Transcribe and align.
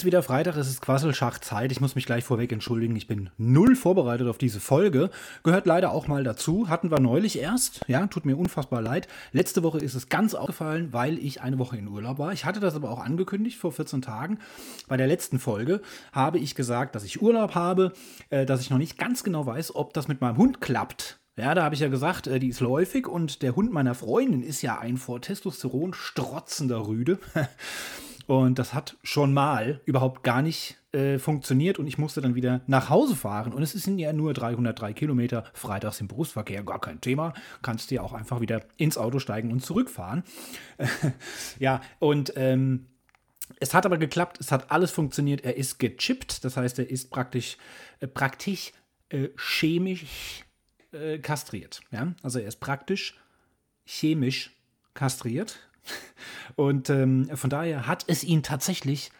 ist 0.00 0.06
wieder 0.06 0.22
Freitag, 0.22 0.56
es 0.56 0.66
ist 0.66 0.80
Quasselschachzeit. 0.80 1.70
Ich 1.70 1.82
muss 1.82 1.94
mich 1.94 2.06
gleich 2.06 2.24
vorweg 2.24 2.50
entschuldigen, 2.52 2.96
ich 2.96 3.06
bin 3.06 3.28
null 3.36 3.76
vorbereitet 3.76 4.28
auf 4.28 4.38
diese 4.38 4.58
Folge. 4.58 5.10
Gehört 5.42 5.66
leider 5.66 5.92
auch 5.92 6.08
mal 6.08 6.24
dazu. 6.24 6.70
Hatten 6.70 6.90
wir 6.90 7.00
neulich 7.00 7.38
erst. 7.38 7.82
Ja, 7.86 8.06
tut 8.06 8.24
mir 8.24 8.38
unfassbar 8.38 8.80
leid. 8.80 9.08
Letzte 9.32 9.62
Woche 9.62 9.76
ist 9.76 9.94
es 9.94 10.08
ganz 10.08 10.34
aufgefallen, 10.34 10.94
weil 10.94 11.18
ich 11.18 11.42
eine 11.42 11.58
Woche 11.58 11.76
in 11.76 11.86
Urlaub 11.86 12.18
war. 12.18 12.32
Ich 12.32 12.46
hatte 12.46 12.60
das 12.60 12.74
aber 12.74 12.90
auch 12.90 13.00
angekündigt 13.00 13.58
vor 13.58 13.72
14 13.72 14.00
Tagen. 14.00 14.38
Bei 14.88 14.96
der 14.96 15.06
letzten 15.06 15.38
Folge 15.38 15.82
habe 16.12 16.38
ich 16.38 16.54
gesagt, 16.54 16.94
dass 16.94 17.04
ich 17.04 17.20
Urlaub 17.20 17.54
habe, 17.54 17.92
äh, 18.30 18.46
dass 18.46 18.62
ich 18.62 18.70
noch 18.70 18.78
nicht 18.78 18.96
ganz 18.96 19.22
genau 19.22 19.44
weiß, 19.44 19.74
ob 19.74 19.92
das 19.92 20.08
mit 20.08 20.22
meinem 20.22 20.38
Hund 20.38 20.62
klappt. 20.62 21.18
Ja, 21.36 21.54
da 21.54 21.62
habe 21.62 21.74
ich 21.74 21.82
ja 21.82 21.88
gesagt, 21.88 22.26
äh, 22.26 22.38
die 22.38 22.48
ist 22.48 22.60
läufig 22.60 23.06
und 23.06 23.42
der 23.42 23.54
Hund 23.54 23.70
meiner 23.70 23.94
Freundin 23.94 24.42
ist 24.42 24.62
ja 24.62 24.78
ein 24.78 24.96
vor 24.96 25.20
Testosteron 25.20 25.92
strotzender 25.92 26.86
Rüde. 26.86 27.18
Und 28.30 28.60
das 28.60 28.74
hat 28.74 28.96
schon 29.02 29.34
mal 29.34 29.80
überhaupt 29.86 30.22
gar 30.22 30.40
nicht 30.40 30.76
äh, 30.92 31.18
funktioniert 31.18 31.80
und 31.80 31.88
ich 31.88 31.98
musste 31.98 32.20
dann 32.20 32.36
wieder 32.36 32.60
nach 32.68 32.88
Hause 32.88 33.16
fahren. 33.16 33.52
Und 33.52 33.60
es 33.60 33.72
sind 33.72 33.98
ja 33.98 34.12
nur 34.12 34.34
303 34.34 34.92
Kilometer 34.92 35.42
freitags 35.52 36.00
im 36.00 36.06
Berufsverkehr, 36.06 36.62
gar 36.62 36.80
kein 36.80 37.00
Thema. 37.00 37.34
Kannst 37.60 37.90
dir 37.90 38.04
auch 38.04 38.12
einfach 38.12 38.40
wieder 38.40 38.60
ins 38.76 38.96
Auto 38.96 39.18
steigen 39.18 39.50
und 39.50 39.64
zurückfahren. 39.64 40.22
ja, 41.58 41.80
und 41.98 42.32
ähm, 42.36 42.86
es 43.58 43.74
hat 43.74 43.84
aber 43.84 43.98
geklappt, 43.98 44.38
es 44.38 44.52
hat 44.52 44.70
alles 44.70 44.92
funktioniert. 44.92 45.44
Er 45.44 45.56
ist 45.56 45.80
gechippt, 45.80 46.44
das 46.44 46.56
heißt, 46.56 46.78
er 46.78 46.88
ist 46.88 47.10
praktisch, 47.10 47.56
äh, 47.98 48.06
praktisch 48.06 48.70
äh, 49.08 49.30
chemisch 49.38 50.44
äh, 50.92 51.18
kastriert. 51.18 51.80
Ja? 51.90 52.14
Also 52.22 52.38
er 52.38 52.46
ist 52.46 52.60
praktisch 52.60 53.18
chemisch 53.84 54.52
kastriert. 54.94 55.58
Und 56.56 56.90
ähm, 56.90 57.30
von 57.34 57.50
daher 57.50 57.86
hat 57.86 58.04
es 58.06 58.24
ihn 58.24 58.42
tatsächlich 58.42 59.10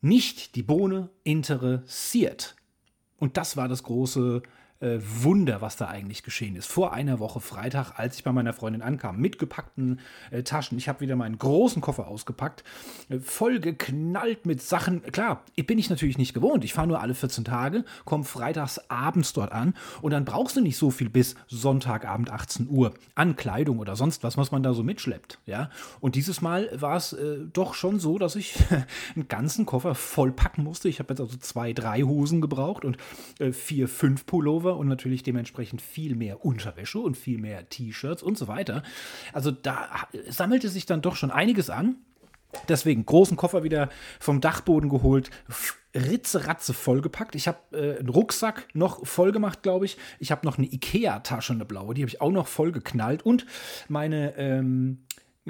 nicht 0.00 0.54
die 0.56 0.62
Bohne 0.62 1.10
interessiert. 1.24 2.56
Und 3.18 3.36
das 3.36 3.56
war 3.56 3.68
das 3.68 3.82
große 3.82 4.42
äh, 4.80 4.98
Wunder, 5.00 5.60
was 5.60 5.76
da 5.76 5.88
eigentlich 5.88 6.22
geschehen 6.22 6.56
ist. 6.56 6.66
Vor 6.66 6.92
einer 6.92 7.18
Woche 7.18 7.40
Freitag, 7.40 7.98
als 7.98 8.16
ich 8.16 8.24
bei 8.24 8.32
meiner 8.32 8.52
Freundin 8.52 8.82
ankam, 8.82 9.18
mit 9.18 9.38
gepackten 9.38 10.00
äh, 10.30 10.42
Taschen. 10.42 10.78
Ich 10.78 10.88
habe 10.88 11.00
wieder 11.00 11.16
meinen 11.16 11.38
großen 11.38 11.82
Koffer 11.82 12.08
ausgepackt, 12.08 12.64
äh, 13.08 13.18
voll 13.18 13.60
geknallt 13.60 14.46
mit 14.46 14.62
Sachen. 14.62 15.02
Klar, 15.02 15.44
bin 15.66 15.78
ich 15.78 15.90
natürlich 15.90 16.18
nicht 16.18 16.34
gewohnt. 16.34 16.64
Ich 16.64 16.72
fahre 16.72 16.88
nur 16.88 17.00
alle 17.00 17.14
14 17.14 17.44
Tage, 17.44 17.84
komme 18.04 18.24
freitags 18.24 18.80
abends 18.90 19.32
dort 19.32 19.52
an 19.52 19.74
und 20.02 20.12
dann 20.12 20.24
brauchst 20.24 20.56
du 20.56 20.60
nicht 20.60 20.76
so 20.76 20.90
viel 20.90 21.10
bis 21.10 21.34
Sonntagabend 21.46 22.30
18 22.30 22.68
Uhr 22.68 22.94
an 23.14 23.36
Kleidung 23.36 23.78
oder 23.78 23.96
sonst 23.96 24.24
was, 24.24 24.36
was 24.36 24.50
man 24.50 24.62
da 24.62 24.72
so 24.72 24.82
mitschleppt. 24.82 25.38
Ja? 25.46 25.70
Und 26.00 26.14
dieses 26.14 26.40
Mal 26.40 26.70
war 26.72 26.96
es 26.96 27.12
äh, 27.12 27.38
doch 27.52 27.74
schon 27.74 28.00
so, 28.00 28.18
dass 28.18 28.34
ich 28.34 28.56
einen 29.14 29.28
ganzen 29.28 29.66
Koffer 29.66 29.94
voll 29.94 30.32
packen 30.32 30.64
musste. 30.64 30.88
Ich 30.88 30.98
habe 30.98 31.12
jetzt 31.12 31.20
also 31.20 31.36
zwei, 31.36 31.72
drei 31.72 32.02
Hosen 32.02 32.40
gebraucht 32.40 32.84
und 32.84 32.96
äh, 33.38 33.52
vier, 33.52 33.86
fünf 33.86 34.26
Pullover 34.26 34.69
Pullover 34.70 34.78
und 34.78 34.88
natürlich 34.88 35.22
dementsprechend 35.22 35.82
viel 35.82 36.14
mehr 36.14 36.44
Unterwäsche 36.44 36.98
und 36.98 37.16
viel 37.16 37.38
mehr 37.38 37.68
T-Shirts 37.68 38.22
und 38.22 38.38
so 38.38 38.48
weiter. 38.48 38.82
Also 39.32 39.50
da 39.50 39.88
sammelte 40.28 40.68
sich 40.68 40.86
dann 40.86 41.02
doch 41.02 41.16
schon 41.16 41.30
einiges 41.30 41.70
an. 41.70 41.96
Deswegen 42.68 43.06
großen 43.06 43.36
Koffer 43.36 43.62
wieder 43.62 43.90
vom 44.18 44.40
Dachboden 44.40 44.90
geholt, 44.90 45.30
ritzeratze 45.94 46.74
vollgepackt. 46.74 47.36
Ich 47.36 47.46
habe 47.46 47.58
äh, 47.72 47.98
einen 48.00 48.08
Rucksack 48.08 48.66
noch 48.74 49.06
voll 49.06 49.30
gemacht, 49.30 49.62
glaube 49.62 49.84
ich. 49.84 49.96
Ich 50.18 50.32
habe 50.32 50.44
noch 50.44 50.58
eine 50.58 50.66
Ikea-Tasche, 50.66 51.52
eine 51.52 51.64
blaue, 51.64 51.94
die 51.94 52.02
habe 52.02 52.08
ich 52.08 52.20
auch 52.20 52.32
noch 52.32 52.48
voll 52.48 52.72
geknallt. 52.72 53.22
Und 53.22 53.46
meine 53.88 54.36
ähm, 54.36 55.04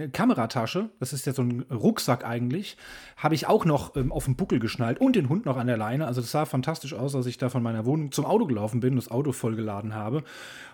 Kameratasche, 0.08 0.90
das 0.98 1.12
ist 1.12 1.26
ja 1.26 1.32
so 1.32 1.42
ein 1.42 1.62
Rucksack 1.70 2.24
eigentlich, 2.24 2.76
habe 3.16 3.34
ich 3.34 3.46
auch 3.46 3.64
noch 3.64 3.96
ähm, 3.96 4.12
auf 4.12 4.24
den 4.24 4.36
Buckel 4.36 4.58
geschnallt 4.58 5.00
und 5.00 5.16
den 5.16 5.28
Hund 5.28 5.44
noch 5.46 5.56
an 5.56 5.66
der 5.66 5.76
Leine. 5.76 6.06
Also 6.06 6.20
das 6.20 6.30
sah 6.30 6.46
fantastisch 6.46 6.94
aus, 6.94 7.14
als 7.14 7.26
ich 7.26 7.38
da 7.38 7.48
von 7.48 7.62
meiner 7.62 7.84
Wohnung 7.84 8.12
zum 8.12 8.24
Auto 8.24 8.46
gelaufen 8.46 8.80
bin, 8.80 8.96
das 8.96 9.10
Auto 9.10 9.32
vollgeladen 9.32 9.94
habe. 9.94 10.24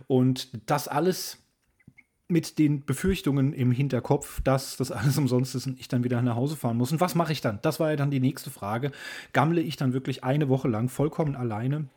Und 0.06 0.50
das 0.70 0.88
alles 0.88 1.38
mit 2.28 2.58
den 2.58 2.84
Befürchtungen 2.84 3.52
im 3.52 3.70
Hinterkopf, 3.70 4.40
dass 4.42 4.76
das 4.76 4.90
alles 4.90 5.16
umsonst 5.16 5.54
ist 5.54 5.66
und 5.66 5.78
ich 5.78 5.88
dann 5.88 6.04
wieder 6.04 6.20
nach 6.22 6.36
Hause 6.36 6.56
fahren 6.56 6.76
muss. 6.76 6.92
Und 6.92 7.00
was 7.00 7.14
mache 7.14 7.32
ich 7.32 7.40
dann? 7.40 7.60
Das 7.62 7.78
war 7.78 7.90
ja 7.90 7.96
dann 7.96 8.10
die 8.10 8.20
nächste 8.20 8.50
Frage. 8.50 8.90
Gammle 9.32 9.60
ich 9.60 9.76
dann 9.76 9.92
wirklich 9.92 10.24
eine 10.24 10.48
Woche 10.48 10.68
lang 10.68 10.88
vollkommen 10.88 11.36
alleine 11.36 11.88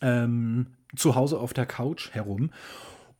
ähm, 0.00 0.68
zu 0.96 1.14
Hause 1.14 1.38
auf 1.38 1.52
der 1.52 1.66
Couch 1.66 2.10
herum? 2.12 2.50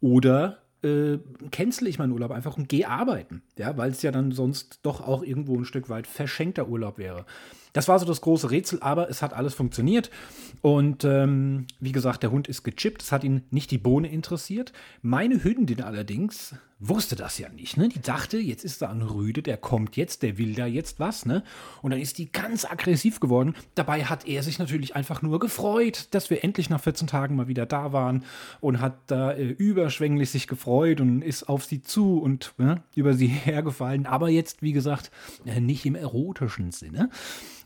Oder 0.01 0.62
äh, 0.83 1.19
cancel 1.51 1.89
ich 1.89 1.99
meinen 1.99 2.13
Urlaub 2.13 2.31
einfach 2.31 2.57
und 2.57 2.69
gehe 2.69 2.89
arbeiten. 2.89 3.43
Ja, 3.59 3.77
weil 3.77 3.91
es 3.91 4.03
ja 4.03 4.11
dann 4.11 4.33
sonst 4.33 4.81
doch 4.83 5.01
auch 5.01 5.23
irgendwo 5.23 5.57
ein 5.57 5.65
Stück 5.65 5.89
weit 5.89 6.07
verschenkter 6.07 6.69
Urlaub 6.69 6.99
wäre. 6.99 7.27
Das 7.73 7.89
war 7.89 7.99
so 7.99 8.05
das 8.05 8.21
große 8.21 8.51
Rätsel, 8.51 8.81
aber 8.83 9.09
es 9.09 9.23
hat 9.23 9.33
alles 9.33 9.55
funktioniert. 9.55 10.11
Und 10.61 11.05
ähm, 11.05 11.67
wie 11.81 11.93
gesagt, 11.93 12.23
der 12.23 12.31
Hund 12.31 12.49
ist 12.49 12.63
gechippt. 12.63 13.03
Es 13.03 13.13
hat 13.13 13.25
ihn 13.25 13.43
nicht 13.51 13.71
die 13.71 13.79
Bohne 13.79 14.11
interessiert. 14.11 14.73
Meine 15.01 15.43
Hündin 15.43 15.83
allerdings 15.83 16.55
wusste 16.83 17.15
das 17.15 17.39
ja 17.39 17.49
nicht. 17.49 17.77
Ne? 17.77 17.89
Die 17.89 18.01
dachte, 18.01 18.39
jetzt 18.39 18.65
ist 18.65 18.83
da 18.83 18.91
ein 18.91 19.03
Rüde, 19.03 19.43
der 19.43 19.57
kommt 19.57 19.97
jetzt, 19.97 20.23
der 20.23 20.37
will 20.37 20.55
da 20.55 20.67
jetzt 20.67 20.99
was. 20.99 21.25
Ne? 21.25 21.45
Und 21.81 21.93
dann 21.93 22.01
ist 22.01 22.19
die 22.19 22.31
ganz 22.31 22.65
aggressiv 22.65 23.21
geworden. 23.21 23.55
Dabei 23.77 24.05
hat 24.05 24.27
er 24.27 24.43
sich 24.43 24.59
natürlich 24.59 24.97
einfach 24.97 25.23
nur 25.23 25.39
gefreut, 25.39 26.09
dass 26.11 26.29
wir 26.29 26.43
endlich 26.43 26.71
nach 26.71 26.81
14 26.81 27.07
Tagen 27.07 27.37
mal 27.37 27.49
wieder 27.49 27.67
da 27.67 27.93
waren 27.93 28.25
und 28.61 28.81
hat 28.81 28.99
da 29.07 29.33
äh, 29.33 29.45
überschwänglich 29.45 30.31
sich 30.31 30.49
gefreut 30.49 31.01
und 31.01 31.23
ist 31.23 31.49
auf 31.49 31.65
sie 31.65 31.83
zu 31.83 32.19
und 32.19 32.53
ne, 32.59 32.83
über 32.97 33.15
sie 33.15 33.27
hergefallen. 33.29 34.07
Aber 34.07 34.29
jetzt, 34.29 34.61
wie 34.61 34.73
gesagt, 34.73 35.13
äh, 35.47 35.61
nicht 35.61 35.87
im 35.87 35.95
erotischen 35.95 36.73
Sinne. 36.73 37.11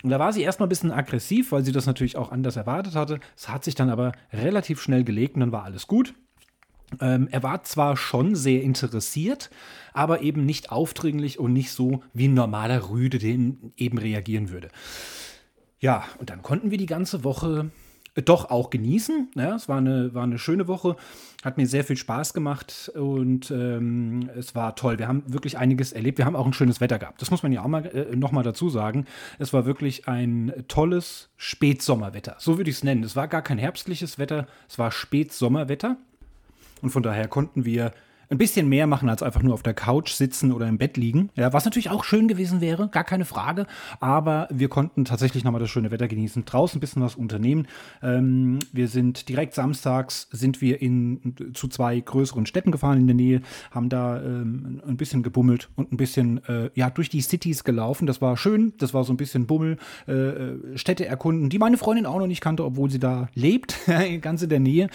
Und 0.02 0.10
da 0.10 0.18
war 0.18 0.32
sie 0.32 0.42
erstmal 0.42 0.66
ein 0.66 0.70
bisschen 0.70 0.92
aggressiv, 0.92 1.52
weil 1.52 1.64
sie 1.64 1.72
das 1.72 1.86
natürlich 1.86 2.16
auch 2.16 2.30
anders 2.30 2.56
erwartet 2.56 2.94
hatte. 2.94 3.20
Es 3.36 3.48
hat 3.48 3.64
sich 3.64 3.74
dann 3.74 3.90
aber 3.90 4.12
relativ 4.32 4.80
schnell 4.80 5.04
gelegt 5.04 5.34
und 5.34 5.40
dann 5.40 5.52
war 5.52 5.64
alles 5.64 5.86
gut. 5.86 6.14
Ähm, 7.00 7.28
er 7.30 7.42
war 7.42 7.64
zwar 7.64 7.96
schon 7.96 8.36
sehr 8.36 8.62
interessiert, 8.62 9.50
aber 9.92 10.20
eben 10.20 10.46
nicht 10.46 10.70
aufdringlich 10.70 11.38
und 11.38 11.52
nicht 11.52 11.72
so 11.72 12.02
wie 12.12 12.28
ein 12.28 12.34
normaler 12.34 12.90
Rüde, 12.90 13.18
den 13.18 13.72
eben 13.76 13.98
reagieren 13.98 14.50
würde. 14.50 14.68
Ja, 15.80 16.04
und 16.18 16.30
dann 16.30 16.42
konnten 16.42 16.70
wir 16.70 16.78
die 16.78 16.86
ganze 16.86 17.24
Woche 17.24 17.70
doch 18.24 18.50
auch 18.50 18.70
genießen. 18.70 19.28
Ja, 19.34 19.54
es 19.54 19.68
war 19.68 19.78
eine, 19.78 20.14
war 20.14 20.24
eine 20.24 20.38
schöne 20.38 20.68
Woche, 20.68 20.96
hat 21.44 21.56
mir 21.56 21.66
sehr 21.66 21.84
viel 21.84 21.96
Spaß 21.96 22.32
gemacht 22.34 22.90
und 22.94 23.50
ähm, 23.50 24.30
es 24.36 24.54
war 24.54 24.74
toll. 24.74 24.98
Wir 24.98 25.08
haben 25.08 25.22
wirklich 25.26 25.58
einiges 25.58 25.92
erlebt. 25.92 26.18
Wir 26.18 26.24
haben 26.24 26.36
auch 26.36 26.46
ein 26.46 26.52
schönes 26.52 26.80
Wetter 26.80 26.98
gehabt. 26.98 27.20
Das 27.20 27.30
muss 27.30 27.42
man 27.42 27.52
ja 27.52 27.62
auch 27.62 27.68
mal 27.68 27.84
äh, 27.86 28.16
noch 28.16 28.32
mal 28.32 28.42
dazu 28.42 28.70
sagen. 28.70 29.04
Es 29.38 29.52
war 29.52 29.66
wirklich 29.66 30.08
ein 30.08 30.52
tolles 30.68 31.28
Spätsommerwetter. 31.36 32.36
So 32.38 32.56
würde 32.56 32.70
ich 32.70 32.76
es 32.76 32.84
nennen. 32.84 33.04
Es 33.04 33.16
war 33.16 33.28
gar 33.28 33.42
kein 33.42 33.58
herbstliches 33.58 34.18
Wetter, 34.18 34.46
es 34.68 34.78
war 34.78 34.90
Spätsommerwetter. 34.90 35.96
Und 36.82 36.90
von 36.90 37.02
daher 37.02 37.28
konnten 37.28 37.64
wir 37.64 37.92
ein 38.28 38.38
bisschen 38.38 38.68
mehr 38.68 38.86
machen 38.86 39.08
als 39.08 39.22
einfach 39.22 39.42
nur 39.42 39.54
auf 39.54 39.62
der 39.62 39.74
Couch 39.74 40.12
sitzen 40.12 40.52
oder 40.52 40.66
im 40.66 40.78
Bett 40.78 40.96
liegen. 40.96 41.30
Ja, 41.36 41.52
was 41.52 41.64
natürlich 41.64 41.90
auch 41.90 42.04
schön 42.04 42.28
gewesen 42.28 42.60
wäre, 42.60 42.88
gar 42.88 43.04
keine 43.04 43.24
Frage. 43.24 43.66
Aber 44.00 44.48
wir 44.50 44.68
konnten 44.68 45.04
tatsächlich 45.04 45.44
nochmal 45.44 45.60
das 45.60 45.70
schöne 45.70 45.90
Wetter 45.90 46.08
genießen, 46.08 46.44
draußen 46.44 46.78
ein 46.78 46.80
bisschen 46.80 47.02
was 47.02 47.14
unternehmen. 47.14 47.66
Ähm, 48.02 48.58
wir 48.72 48.88
sind 48.88 49.28
direkt 49.28 49.54
samstags 49.54 50.28
sind 50.32 50.60
wir 50.60 50.82
in, 50.82 51.34
zu 51.54 51.68
zwei 51.68 51.98
größeren 51.98 52.46
Städten 52.46 52.72
gefahren 52.72 52.98
in 52.98 53.06
der 53.06 53.16
Nähe, 53.16 53.42
haben 53.70 53.88
da 53.88 54.20
ähm, 54.20 54.82
ein 54.86 54.96
bisschen 54.96 55.22
gebummelt 55.22 55.68
und 55.76 55.92
ein 55.92 55.96
bisschen 55.96 56.44
äh, 56.46 56.70
ja 56.74 56.90
durch 56.90 57.08
die 57.08 57.20
Cities 57.20 57.64
gelaufen. 57.64 58.06
Das 58.06 58.20
war 58.20 58.36
schön, 58.36 58.72
das 58.78 58.94
war 58.94 59.04
so 59.04 59.12
ein 59.12 59.16
bisschen 59.16 59.46
Bummel, 59.46 59.78
äh, 60.08 60.12
äh 60.12 60.78
Städte 60.78 61.06
erkunden, 61.06 61.48
die 61.48 61.58
meine 61.58 61.78
Freundin 61.78 62.06
auch 62.06 62.18
noch 62.18 62.26
nicht 62.26 62.40
kannte, 62.40 62.64
obwohl 62.64 62.90
sie 62.90 62.98
da 62.98 63.28
lebt, 63.34 63.76
ganz 64.20 64.42
in 64.42 64.48
der 64.48 64.60
Nähe. 64.60 64.88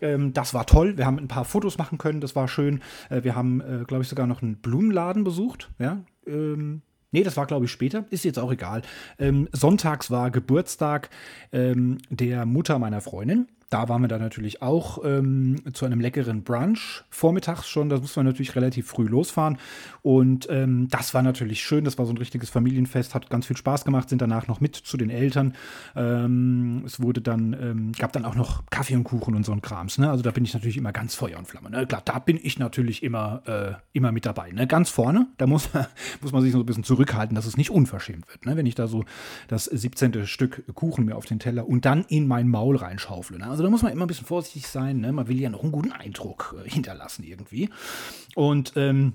Ähm, 0.00 0.32
das 0.32 0.54
war 0.54 0.66
toll. 0.66 0.96
Wir 0.96 1.06
haben 1.06 1.18
ein 1.18 1.28
paar 1.28 1.44
Fotos 1.44 1.78
machen 1.78 1.98
können, 1.98 2.20
das 2.20 2.36
war 2.36 2.48
schön. 2.48 2.80
Äh, 3.10 3.24
wir 3.24 3.34
haben, 3.34 3.60
äh, 3.60 3.84
glaube 3.86 4.02
ich, 4.02 4.08
sogar 4.08 4.26
noch 4.26 4.42
einen 4.42 4.56
Blumenladen 4.56 5.24
besucht. 5.24 5.70
Ja. 5.78 6.04
Ähm, 6.26 6.82
Nee, 7.14 7.22
das 7.22 7.36
war, 7.36 7.46
glaube 7.46 7.66
ich, 7.66 7.70
später. 7.70 8.06
Ist 8.10 8.24
jetzt 8.24 8.40
auch 8.40 8.50
egal. 8.50 8.82
Ähm, 9.20 9.48
sonntags 9.52 10.10
war 10.10 10.32
Geburtstag 10.32 11.10
ähm, 11.52 11.98
der 12.10 12.44
Mutter 12.44 12.80
meiner 12.80 13.00
Freundin 13.00 13.46
da 13.70 13.88
waren 13.88 14.02
wir 14.02 14.08
dann 14.08 14.20
natürlich 14.20 14.62
auch 14.62 15.04
ähm, 15.04 15.56
zu 15.72 15.84
einem 15.84 16.00
leckeren 16.00 16.42
Brunch 16.42 17.04
vormittags 17.10 17.68
schon. 17.68 17.88
Da 17.88 17.98
mussten 17.98 18.16
wir 18.16 18.24
natürlich 18.24 18.54
relativ 18.56 18.86
früh 18.86 19.06
losfahren. 19.06 19.58
Und 20.02 20.48
ähm, 20.50 20.88
das 20.88 21.14
war 21.14 21.22
natürlich 21.22 21.62
schön. 21.62 21.84
Das 21.84 21.98
war 21.98 22.06
so 22.06 22.12
ein 22.12 22.18
richtiges 22.18 22.50
Familienfest, 22.50 23.14
hat 23.14 23.30
ganz 23.30 23.46
viel 23.46 23.56
Spaß 23.56 23.84
gemacht, 23.84 24.08
sind 24.08 24.20
danach 24.22 24.46
noch 24.48 24.60
mit 24.60 24.76
zu 24.76 24.96
den 24.96 25.10
Eltern. 25.10 25.54
Ähm, 25.96 26.82
es 26.86 27.00
wurde 27.00 27.20
dann, 27.20 27.56
ähm, 27.60 27.92
gab 27.92 28.12
dann 28.12 28.24
auch 28.24 28.34
noch 28.34 28.64
Kaffee 28.70 28.96
und 28.96 29.04
Kuchen 29.04 29.34
und 29.34 29.44
so 29.44 29.52
ein 29.52 29.62
Krams. 29.62 29.98
Ne? 29.98 30.10
Also 30.10 30.22
da 30.22 30.30
bin 30.30 30.44
ich 30.44 30.54
natürlich 30.54 30.76
immer 30.76 30.92
ganz 30.92 31.14
Feuer 31.14 31.38
und 31.38 31.46
Flamme. 31.46 31.70
Ne? 31.70 31.86
Klar, 31.86 32.02
da 32.04 32.18
bin 32.18 32.38
ich 32.42 32.58
natürlich 32.58 33.02
immer, 33.02 33.42
äh, 33.46 33.72
immer 33.92 34.12
mit 34.12 34.26
dabei. 34.26 34.52
Ne? 34.52 34.66
Ganz 34.66 34.90
vorne, 34.90 35.26
da 35.38 35.46
muss, 35.46 35.70
muss 36.20 36.32
man 36.32 36.42
sich 36.42 36.52
so 36.52 36.58
ein 36.60 36.66
bisschen 36.66 36.84
zurückhalten, 36.84 37.34
dass 37.34 37.46
es 37.46 37.56
nicht 37.56 37.70
unverschämt 37.70 38.28
wird. 38.28 38.46
Ne? 38.46 38.56
Wenn 38.56 38.66
ich 38.66 38.74
da 38.74 38.86
so 38.86 39.04
das 39.48 39.64
17. 39.64 40.26
Stück 40.26 40.64
Kuchen 40.74 41.06
mir 41.06 41.16
auf 41.16 41.26
den 41.26 41.38
Teller 41.38 41.68
und 41.68 41.84
dann 41.84 42.04
in 42.08 42.26
mein 42.26 42.48
Maul 42.48 42.76
reinschaufle. 42.76 43.38
Ne? 43.38 43.46
Also 43.54 43.62
da 43.62 43.70
muss 43.70 43.82
man 43.82 43.92
immer 43.92 44.04
ein 44.04 44.08
bisschen 44.08 44.26
vorsichtig 44.26 44.66
sein. 44.66 44.98
Ne? 44.98 45.12
Man 45.12 45.28
will 45.28 45.40
ja 45.40 45.48
noch 45.48 45.62
einen 45.62 45.70
guten 45.70 45.92
Eindruck 45.92 46.56
äh, 46.58 46.68
hinterlassen 46.68 47.22
irgendwie. 47.22 47.70
Und 48.34 48.72
ähm, 48.74 49.12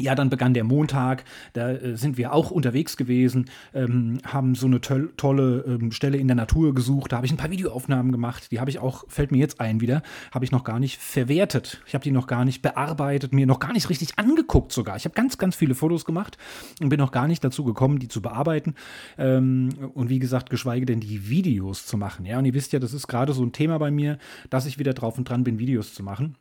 ja, 0.00 0.14
dann 0.14 0.30
begann 0.30 0.54
der 0.54 0.64
Montag, 0.64 1.24
da 1.52 1.70
äh, 1.70 1.96
sind 1.96 2.16
wir 2.16 2.32
auch 2.32 2.50
unterwegs 2.50 2.96
gewesen, 2.96 3.46
ähm, 3.74 4.18
haben 4.24 4.54
so 4.54 4.66
eine 4.66 4.80
toll, 4.80 5.12
tolle 5.16 5.64
ähm, 5.66 5.92
Stelle 5.92 6.18
in 6.18 6.28
der 6.28 6.36
Natur 6.36 6.74
gesucht, 6.74 7.12
da 7.12 7.16
habe 7.16 7.26
ich 7.26 7.32
ein 7.32 7.36
paar 7.36 7.50
Videoaufnahmen 7.50 8.12
gemacht, 8.12 8.50
die 8.50 8.60
habe 8.60 8.70
ich 8.70 8.78
auch, 8.78 9.04
fällt 9.08 9.32
mir 9.32 9.38
jetzt 9.38 9.60
ein 9.60 9.80
wieder, 9.80 10.02
habe 10.32 10.44
ich 10.44 10.52
noch 10.52 10.64
gar 10.64 10.80
nicht 10.80 10.98
verwertet, 10.98 11.82
ich 11.86 11.94
habe 11.94 12.02
die 12.02 12.10
noch 12.10 12.26
gar 12.26 12.44
nicht 12.44 12.62
bearbeitet, 12.62 13.32
mir 13.32 13.46
noch 13.46 13.60
gar 13.60 13.72
nicht 13.72 13.88
richtig 13.90 14.18
angeguckt 14.18 14.72
sogar. 14.72 14.96
Ich 14.96 15.04
habe 15.04 15.14
ganz, 15.14 15.38
ganz 15.38 15.56
viele 15.56 15.74
Fotos 15.74 16.04
gemacht 16.04 16.38
und 16.80 16.88
bin 16.88 16.98
noch 16.98 17.12
gar 17.12 17.28
nicht 17.28 17.44
dazu 17.44 17.64
gekommen, 17.64 17.98
die 17.98 18.08
zu 18.08 18.22
bearbeiten 18.22 18.74
ähm, 19.18 19.70
und 19.94 20.08
wie 20.08 20.18
gesagt, 20.18 20.50
geschweige 20.50 20.86
denn 20.86 21.00
die 21.00 21.28
Videos 21.28 21.86
zu 21.86 21.96
machen. 21.96 22.26
Ja, 22.26 22.38
und 22.38 22.44
ihr 22.44 22.54
wisst 22.54 22.72
ja, 22.72 22.78
das 22.78 22.94
ist 22.94 23.06
gerade 23.06 23.32
so 23.32 23.44
ein 23.44 23.52
Thema 23.52 23.78
bei 23.78 23.90
mir, 23.90 24.18
dass 24.48 24.66
ich 24.66 24.78
wieder 24.78 24.94
drauf 24.94 25.18
und 25.18 25.28
dran 25.28 25.44
bin, 25.44 25.58
Videos 25.58 25.94
zu 25.94 26.02
machen. 26.02 26.36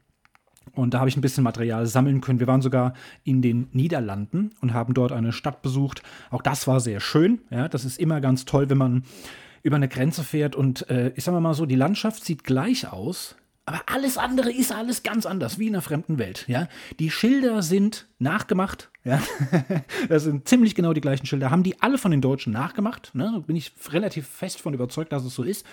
Und 0.74 0.94
da 0.94 1.00
habe 1.00 1.10
ich 1.10 1.18
ein 1.18 1.22
bisschen 1.22 1.44
Material 1.44 1.86
sammeln 1.86 2.22
können. 2.22 2.40
Wir 2.40 2.48
waren 2.48 2.62
sogar 2.62 2.94
in 3.24 3.42
den 3.42 3.68
Niederlanden 3.72 4.52
und 4.62 4.74
haben 4.74 4.94
dort 4.94 5.12
eine 5.12 5.32
Stadt 5.32 5.62
besucht. 5.62 6.04
Auch 6.32 6.42
das 6.42 6.68
war 6.68 6.80
sehr 6.80 7.00
schön. 7.00 7.42
Ja, 7.50 7.68
das 7.68 7.86
ist 7.86 8.00
immer 8.00 8.22
ganz 8.22 8.46
toll, 8.46 8.70
wenn 8.70 8.78
man 8.78 9.04
über 9.64 9.76
eine 9.76 9.90
Grenze 9.90 10.24
fährt 10.24 10.56
und 10.56 10.90
äh, 10.90 11.12
ich 11.16 11.24
sage 11.24 11.40
mal 11.40 11.54
so, 11.54 11.66
die 11.66 11.76
Landschaft 11.76 12.24
sieht 12.24 12.44
gleich 12.46 12.92
aus, 12.92 13.36
aber 13.70 13.82
alles 13.86 14.18
andere 14.18 14.52
ist 14.52 14.72
alles 14.72 15.04
ganz 15.04 15.28
anders, 15.28 15.60
wie 15.60 15.68
in 15.68 15.76
einer 15.76 15.84
fremden 15.84 16.18
Welt. 16.18 16.46
Ja? 16.48 16.68
Die 16.98 17.12
Schilder 17.12 17.62
sind 17.62 18.08
nachgemacht. 18.18 18.90
Ja? 19.04 19.22
das 20.10 20.24
sind 20.24 20.48
ziemlich 20.48 20.74
genau 20.74 20.94
die 20.94 21.02
gleichen 21.02 21.28
Schilder. 21.28 21.52
Haben 21.52 21.62
die 21.62 21.80
alle 21.80 22.00
von 22.00 22.10
den 22.10 22.22
Deutschen 22.22 22.52
nachgemacht. 22.52 23.12
Ne? 23.14 23.32
Da 23.32 23.40
bin 23.40 23.56
ich 23.56 23.72
relativ 23.92 24.28
fest 24.28 24.60
von 24.60 24.74
überzeugt, 24.74 25.12
dass 25.12 25.24
es 25.24 25.36
so 25.36 25.44
ist 25.44 25.68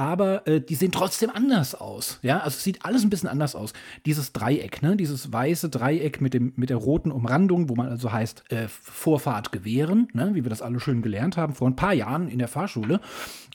aber 0.00 0.46
äh, 0.48 0.62
die 0.62 0.76
sehen 0.76 0.92
trotzdem 0.92 1.28
anders 1.28 1.74
aus. 1.74 2.20
Ja, 2.22 2.38
also 2.38 2.56
es 2.56 2.64
sieht 2.64 2.86
alles 2.86 3.04
ein 3.04 3.10
bisschen 3.10 3.28
anders 3.28 3.54
aus. 3.54 3.74
Dieses 4.06 4.32
Dreieck, 4.32 4.80
ne, 4.80 4.96
dieses 4.96 5.30
weiße 5.30 5.68
Dreieck 5.68 6.22
mit, 6.22 6.32
dem, 6.32 6.54
mit 6.56 6.70
der 6.70 6.78
roten 6.78 7.12
Umrandung, 7.12 7.68
wo 7.68 7.74
man 7.74 7.90
also 7.90 8.10
heißt 8.10 8.50
äh, 8.50 8.66
Vorfahrt 8.68 9.52
gewähren, 9.52 10.08
ne, 10.14 10.30
wie 10.32 10.42
wir 10.42 10.48
das 10.48 10.62
alle 10.62 10.80
schön 10.80 11.02
gelernt 11.02 11.36
haben 11.36 11.54
vor 11.54 11.68
ein 11.68 11.76
paar 11.76 11.92
Jahren 11.92 12.28
in 12.28 12.38
der 12.38 12.48
Fahrschule. 12.48 13.02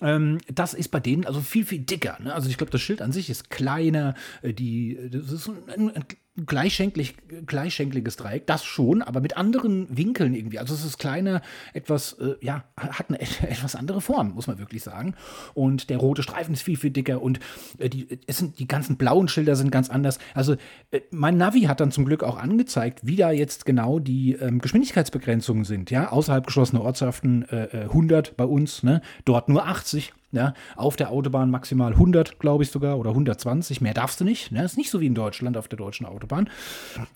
Ähm, 0.02 0.38
das 0.54 0.76
ist 0.76 0.90
bei 0.90 1.00
denen 1.00 1.26
also 1.26 1.42
viel, 1.42 1.66
viel 1.66 1.80
dicker. 1.80 2.20
Ne? 2.22 2.32
Also 2.32 2.48
ich 2.48 2.58
glaube, 2.58 2.72
das 2.72 2.82
Schild 2.82 3.02
an 3.02 3.12
sich 3.12 3.32
ist 3.32 3.50
kleiner, 3.50 4.14
äh, 4.44 4.54
die, 4.54 5.00
das 5.10 5.32
ist 5.32 5.50
ein, 5.50 5.96
ein 5.96 6.04
gleichschenklig, 6.46 7.16
gleichschenkliges 7.46 8.18
Dreieck, 8.18 8.46
das 8.46 8.66
schon, 8.66 9.02
aber 9.02 9.22
mit 9.22 9.38
anderen 9.38 9.88
Winkeln 9.96 10.34
irgendwie. 10.34 10.60
Also 10.60 10.74
es 10.74 10.84
ist 10.84 10.98
kleiner, 10.98 11.42
etwas, 11.74 12.14
äh, 12.14 12.36
ja, 12.42 12.66
hat 12.78 13.10
eine 13.10 13.22
etwas 13.50 13.76
andere 13.76 14.02
Form, 14.02 14.34
muss 14.34 14.48
man 14.48 14.60
wirklich 14.60 14.84
sagen. 14.84 15.16
Und 15.54 15.90
der 15.90 15.98
rote 15.98 16.24
Streifen 16.24 16.54
ist 16.54 16.64
viel, 16.64 16.78
viel 16.78 16.92
dicker 16.92 17.22
und 17.22 17.40
äh, 17.78 17.90
die, 17.90 18.20
es 18.28 18.38
sind, 18.38 18.60
die 18.60 18.68
ganzen 18.68 18.98
blauen 18.98 19.28
Schilder 19.28 19.56
sind 19.56 19.72
ganz 19.72 19.90
anders. 19.90 20.20
Also 20.34 20.56
äh, 20.92 21.02
mein 21.12 21.38
Navi 21.38 21.62
hat 21.62 21.80
dann 21.80 21.92
zum 21.92 22.06
Glück 22.06 22.24
auch 22.24 22.38
angezeigt, 22.38 23.00
wie 23.04 23.16
da 23.16 23.32
jetzt 23.32 23.66
genau 23.66 24.00
die 24.00 24.34
ähm, 24.34 24.60
Geschwindigkeitsbegrenzungen 24.60 25.64
sind. 25.64 25.90
Ja, 25.90 26.12
außerhalb 26.12 26.46
geschlossener 26.46 26.82
Ortschaften 26.82 27.46
100 27.46 28.28
äh, 28.28 28.32
äh, 28.32 28.34
bei 28.36 28.46
uns, 28.46 28.84
ne? 28.84 29.02
dort 29.24 29.48
nur 29.48 29.66
80. 29.66 30.14
Ja, 30.36 30.54
auf 30.76 30.98
der 30.98 31.12
Autobahn 31.12 31.50
maximal 31.50 31.94
100, 31.94 32.40
glaube 32.40 32.64
ich 32.64 32.70
sogar, 32.70 33.00
oder 33.00 33.12
120. 33.12 33.80
Mehr 33.80 33.94
darfst 33.94 34.20
du 34.20 34.26
nicht. 34.26 34.52
Ne? 34.52 34.66
Ist 34.66 34.78
nicht 34.78 34.90
so 34.90 35.00
wie 35.00 35.06
in 35.06 35.16
Deutschland 35.16 35.56
auf 35.56 35.70
der 35.70 35.78
deutschen 35.78 36.06
Autobahn, 36.06 36.50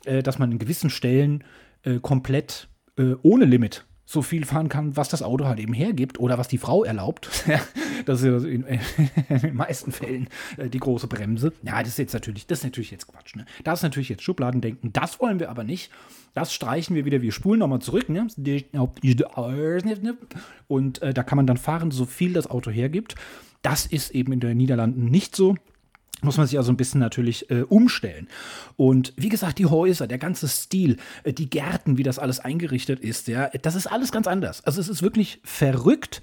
äh, 0.05 0.23
dass 0.23 0.39
man 0.39 0.53
in 0.53 0.57
gewissen 0.57 0.89
Stellen 0.89 1.43
äh, 1.83 1.99
komplett 1.99 2.69
äh, 2.97 3.15
ohne 3.21 3.43
Limit 3.43 3.85
so 4.11 4.23
viel 4.23 4.43
fahren 4.43 4.69
kann, 4.69 4.97
was 4.97 5.07
das 5.07 5.21
Auto 5.21 5.45
halt 5.45 5.59
eben 5.59 5.73
hergibt 5.73 6.19
oder 6.19 6.39
was 6.39 6.47
die 6.47 6.57
Frau 6.57 6.83
erlaubt. 6.83 7.29
das 8.07 8.23
ist 8.23 8.43
in, 8.43 8.63
in, 9.29 9.39
den 9.39 9.55
meisten 9.55 9.91
Fällen 9.91 10.29
äh, 10.57 10.67
die 10.67 10.79
große 10.79 11.05
Bremse. 11.05 11.53
Ja, 11.61 11.77
das 11.83 11.89
ist 11.89 11.99
jetzt 11.99 12.13
natürlich, 12.13 12.47
das 12.47 12.59
ist 12.59 12.63
natürlich 12.63 12.89
jetzt 12.89 13.07
Quatsch. 13.07 13.35
Ne? 13.35 13.45
Das 13.63 13.79
ist 13.79 13.83
natürlich 13.83 14.09
jetzt 14.09 14.23
Schubladendenken. 14.23 14.91
Das 14.93 15.19
wollen 15.19 15.39
wir 15.39 15.51
aber 15.51 15.63
nicht. 15.63 15.91
Das 16.33 16.51
streichen 16.51 16.95
wir 16.95 17.05
wieder. 17.05 17.21
Wir 17.21 17.31
spulen 17.31 17.59
nochmal 17.59 17.81
zurück. 17.81 18.09
Ne? 18.09 18.25
Und 20.67 21.01
äh, 21.03 21.13
da 21.13 21.21
kann 21.21 21.35
man 21.35 21.45
dann 21.45 21.57
fahren, 21.57 21.91
so 21.91 22.05
viel 22.05 22.33
das 22.33 22.49
Auto 22.49 22.71
hergibt. 22.71 23.13
Das 23.61 23.85
ist 23.85 24.09
eben 24.15 24.33
in 24.33 24.39
den 24.39 24.57
Niederlanden 24.57 25.05
nicht 25.05 25.35
so 25.35 25.55
muss 26.21 26.37
man 26.37 26.47
sich 26.47 26.57
also 26.57 26.71
ein 26.71 26.77
bisschen 26.77 26.99
natürlich 26.99 27.49
äh, 27.49 27.61
umstellen. 27.61 28.27
Und 28.75 29.13
wie 29.15 29.29
gesagt, 29.29 29.59
die 29.59 29.65
Häuser, 29.65 30.07
der 30.07 30.17
ganze 30.17 30.47
Stil, 30.47 30.97
äh, 31.23 31.33
die 31.33 31.49
Gärten, 31.49 31.97
wie 31.97 32.03
das 32.03 32.19
alles 32.19 32.39
eingerichtet 32.39 32.99
ist, 32.99 33.27
ja, 33.27 33.49
das 33.61 33.75
ist 33.75 33.87
alles 33.87 34.11
ganz 34.11 34.27
anders. 34.27 34.63
Also 34.65 34.81
es 34.81 34.89
ist 34.89 35.01
wirklich 35.01 35.39
verrückt. 35.43 36.21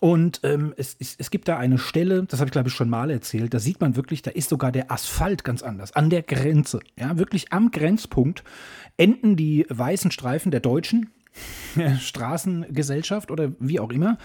Und 0.00 0.40
ähm, 0.44 0.72
es, 0.78 0.96
es, 0.98 1.14
es, 1.18 1.30
gibt 1.30 1.46
da 1.46 1.58
eine 1.58 1.76
Stelle, 1.76 2.24
das 2.24 2.40
habe 2.40 2.48
ich 2.48 2.52
glaube 2.52 2.68
ich 2.70 2.74
schon 2.74 2.88
mal 2.88 3.10
erzählt, 3.10 3.52
da 3.52 3.58
sieht 3.58 3.82
man 3.82 3.96
wirklich, 3.96 4.22
da 4.22 4.30
ist 4.30 4.48
sogar 4.48 4.72
der 4.72 4.90
Asphalt 4.90 5.44
ganz 5.44 5.62
anders, 5.62 5.94
an 5.94 6.08
der 6.08 6.22
Grenze. 6.22 6.80
Ja, 6.98 7.18
wirklich 7.18 7.52
am 7.52 7.70
Grenzpunkt 7.70 8.42
enden 8.96 9.36
die 9.36 9.66
weißen 9.68 10.10
Streifen 10.10 10.50
der 10.50 10.60
Deutschen, 10.60 11.10
Straßengesellschaft 12.00 13.30
oder 13.30 13.52
wie 13.58 13.80
auch 13.80 13.90
immer 13.90 14.18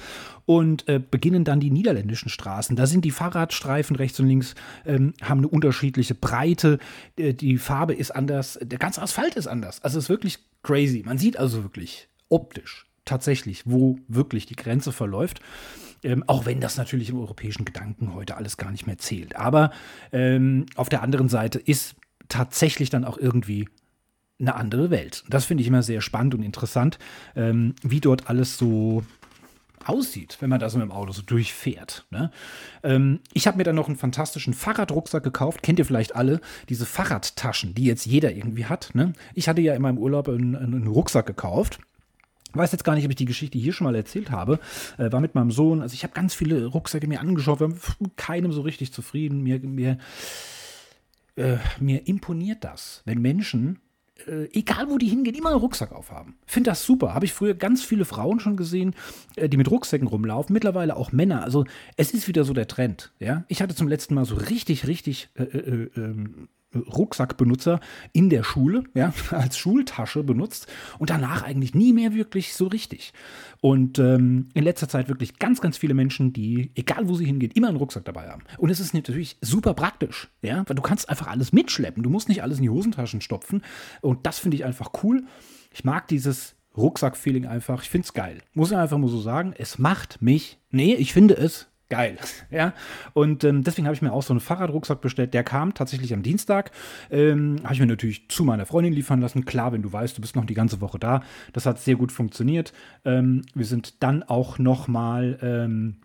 und 0.45 0.87
äh, 0.87 0.99
beginnen 0.99 1.43
dann 1.43 1.59
die 1.59 1.71
niederländischen 1.71 2.29
Straßen. 2.29 2.75
Da 2.75 2.87
sind 2.87 3.05
die 3.05 3.11
Fahrradstreifen 3.11 3.95
rechts 3.95 4.19
und 4.19 4.27
links, 4.27 4.55
ähm, 4.85 5.13
haben 5.21 5.39
eine 5.39 5.47
unterschiedliche 5.47 6.15
Breite, 6.15 6.79
äh, 7.17 7.33
die 7.33 7.57
Farbe 7.57 7.93
ist 7.93 8.11
anders, 8.11 8.59
der 8.61 8.79
ganze 8.79 9.01
Asphalt 9.01 9.35
ist 9.35 9.47
anders. 9.47 9.81
Also 9.83 9.97
es 9.97 10.05
ist 10.05 10.09
wirklich 10.09 10.39
crazy. 10.63 11.03
Man 11.05 11.17
sieht 11.17 11.37
also 11.37 11.63
wirklich 11.63 12.07
optisch 12.29 12.85
tatsächlich, 13.05 13.63
wo 13.65 13.99
wirklich 14.07 14.45
die 14.45 14.55
Grenze 14.55 14.91
verläuft. 14.91 15.39
Ähm, 16.03 16.23
auch 16.27 16.45
wenn 16.45 16.59
das 16.59 16.77
natürlich 16.77 17.09
im 17.09 17.19
europäischen 17.19 17.65
Gedanken 17.65 18.13
heute 18.13 18.37
alles 18.37 18.57
gar 18.57 18.71
nicht 18.71 18.85
mehr 18.85 18.97
zählt. 18.97 19.35
Aber 19.35 19.71
ähm, 20.11 20.65
auf 20.75 20.89
der 20.89 21.01
anderen 21.01 21.29
Seite 21.29 21.59
ist 21.59 21.95
tatsächlich 22.27 22.89
dann 22.89 23.05
auch 23.05 23.17
irgendwie 23.17 23.67
eine 24.39 24.55
andere 24.55 24.89
Welt. 24.89 25.23
Das 25.29 25.45
finde 25.45 25.61
ich 25.61 25.67
immer 25.67 25.83
sehr 25.83 26.01
spannend 26.01 26.35
und 26.35 26.43
interessant, 26.43 26.99
ähm, 27.35 27.75
wie 27.83 28.01
dort 28.01 28.29
alles 28.29 28.57
so 28.57 29.03
aussieht, 29.85 30.37
wenn 30.39 30.49
man 30.49 30.59
da 30.59 30.69
so 30.69 30.77
mit 30.77 30.87
dem 30.87 30.91
Auto 30.91 31.11
so 31.11 31.21
durchfährt. 31.21 32.05
Ne? 32.09 32.31
Ähm, 32.83 33.19
ich 33.33 33.47
habe 33.47 33.57
mir 33.57 33.63
dann 33.63 33.75
noch 33.75 33.87
einen 33.87 33.97
fantastischen 33.97 34.53
Fahrradrucksack 34.53 35.23
gekauft. 35.23 35.61
Kennt 35.63 35.79
ihr 35.79 35.85
vielleicht 35.85 36.15
alle? 36.15 36.41
Diese 36.69 36.85
Fahrradtaschen, 36.85 37.75
die 37.75 37.85
jetzt 37.85 38.05
jeder 38.05 38.31
irgendwie 38.33 38.65
hat. 38.65 38.91
Ne? 38.93 39.13
Ich 39.33 39.47
hatte 39.47 39.61
ja 39.61 39.73
in 39.75 39.81
meinem 39.81 39.97
Urlaub 39.97 40.27
einen, 40.27 40.55
einen 40.55 40.87
Rucksack 40.87 41.25
gekauft. 41.27 41.79
Ich 42.49 42.57
weiß 42.57 42.71
jetzt 42.71 42.83
gar 42.83 42.95
nicht, 42.95 43.05
ob 43.05 43.11
ich 43.11 43.17
die 43.17 43.25
Geschichte 43.25 43.57
hier 43.57 43.73
schon 43.73 43.85
mal 43.85 43.95
erzählt 43.95 44.31
habe. 44.31 44.59
Äh, 44.97 45.11
war 45.11 45.19
mit 45.19 45.35
meinem 45.35 45.51
Sohn. 45.51 45.81
Also 45.81 45.93
ich 45.93 46.03
habe 46.03 46.13
ganz 46.13 46.33
viele 46.33 46.65
Rucksäcke 46.65 47.07
mir 47.07 47.19
angeschaut. 47.19 47.59
Wir 47.59 47.67
mit 47.67 48.17
keinem 48.17 48.51
so 48.51 48.61
richtig 48.61 48.91
zufrieden. 48.91 49.43
Mir, 49.43 49.59
mir, 49.59 49.97
äh, 51.35 51.57
mir 51.79 52.07
imponiert 52.07 52.63
das, 52.63 53.01
wenn 53.05 53.21
Menschen 53.21 53.79
äh, 54.27 54.45
egal 54.53 54.89
wo 54.89 54.97
die 54.97 55.07
hingehen, 55.07 55.35
immer 55.35 55.49
einen 55.49 55.59
Rucksack 55.59 55.91
aufhaben. 55.91 56.35
Finde 56.45 56.71
das 56.71 56.85
super. 56.85 57.13
Habe 57.13 57.25
ich 57.25 57.33
früher 57.33 57.53
ganz 57.53 57.83
viele 57.83 58.05
Frauen 58.05 58.39
schon 58.39 58.57
gesehen, 58.57 58.95
äh, 59.35 59.49
die 59.49 59.57
mit 59.57 59.69
Rucksäcken 59.69 60.07
rumlaufen. 60.07 60.53
Mittlerweile 60.53 60.95
auch 60.95 61.11
Männer. 61.11 61.43
Also 61.43 61.65
es 61.97 62.13
ist 62.13 62.27
wieder 62.27 62.43
so 62.43 62.53
der 62.53 62.67
Trend. 62.67 63.11
Ja? 63.19 63.43
Ich 63.47 63.61
hatte 63.61 63.75
zum 63.75 63.87
letzten 63.87 64.15
Mal 64.15 64.25
so 64.25 64.35
richtig, 64.35 64.87
richtig 64.87 65.29
äh, 65.35 65.43
äh, 65.43 65.89
ähm, 65.95 66.47
Rucksackbenutzer 66.75 67.79
in 68.13 68.29
der 68.29 68.43
Schule, 68.43 68.83
ja, 68.93 69.13
als 69.31 69.57
Schultasche 69.57 70.23
benutzt 70.23 70.67
und 70.99 71.09
danach 71.09 71.43
eigentlich 71.43 71.73
nie 71.73 71.93
mehr 71.93 72.13
wirklich 72.13 72.53
so 72.53 72.67
richtig. 72.67 73.13
Und 73.61 73.99
ähm, 73.99 74.49
in 74.53 74.63
letzter 74.63 74.87
Zeit 74.87 75.07
wirklich 75.07 75.39
ganz, 75.39 75.61
ganz 75.61 75.77
viele 75.77 75.93
Menschen, 75.93 76.33
die, 76.33 76.71
egal 76.75 77.07
wo 77.07 77.15
sie 77.15 77.25
hingehen, 77.25 77.51
immer 77.55 77.69
einen 77.69 77.77
Rucksack 77.77 78.05
dabei 78.05 78.29
haben. 78.29 78.43
Und 78.57 78.69
es 78.69 78.79
ist 78.79 78.93
natürlich 78.93 79.37
super 79.41 79.73
praktisch, 79.73 80.29
ja, 80.41 80.63
weil 80.67 80.75
du 80.75 80.81
kannst 80.81 81.09
einfach 81.09 81.27
alles 81.27 81.51
mitschleppen. 81.51 82.03
Du 82.03 82.09
musst 82.09 82.29
nicht 82.29 82.43
alles 82.43 82.57
in 82.57 82.63
die 82.63 82.69
Hosentaschen 82.69 83.21
stopfen. 83.21 83.63
Und 84.01 84.25
das 84.25 84.39
finde 84.39 84.57
ich 84.57 84.65
einfach 84.65 84.91
cool. 85.03 85.23
Ich 85.71 85.83
mag 85.83 86.07
dieses 86.07 86.55
Rucksack-Feeling 86.77 87.45
einfach. 87.45 87.83
Ich 87.83 87.89
finde 87.89 88.05
es 88.05 88.13
geil. 88.13 88.39
Muss 88.53 88.71
ich 88.71 88.77
einfach 88.77 88.97
mal 88.97 89.09
so 89.09 89.19
sagen. 89.19 89.53
Es 89.57 89.77
macht 89.77 90.21
mich, 90.21 90.59
nee, 90.71 90.93
ich 90.95 91.13
finde 91.13 91.35
es 91.35 91.67
geil. 91.89 92.17
Ja, 92.51 92.73
und 93.13 93.43
ähm, 93.43 93.63
deswegen 93.63 93.87
habe 93.87 93.95
ich 93.95 94.01
mir 94.01 94.11
auch 94.11 94.23
so 94.23 94.33
einen 94.33 94.39
Fahrradrucksack 94.39 95.01
bestellt. 95.01 95.33
Der 95.33 95.43
kam 95.43 95.73
tatsächlich 95.73 96.13
am 96.13 96.23
Dienstag. 96.23 96.71
Ähm, 97.09 97.57
habe 97.63 97.73
ich 97.73 97.79
mir 97.79 97.85
natürlich 97.85 98.27
zu 98.29 98.43
meiner 98.43 98.65
Freundin 98.65 98.93
liefern 98.93 99.21
lassen. 99.21 99.45
Klar, 99.45 99.71
wenn 99.71 99.81
du 99.81 99.91
weißt, 99.91 100.17
du 100.17 100.21
bist 100.21 100.35
noch 100.35 100.45
die 100.45 100.53
ganze 100.53 100.81
Woche 100.81 100.99
da. 100.99 101.21
Das 101.53 101.65
hat 101.65 101.79
sehr 101.79 101.95
gut 101.95 102.11
funktioniert. 102.11 102.73
Ähm, 103.03 103.43
wir 103.53 103.65
sind 103.65 104.03
dann 104.03 104.23
auch 104.23 104.57
noch 104.57 104.87
mal 104.87 105.37
ähm, 105.41 105.97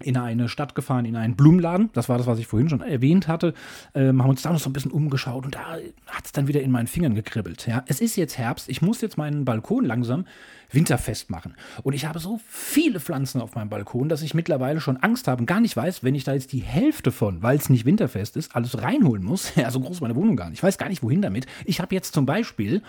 in 0.00 0.16
eine 0.16 0.48
Stadt 0.48 0.74
gefahren, 0.74 1.04
in 1.04 1.16
einen 1.16 1.36
Blumenladen. 1.36 1.90
Das 1.92 2.08
war 2.08 2.18
das, 2.18 2.26
was 2.26 2.38
ich 2.38 2.46
vorhin 2.46 2.68
schon 2.68 2.80
erwähnt 2.80 3.28
hatte. 3.28 3.54
Ähm, 3.94 4.22
haben 4.22 4.30
uns 4.30 4.42
da 4.42 4.52
noch 4.52 4.60
so 4.60 4.70
ein 4.70 4.72
bisschen 4.72 4.90
umgeschaut 4.90 5.44
und 5.44 5.54
da 5.54 5.78
hat 6.06 6.24
es 6.24 6.32
dann 6.32 6.48
wieder 6.48 6.60
in 6.60 6.70
meinen 6.70 6.86
Fingern 6.86 7.14
gekribbelt. 7.14 7.66
Ja, 7.66 7.84
es 7.86 8.00
ist 8.00 8.16
jetzt 8.16 8.38
Herbst. 8.38 8.68
Ich 8.68 8.82
muss 8.82 9.00
jetzt 9.00 9.16
meinen 9.16 9.44
Balkon 9.44 9.84
langsam 9.84 10.26
winterfest 10.70 11.30
machen. 11.30 11.54
Und 11.82 11.92
ich 11.92 12.06
habe 12.06 12.18
so 12.18 12.40
viele 12.48 13.00
Pflanzen 13.00 13.40
auf 13.40 13.54
meinem 13.54 13.68
Balkon, 13.68 14.08
dass 14.08 14.22
ich 14.22 14.34
mittlerweile 14.34 14.80
schon 14.80 14.96
Angst 14.96 15.28
habe 15.28 15.40
und 15.40 15.46
gar 15.46 15.60
nicht 15.60 15.76
weiß, 15.76 16.02
wenn 16.02 16.14
ich 16.14 16.24
da 16.24 16.34
jetzt 16.34 16.52
die 16.52 16.62
Hälfte 16.62 17.12
von, 17.12 17.42
weil 17.42 17.56
es 17.56 17.70
nicht 17.70 17.84
winterfest 17.84 18.36
ist, 18.36 18.54
alles 18.54 18.82
reinholen 18.82 19.24
muss. 19.24 19.52
Ja, 19.56 19.70
so 19.70 19.80
groß 19.80 19.96
ist 19.96 20.00
meine 20.02 20.16
Wohnung 20.16 20.36
gar 20.36 20.50
nicht. 20.50 20.58
Ich 20.58 20.62
weiß 20.62 20.76
gar 20.76 20.88
nicht, 20.90 21.02
wohin 21.02 21.22
damit. 21.22 21.46
Ich 21.64 21.80
habe 21.80 21.94
jetzt 21.94 22.12
zum 22.12 22.26
Beispiel 22.26 22.82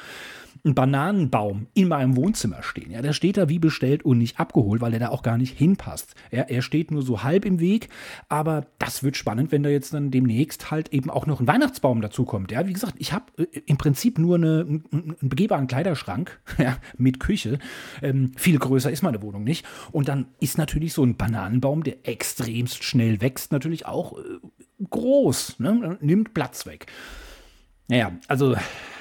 einen 0.66 0.76
Bananenbaum 0.76 1.68
in 1.74 1.88
meinem 1.88 2.16
Wohnzimmer 2.18 2.62
stehen. 2.62 2.92
Ja, 2.92 3.02
der 3.02 3.14
steht 3.14 3.38
da 3.38 3.48
wie 3.48 3.60
bestellt 3.60 4.04
und 4.04 4.18
nicht 4.18 4.40
abgeholt, 4.40 4.82
weil 4.82 4.94
er 4.94 5.00
da 5.00 5.10
auch 5.10 5.24
gar 5.24 5.38
nicht 5.38 5.58
hinpasst. 5.58 6.16
Ja, 6.30 6.44
er 6.44 6.62
steht 6.62 6.92
nur 6.92 6.97
nur 6.98 7.06
so 7.06 7.24
halb 7.24 7.46
im 7.46 7.60
Weg. 7.60 7.90
Aber 8.28 8.66
das 8.80 9.04
wird 9.04 9.16
spannend, 9.16 9.52
wenn 9.52 9.64
da 9.64 9.70
jetzt 9.70 9.94
dann 9.94 10.12
demnächst 10.12 10.72
halt 10.72 10.90
eben 10.94 11.10
auch 11.10 11.26
noch 11.26 11.40
ein 11.40 11.48
Weihnachtsbaum 11.48 12.02
dazu 12.02 12.26
kommt. 12.26 12.52
Ja, 12.52 12.68
wie 12.68 12.74
gesagt, 12.74 12.96
ich 12.98 13.14
habe 13.14 13.26
äh, 13.38 13.62
im 13.66 13.78
Prinzip 13.78 14.18
nur 14.20 14.36
eine, 14.36 14.82
einen 14.92 15.16
begehbaren 15.22 15.68
Kleiderschrank 15.68 16.40
ja, 16.58 16.78
mit 16.98 17.20
Küche. 17.20 17.60
Ähm, 18.02 18.32
viel 18.36 18.58
größer 18.58 18.92
ist 18.92 19.04
meine 19.04 19.22
Wohnung 19.22 19.44
nicht. 19.44 19.66
Und 19.92 20.08
dann 20.08 20.28
ist 20.40 20.58
natürlich 20.58 20.94
so 20.94 21.04
ein 21.04 21.16
Bananenbaum, 21.16 21.84
der 21.84 22.08
extremst 22.08 22.84
schnell 22.84 23.22
wächst, 23.22 23.52
natürlich 23.52 23.86
auch 23.86 24.18
äh, 24.18 24.24
groß, 24.90 25.60
ne? 25.60 25.98
nimmt 26.02 26.34
Platz 26.34 26.66
weg. 26.66 26.88
Naja, 27.88 28.12
also 28.28 28.56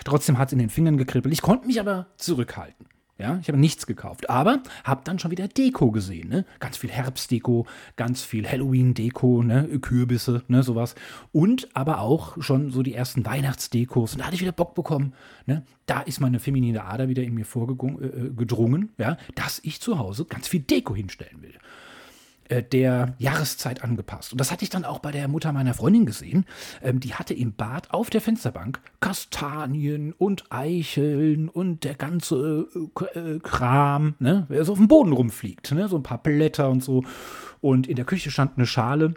trotzdem 0.05 0.39
hat 0.39 0.49
es 0.49 0.53
in 0.53 0.59
den 0.59 0.71
Fingern 0.71 0.97
gekribbelt. 0.97 1.33
Ich 1.33 1.43
konnte 1.43 1.67
mich 1.67 1.81
aber 1.81 2.07
zurückhalten. 2.17 2.87
Ja, 3.19 3.39
ich 3.41 3.49
habe 3.49 3.59
nichts 3.59 3.87
gekauft, 3.87 4.29
aber 4.29 4.63
habe 4.85 5.01
dann 5.05 5.19
schon 5.19 5.31
wieder 5.31 5.49
Deko 5.49 5.91
gesehen, 5.91 6.29
ne? 6.29 6.45
Ganz 6.61 6.77
viel 6.77 6.91
Herbstdeko, 6.91 7.67
ganz 7.97 8.23
viel 8.23 8.47
Halloween-Deko, 8.47 9.43
ne? 9.43 9.79
Kürbisse, 9.81 10.43
ne? 10.49 10.63
Sowas. 10.63 10.95
Und 11.33 11.69
aber 11.73 12.01
auch 12.01 12.43
schon 12.43 12.71
so 12.71 12.83
die 12.83 12.93
ersten 12.93 13.25
Weihnachtsdekos. 13.25 14.13
Und 14.13 14.19
da 14.19 14.27
hatte 14.27 14.35
ich 14.35 14.43
wieder 14.43 14.53
Bock 14.53 14.75
bekommen, 14.75 15.15
ne? 15.47 15.63
Da 15.87 16.01
ist 16.01 16.21
meine 16.21 16.41
feminine 16.41 16.85
Ader 16.85 17.09
wieder 17.09 17.23
in 17.23 17.33
mir 17.33 17.47
vorgedrungen, 17.47 18.91
äh, 18.99 19.03
ja? 19.03 19.17
Dass 19.35 19.61
ich 19.63 19.81
zu 19.81 19.99
Hause 19.99 20.27
ganz 20.27 20.47
viel 20.47 20.61
Deko 20.61 20.95
hinstellen 20.95 21.41
will. 21.41 21.55
Äh, 22.49 22.63
der 22.63 23.15
Jahreszeit 23.19 23.83
angepasst. 23.83 24.33
Und 24.33 24.41
das 24.41 24.53
hatte 24.53 24.63
ich 24.63 24.71
dann 24.71 24.85
auch 24.85 25.01
bei 25.01 25.11
der 25.11 25.27
Mutter 25.29 25.53
meiner 25.53 25.75
Freundin 25.75 26.07
gesehen. 26.07 26.45
Ähm, 26.83 27.01
die 27.01 27.15
hatte 27.15 27.35
im 27.35 27.55
Bad 27.55 27.91
auf 27.93 28.11
der 28.11 28.21
Fensterbank 28.21 28.81
Kastanien 29.01 30.13
und 30.13 30.45
Eicheln 30.51 31.49
und 31.49 31.85
der 31.85 31.95
ganze 31.95 32.69
äh, 33.15 33.19
äh 33.19 33.39
Kram, 33.41 34.15
ne, 34.19 34.47
der 34.49 34.65
so 34.65 34.73
auf 34.73 34.79
dem 34.79 34.89
Boden 34.89 35.13
rumfliegt. 35.13 35.73
Ne, 35.73 35.89
so 35.89 35.97
ein 35.97 36.03
paar 36.03 36.23
Blätter 36.23 36.71
und 36.71 36.85
so. 36.85 37.05
Und 37.61 37.89
in 37.89 37.97
der 37.97 38.05
Küche 38.05 38.31
stand 38.31 38.57
eine 38.57 38.67
Schale, 38.67 39.15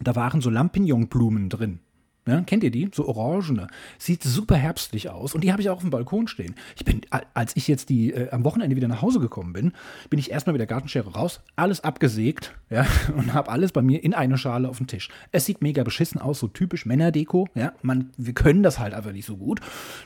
da 0.00 0.14
waren 0.14 0.40
so 0.40 0.50
Lampignonblumen 0.50 1.48
drin. 1.48 1.80
Ja, 2.26 2.40
kennt 2.42 2.62
ihr 2.62 2.70
die? 2.70 2.88
So 2.94 3.08
orangene. 3.08 3.66
Sieht 3.98 4.22
super 4.22 4.54
herbstlich 4.54 5.10
aus. 5.10 5.34
Und 5.34 5.42
die 5.42 5.50
habe 5.50 5.60
ich 5.60 5.68
auch 5.70 5.76
auf 5.76 5.80
dem 5.80 5.90
Balkon 5.90 6.28
stehen. 6.28 6.54
Ich 6.76 6.84
bin, 6.84 7.00
als 7.34 7.56
ich 7.56 7.66
jetzt 7.66 7.88
die 7.88 8.12
äh, 8.12 8.30
am 8.30 8.44
Wochenende 8.44 8.76
wieder 8.76 8.86
nach 8.86 9.02
Hause 9.02 9.18
gekommen 9.18 9.52
bin, 9.52 9.72
bin 10.08 10.20
ich 10.20 10.30
erstmal 10.30 10.52
mit 10.52 10.60
der 10.60 10.68
Gartenschere 10.68 11.12
raus, 11.12 11.40
alles 11.56 11.82
abgesägt, 11.82 12.54
ja, 12.70 12.86
und 13.16 13.34
habe 13.34 13.50
alles 13.50 13.72
bei 13.72 13.82
mir 13.82 14.04
in 14.04 14.14
eine 14.14 14.38
Schale 14.38 14.68
auf 14.68 14.78
dem 14.78 14.86
Tisch. 14.86 15.08
Es 15.32 15.46
sieht 15.46 15.62
mega 15.62 15.82
beschissen 15.82 16.20
aus, 16.20 16.38
so 16.38 16.46
typisch 16.46 16.86
Männerdeko. 16.86 17.48
Ja, 17.56 17.72
man, 17.82 18.10
wir 18.16 18.34
können 18.34 18.62
das 18.62 18.78
halt 18.78 18.94
einfach 18.94 19.12
nicht 19.12 19.26
so 19.26 19.36
gut. 19.36 19.60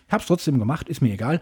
Hab's 0.09 0.27
trotzdem 0.27 0.59
gemacht, 0.59 0.89
ist 0.89 1.03
mir 1.03 1.13
egal. 1.13 1.41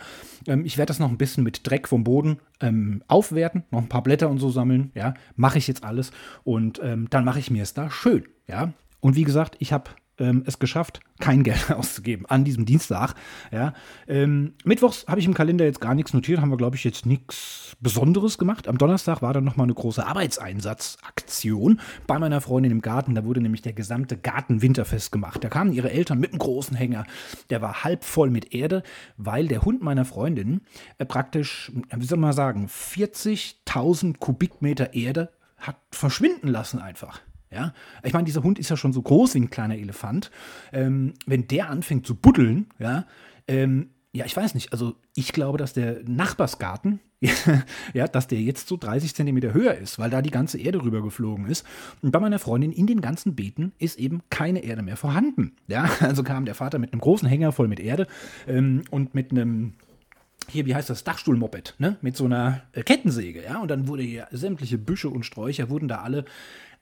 Ähm, 0.49 0.65
ich 0.65 0.77
werde 0.77 0.89
das 0.89 0.99
noch 0.99 1.09
ein 1.09 1.19
bisschen 1.19 1.45
mit 1.45 1.69
Dreck 1.69 1.87
vom 1.87 2.03
Boden 2.03 2.41
ähm, 2.61 3.05
aufwerten, 3.07 3.63
noch 3.71 3.81
ein 3.81 3.89
paar 3.89 4.03
Blätter 4.03 4.29
und 4.29 4.39
so 4.39 4.51
sammeln. 4.51 4.91
Ja, 4.95 5.15
mache 5.37 5.59
ich 5.59 5.69
jetzt 5.69 5.85
alles. 5.85 6.11
Und 6.43 6.81
ähm, 6.83 7.07
dann 7.11 7.25
mache 7.25 7.39
ich 7.39 7.51
mir 7.51 7.63
es 7.63 7.75
da 7.75 7.91
schön. 7.91 8.25
Ja, 8.49 8.73
und 9.01 9.17
wie 9.17 9.25
gesagt, 9.25 9.57
ich 9.59 9.73
habe 9.73 9.91
ähm, 10.19 10.45
es 10.47 10.59
geschafft, 10.59 11.01
kein 11.21 11.43
Geld 11.43 11.71
auszugeben 11.77 12.27
an 12.27 12.45
diesem 12.45 12.65
Dienstag. 12.65 13.15
Ja. 13.51 13.75
Ähm, 14.07 14.55
Mittwochs 14.65 15.07
habe 15.07 15.21
ich 15.21 15.27
im 15.27 15.35
Kalender 15.35 15.65
jetzt 15.65 15.81
gar 15.81 15.95
nichts 15.95 16.13
notiert, 16.13 16.41
haben 16.41 16.51
wir, 16.51 16.57
glaube 16.57 16.77
ich, 16.77 16.85
jetzt 16.85 17.07
nichts 17.07 17.77
Besonderes 17.81 18.39
gemacht. 18.39 18.69
Am 18.69 18.79
Donnerstag 18.79 19.23
war 19.23 19.33
dann 19.33 19.45
nochmal 19.45 19.65
eine 19.65 19.75
große 19.75 20.07
Arbeitseinsatzaktion 20.07 21.81
bei 22.07 22.19
meiner 22.19 22.41
Freundin 22.41 22.73
im 22.73 22.83
Garten. 22.83 23.15
Da 23.15 23.25
wurde 23.25 23.41
nämlich 23.41 23.63
der 23.63 23.73
gesamte 23.73 24.17
Garten 24.17 24.63
winterfest 24.63 25.13
gemacht. 25.13 25.43
Da 25.43 25.49
kamen 25.49 25.73
ihre 25.73 25.91
Eltern 25.91 26.19
mit 26.19 26.31
einem 26.31 26.39
großen 26.39 26.77
Hänger. 26.77 27.05
Der 27.51 27.63
war 27.63 27.85
halb 27.85 28.05
voll 28.05 28.31
mit 28.31 28.55
Erde, 28.55 28.83
weil 29.17 29.49
der 29.49 29.65
Hund 29.65 29.83
meiner 29.83 30.05
Freundin 30.05 30.63
äh, 30.99 31.05
praktisch, 31.05 31.73
wie 31.95 32.07
soll 32.07 32.19
man 32.19 32.33
sagen, 32.33 32.67
40.000 32.67 34.19
Kubikmeter 34.19 34.95
Erde 34.95 35.31
hat 35.59 35.77
verschwinden 35.91 36.49
lassen 36.49 36.79
einfach. 36.79 37.21
Ja? 37.55 37.73
Ich 38.03 38.13
meine, 38.13 38.25
dieser 38.25 38.43
Hund 38.43 38.59
ist 38.59 38.71
ja 38.71 38.77
schon 38.77 38.93
so 38.93 39.01
groß 39.01 39.35
wie 39.35 39.41
ein 39.41 39.51
kleiner 39.51 39.77
Elefant. 39.77 40.31
Ähm, 40.73 41.15
wenn 41.27 41.47
der 41.47 41.71
anfängt 41.71 42.07
zu 42.07 42.17
buddeln, 42.17 42.67
ja, 42.79 43.07
ähm, 43.49 43.91
ja, 44.15 44.25
ich 44.25 44.37
weiß 44.37 44.55
nicht. 44.55 44.73
Also 44.73 44.95
ich 45.17 45.33
glaube, 45.33 45.59
dass 45.59 45.73
der 45.73 46.01
Nachbarsgarten, 46.07 47.01
ja, 47.95 48.07
dass 48.07 48.29
der 48.29 48.41
jetzt 48.41 48.69
so 48.69 48.77
30 48.77 49.13
Zentimeter 49.13 49.53
höher 49.53 49.75
ist, 49.75 49.99
weil 49.99 50.09
da 50.09 50.23
die 50.23 50.31
ganze 50.31 50.59
Erde 50.59 50.83
rübergeflogen 50.83 51.47
ist. 51.47 51.67
Und 52.01 52.13
bei 52.13 52.21
meiner 52.21 52.39
Freundin 52.39 52.71
in 52.71 52.87
den 52.87 53.01
ganzen 53.01 53.35
Beeten 53.35 53.73
ist 53.79 53.99
eben 53.99 54.23
keine 54.31 54.61
Erde 54.61 54.83
mehr 54.83 54.97
vorhanden. 54.97 55.57
Ja, 55.67 55.91
also 56.01 56.23
kam 56.23 56.45
der 56.45 56.55
Vater 56.55 56.79
mit 56.79 56.93
einem 56.93 57.01
großen 57.01 57.29
Hänger 57.29 57.51
voll 57.51 57.67
mit 57.67 57.81
Erde 57.81 58.07
ähm, 58.47 58.83
und 58.91 59.15
mit 59.15 59.33
einem 59.33 59.75
hier, 60.49 60.67
wie 60.67 60.75
heißt 60.75 60.91
das, 60.91 61.05
Dachstuhlmoped, 61.05 61.75
ne? 61.79 61.97
Mit 62.03 62.17
so 62.17 62.27
einer 62.27 62.63
äh, 62.73 62.83
Kettensäge, 62.83 63.43
ja. 63.43 63.59
Und 63.61 63.69
dann 63.69 63.89
wurde 63.89 64.03
hier 64.03 64.29
sämtliche 64.31 64.79
Büsche 64.79 65.09
und 65.09 65.25
Sträucher 65.25 65.71
wurden 65.71 65.89
da 65.89 66.03
alle 66.03 66.25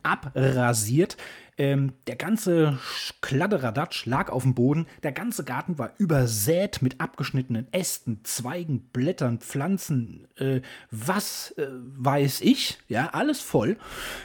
abrasiert. 0.02 1.16
Ähm, 1.59 1.92
der 2.06 2.16
ganze 2.16 2.78
Kladderadatsch 3.21 4.06
lag 4.06 4.30
auf 4.30 4.42
dem 4.42 4.54
Boden. 4.54 4.87
Der 5.02 5.12
ganze 5.12 5.44
Garten 5.44 5.78
war 5.78 5.92
übersät 5.99 6.80
mit 6.80 6.99
abgeschnittenen 7.00 7.71
Ästen, 7.73 8.21
Zweigen, 8.25 8.88
Blättern, 8.92 9.38
Pflanzen, 9.38 10.26
äh, 10.38 10.62
was 10.90 11.50
äh, 11.59 11.66
weiß 11.71 12.40
ich. 12.40 12.78
Ja, 12.88 13.11
alles 13.12 13.42
voll. 13.42 13.76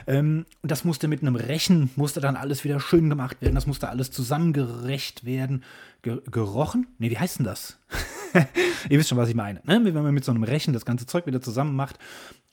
Ähm, 0.08 0.46
und 0.62 0.72
das 0.72 0.86
musste 0.86 1.10
mit 1.10 1.22
einem 1.22 1.36
Rechen, 1.36 1.90
musste 1.98 2.22
dann 2.22 2.38
alles 2.38 2.64
wieder 2.64 2.80
schön 2.80 3.10
gemacht 3.10 3.42
werden. 3.42 3.56
Das 3.56 3.68
musste 3.68 3.90
alles 3.90 4.10
zusammengerecht 4.10 5.26
werden. 5.26 5.64
Ge 6.04 6.22
gerochen? 6.32 6.88
Nee, 6.98 7.10
wie 7.10 7.18
heißt 7.18 7.40
denn 7.40 7.46
das? 7.46 7.78
Ihr 8.90 9.00
wisst 9.00 9.10
schon, 9.10 9.18
was 9.18 9.30
ich 9.30 9.36
meine. 9.36 9.62
Ne? 9.66 9.82
Wenn 9.84 9.94
man 9.94 10.14
mit 10.14 10.24
so 10.24 10.32
einem 10.32 10.44
Rechen 10.44 10.74
das 10.74 10.86
ganze 10.86 11.06
Zeug 11.06 11.26
wieder 11.26 11.42
zusammen 11.42 11.76
macht. 11.76 12.00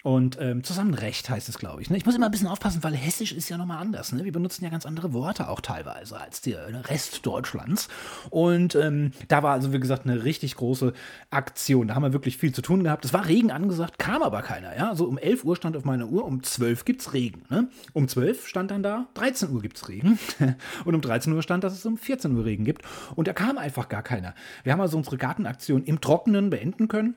Und 0.04 0.36
ähm, 0.38 0.62
Zusammenrecht 0.62 1.30
heißt 1.30 1.48
es, 1.48 1.56
glaube 1.56 1.80
ich. 1.80 1.88
Ne? 1.88 1.96
Ich 1.96 2.04
muss 2.04 2.14
immer 2.14 2.26
ein 2.26 2.30
bisschen 2.30 2.46
aufpassen, 2.46 2.84
weil 2.84 2.92
Hessisch 2.92 3.32
ist 3.32 3.48
ja 3.48 3.56
nochmal 3.56 3.80
anders. 3.80 4.12
Ne? 4.12 4.22
Wir 4.22 4.32
benutzen 4.32 4.62
ja 4.62 4.68
ganz 4.68 4.84
andere 4.84 5.14
Worte 5.14 5.48
auch 5.48 5.62
teilweise 5.62 6.20
als 6.20 6.42
der 6.42 6.68
ne, 6.68 6.86
Rest 6.90 7.24
Deutschlands. 7.24 7.88
Und 8.28 8.74
ähm, 8.74 9.12
da 9.28 9.42
war 9.42 9.52
also, 9.52 9.72
wie 9.72 9.80
gesagt, 9.80 10.04
eine 10.04 10.22
richtig 10.24 10.56
große 10.56 10.92
Aktion. 11.30 11.88
Da 11.88 11.94
haben 11.94 12.02
wir 12.02 12.12
wirklich 12.12 12.36
viel 12.36 12.52
zu 12.52 12.60
tun 12.60 12.84
gehabt. 12.84 13.06
Es 13.06 13.14
war 13.14 13.26
Regen 13.26 13.50
angesagt, 13.50 13.98
kam 13.98 14.22
aber 14.22 14.42
keiner. 14.42 14.76
Ja? 14.76 14.90
Also 14.90 15.06
um 15.06 15.16
11 15.16 15.42
Uhr 15.42 15.56
stand 15.56 15.74
auf 15.74 15.86
meiner 15.86 16.06
Uhr, 16.06 16.26
um 16.26 16.42
12 16.42 16.84
gibt 16.84 17.00
es 17.00 17.14
Regen. 17.14 17.46
Ne? 17.48 17.68
Um 17.94 18.06
12 18.06 18.46
stand 18.46 18.72
dann 18.72 18.82
da, 18.82 19.06
13 19.14 19.52
Uhr 19.52 19.62
gibt 19.62 19.78
es 19.78 19.88
Regen. 19.88 20.18
Und 20.84 20.94
um 20.94 21.00
13 21.00 21.32
Uhr 21.32 21.42
stand, 21.42 21.64
dass 21.64 21.72
es 21.72 21.86
um 21.86 21.96
14 21.96 22.36
Uhr 22.36 22.44
Regen 22.44 22.66
gibt. 22.66 22.82
Und 23.14 23.26
da 23.26 23.32
kam 23.32 23.56
einfach 23.56 23.88
gar 23.88 24.02
keiner. 24.02 24.34
Wir 24.64 24.74
haben 24.74 24.82
also 24.82 24.98
unsere 24.98 25.16
Gartenaktion 25.16 25.82
im 25.82 26.02
Trockenen 26.02 26.50
beenden 26.50 26.88
können. 26.88 27.14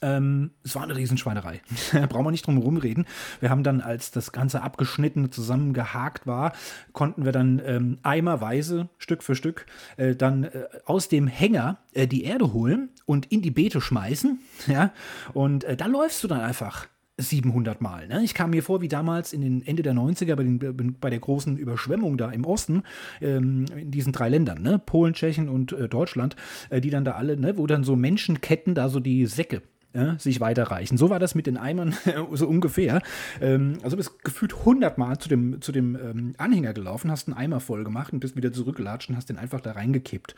Ähm, 0.00 0.50
es 0.64 0.74
war 0.74 0.82
eine 0.82 0.96
Riesenschweinerei. 0.96 1.60
brauchen 2.08 2.24
wir 2.24 2.30
nicht 2.30 2.46
drum 2.46 2.56
herum 2.56 2.76
reden. 2.76 3.06
Wir 3.40 3.50
haben 3.50 3.62
dann, 3.62 3.80
als 3.80 4.10
das 4.10 4.32
Ganze 4.32 4.62
abgeschnitten, 4.62 5.30
zusammengehakt 5.30 6.26
war, 6.26 6.52
konnten 6.92 7.24
wir 7.24 7.32
dann 7.32 7.60
ähm, 7.64 7.98
eimerweise, 8.02 8.88
Stück 8.98 9.22
für 9.22 9.34
Stück, 9.34 9.66
äh, 9.96 10.14
dann 10.14 10.44
äh, 10.44 10.64
aus 10.86 11.08
dem 11.08 11.26
Hänger 11.26 11.78
äh, 11.92 12.06
die 12.06 12.24
Erde 12.24 12.52
holen 12.52 12.90
und 13.06 13.26
in 13.26 13.42
die 13.42 13.50
Beete 13.50 13.80
schmeißen. 13.80 14.38
Ja? 14.68 14.92
Und 15.34 15.64
äh, 15.64 15.76
da 15.76 15.86
läufst 15.86 16.22
du 16.22 16.28
dann 16.28 16.40
einfach 16.40 16.86
700 17.18 17.80
Mal. 17.80 18.08
Ne? 18.08 18.22
Ich 18.22 18.32
kam 18.32 18.50
mir 18.50 18.62
vor 18.62 18.80
wie 18.80 18.88
damals 18.88 19.32
in 19.32 19.40
den 19.40 19.66
Ende 19.66 19.82
der 19.82 19.92
90er 19.92 20.34
bei, 20.34 20.44
den, 20.44 20.96
bei 21.00 21.10
der 21.10 21.18
großen 21.18 21.56
Überschwemmung 21.56 22.16
da 22.16 22.30
im 22.30 22.44
Osten, 22.44 22.84
ähm, 23.20 23.66
in 23.76 23.90
diesen 23.90 24.12
drei 24.12 24.28
Ländern, 24.28 24.62
ne? 24.62 24.78
Polen, 24.78 25.14
Tschechien 25.14 25.48
und 25.48 25.72
äh, 25.72 25.88
Deutschland, 25.88 26.36
äh, 26.70 26.80
die 26.80 26.90
dann 26.90 27.04
da 27.04 27.12
alle, 27.12 27.36
ne? 27.36 27.58
wo 27.58 27.66
dann 27.66 27.84
so 27.84 27.96
Menschenketten 27.96 28.74
da 28.74 28.88
so 28.88 29.00
die 29.00 29.26
Säcke 29.26 29.62
ja, 29.94 30.18
sich 30.18 30.40
weiterreichen. 30.40 30.96
So 30.96 31.10
war 31.10 31.18
das 31.18 31.34
mit 31.34 31.46
den 31.46 31.56
Eimern 31.56 31.94
so 32.32 32.48
ungefähr. 32.48 33.02
Ähm, 33.40 33.78
also 33.82 33.96
bist 33.96 34.22
gefühlt 34.24 34.64
hundertmal 34.64 35.18
zu 35.18 35.28
dem, 35.28 35.60
zu 35.60 35.72
dem 35.72 35.96
ähm, 35.96 36.34
Anhänger 36.38 36.72
gelaufen, 36.72 37.10
hast 37.10 37.28
einen 37.28 37.36
Eimer 37.36 37.60
voll 37.60 37.84
gemacht 37.84 38.12
und 38.12 38.20
bist 38.20 38.36
wieder 38.36 38.52
zurückgelatscht 38.52 39.10
und 39.10 39.16
hast 39.16 39.28
den 39.28 39.38
einfach 39.38 39.60
da 39.60 39.72
reingekippt. 39.72 40.34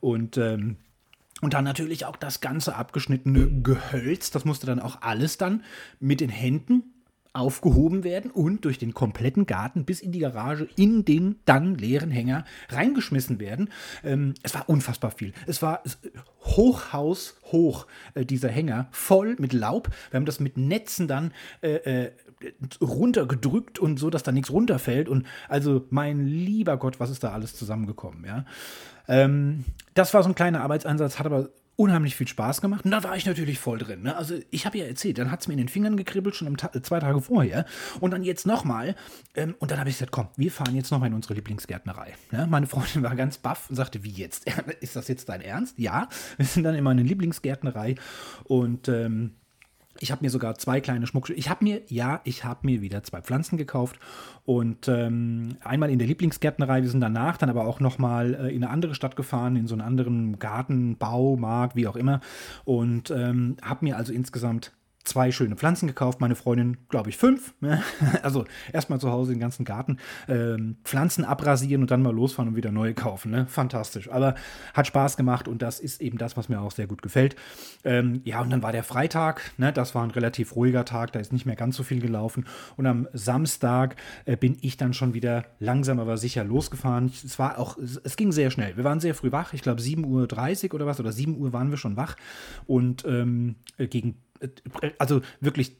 Und 0.00 0.38
ähm, 0.38 0.76
und 1.40 1.52
dann 1.52 1.64
natürlich 1.64 2.06
auch 2.06 2.16
das 2.16 2.40
ganze 2.40 2.76
abgeschnittene 2.76 3.60
Gehölz. 3.60 4.30
Das 4.30 4.44
musste 4.44 4.66
dann 4.66 4.80
auch 4.80 5.02
alles 5.02 5.36
dann 5.36 5.62
mit 6.00 6.20
den 6.20 6.30
Händen 6.30 6.93
aufgehoben 7.34 8.04
werden 8.04 8.30
und 8.30 8.64
durch 8.64 8.78
den 8.78 8.94
kompletten 8.94 9.44
Garten 9.46 9.84
bis 9.84 10.00
in 10.00 10.12
die 10.12 10.20
Garage 10.20 10.68
in 10.76 11.04
den 11.04 11.40
dann 11.44 11.74
leeren 11.74 12.10
Hänger 12.10 12.44
reingeschmissen 12.68 13.40
werden. 13.40 13.70
Ähm, 14.04 14.34
es 14.42 14.54
war 14.54 14.68
unfassbar 14.68 15.10
viel. 15.10 15.32
Es 15.46 15.60
war 15.60 15.82
Hochhaus 16.42 17.36
hoch, 17.50 17.86
äh, 18.14 18.24
dieser 18.24 18.48
Hänger, 18.48 18.88
voll 18.92 19.34
mit 19.38 19.52
Laub. 19.52 19.90
Wir 20.10 20.18
haben 20.18 20.26
das 20.26 20.38
mit 20.38 20.56
Netzen 20.56 21.08
dann 21.08 21.32
äh, 21.60 22.04
äh, 22.04 22.12
runtergedrückt 22.80 23.78
und 23.78 23.98
so, 23.98 24.10
dass 24.10 24.22
da 24.22 24.30
nichts 24.30 24.50
runterfällt. 24.50 25.08
Und 25.08 25.26
also, 25.48 25.86
mein 25.90 26.26
lieber 26.26 26.76
Gott, 26.76 27.00
was 27.00 27.10
ist 27.10 27.24
da 27.24 27.32
alles 27.32 27.56
zusammengekommen, 27.56 28.24
ja. 28.24 28.44
Ähm, 29.08 29.64
das 29.94 30.14
war 30.14 30.22
so 30.22 30.28
ein 30.28 30.34
kleiner 30.34 30.62
Arbeitseinsatz, 30.62 31.18
hat 31.18 31.26
aber 31.26 31.50
unheimlich 31.76 32.16
viel 32.16 32.28
Spaß 32.28 32.60
gemacht. 32.60 32.84
Und 32.84 32.90
da 32.90 33.02
war 33.02 33.16
ich 33.16 33.26
natürlich 33.26 33.58
voll 33.58 33.78
drin. 33.78 34.02
Ne? 34.02 34.16
Also 34.16 34.38
ich 34.50 34.66
habe 34.66 34.78
ja 34.78 34.84
erzählt, 34.84 35.18
dann 35.18 35.30
hat 35.30 35.40
es 35.40 35.48
mir 35.48 35.54
in 35.54 35.58
den 35.58 35.68
Fingern 35.68 35.96
gekribbelt, 35.96 36.36
schon 36.36 36.56
Ta 36.56 36.70
zwei 36.82 37.00
Tage 37.00 37.20
vorher. 37.20 37.64
Und 38.00 38.12
dann 38.12 38.22
jetzt 38.22 38.46
nochmal. 38.46 38.94
Ähm, 39.34 39.54
und 39.58 39.70
dann 39.70 39.80
habe 39.80 39.90
ich 39.90 39.96
gesagt, 39.96 40.12
komm, 40.12 40.28
wir 40.36 40.50
fahren 40.50 40.74
jetzt 40.76 40.90
nochmal 40.90 41.08
in 41.08 41.14
unsere 41.14 41.34
Lieblingsgärtnerei. 41.34 42.14
Ja? 42.32 42.46
Meine 42.46 42.66
Freundin 42.66 43.02
war 43.02 43.16
ganz 43.16 43.38
baff 43.38 43.70
und 43.70 43.76
sagte, 43.76 44.04
wie 44.04 44.10
jetzt? 44.10 44.46
Ist 44.80 44.96
das 44.96 45.08
jetzt 45.08 45.28
dein 45.28 45.40
Ernst? 45.40 45.78
Ja, 45.78 46.08
wir 46.36 46.46
sind 46.46 46.64
dann 46.64 46.74
in 46.74 46.84
meine 46.84 47.02
Lieblingsgärtnerei. 47.02 47.96
Und 48.44 48.88
ähm, 48.88 49.32
Ich 50.00 50.10
habe 50.10 50.24
mir 50.24 50.30
sogar 50.30 50.56
zwei 50.56 50.80
kleine 50.80 51.06
Schmuckstücke. 51.06 51.38
Ich 51.38 51.48
habe 51.48 51.64
mir, 51.64 51.82
ja, 51.88 52.20
ich 52.24 52.44
habe 52.44 52.60
mir 52.62 52.80
wieder 52.82 53.02
zwei 53.02 53.20
Pflanzen 53.22 53.56
gekauft. 53.56 53.98
Und 54.44 54.88
ähm, 54.88 55.56
einmal 55.62 55.90
in 55.90 55.98
der 55.98 56.08
Lieblingsgärtnerei, 56.08 56.82
wir 56.82 56.90
sind 56.90 57.00
danach 57.00 57.36
dann 57.36 57.50
aber 57.50 57.66
auch 57.66 57.80
nochmal 57.80 58.34
äh, 58.34 58.54
in 58.54 58.62
eine 58.62 58.70
andere 58.70 58.94
Stadt 58.94 59.16
gefahren, 59.16 59.56
in 59.56 59.66
so 59.66 59.74
einen 59.74 59.82
anderen 59.82 60.38
Garten, 60.38 60.96
Baumarkt, 60.96 61.76
wie 61.76 61.86
auch 61.86 61.96
immer. 61.96 62.20
Und 62.64 63.10
ähm, 63.10 63.56
habe 63.62 63.84
mir 63.84 63.96
also 63.96 64.12
insgesamt 64.12 64.72
zwei 65.04 65.30
schöne 65.30 65.54
Pflanzen 65.56 65.86
gekauft, 65.86 66.20
meine 66.20 66.34
Freundin, 66.34 66.78
glaube 66.88 67.10
ich, 67.10 67.16
fünf. 67.16 67.54
Also 68.22 68.44
erstmal 68.72 69.00
zu 69.00 69.10
Hause 69.10 69.32
den 69.32 69.40
ganzen 69.40 69.64
Garten, 69.64 69.98
ähm, 70.28 70.76
Pflanzen 70.84 71.24
abrasieren 71.24 71.82
und 71.82 71.90
dann 71.90 72.02
mal 72.02 72.14
losfahren 72.14 72.48
und 72.50 72.56
wieder 72.56 72.72
neue 72.72 72.94
kaufen. 72.94 73.30
Ne? 73.30 73.46
Fantastisch. 73.46 74.10
Aber 74.10 74.34
hat 74.72 74.86
Spaß 74.86 75.16
gemacht 75.16 75.46
und 75.46 75.60
das 75.60 75.78
ist 75.78 76.00
eben 76.00 76.16
das, 76.16 76.36
was 76.36 76.48
mir 76.48 76.60
auch 76.60 76.70
sehr 76.70 76.86
gut 76.86 77.02
gefällt. 77.02 77.36
Ähm, 77.84 78.22
ja, 78.24 78.40
und 78.40 78.50
dann 78.50 78.62
war 78.62 78.72
der 78.72 78.82
Freitag, 78.82 79.52
ne? 79.58 79.72
das 79.72 79.94
war 79.94 80.02
ein 80.04 80.10
relativ 80.10 80.56
ruhiger 80.56 80.84
Tag, 80.84 81.12
da 81.12 81.20
ist 81.20 81.32
nicht 81.32 81.44
mehr 81.44 81.56
ganz 81.56 81.76
so 81.76 81.82
viel 81.82 82.00
gelaufen. 82.00 82.46
Und 82.76 82.86
am 82.86 83.08
Samstag 83.12 83.96
äh, 84.24 84.36
bin 84.36 84.56
ich 84.62 84.76
dann 84.76 84.94
schon 84.94 85.12
wieder 85.12 85.44
langsam, 85.58 86.00
aber 86.00 86.16
sicher 86.16 86.44
losgefahren. 86.44 87.06
Es 87.06 87.38
war 87.38 87.58
auch, 87.58 87.76
es, 87.76 87.98
es 87.98 88.16
ging 88.16 88.32
sehr 88.32 88.50
schnell. 88.50 88.76
Wir 88.76 88.84
waren 88.84 89.00
sehr 89.00 89.14
früh 89.14 89.32
wach, 89.32 89.52
ich 89.52 89.62
glaube 89.62 89.82
7.30 89.82 90.68
Uhr 90.68 90.74
oder 90.74 90.86
was, 90.86 90.98
oder 91.00 91.12
7 91.12 91.36
Uhr 91.36 91.52
waren 91.52 91.70
wir 91.70 91.76
schon 91.76 91.96
wach. 91.96 92.16
Und 92.66 93.04
ähm, 93.04 93.56
äh, 93.76 93.86
gegen 93.86 94.16
also 94.98 95.20
wirklich 95.40 95.76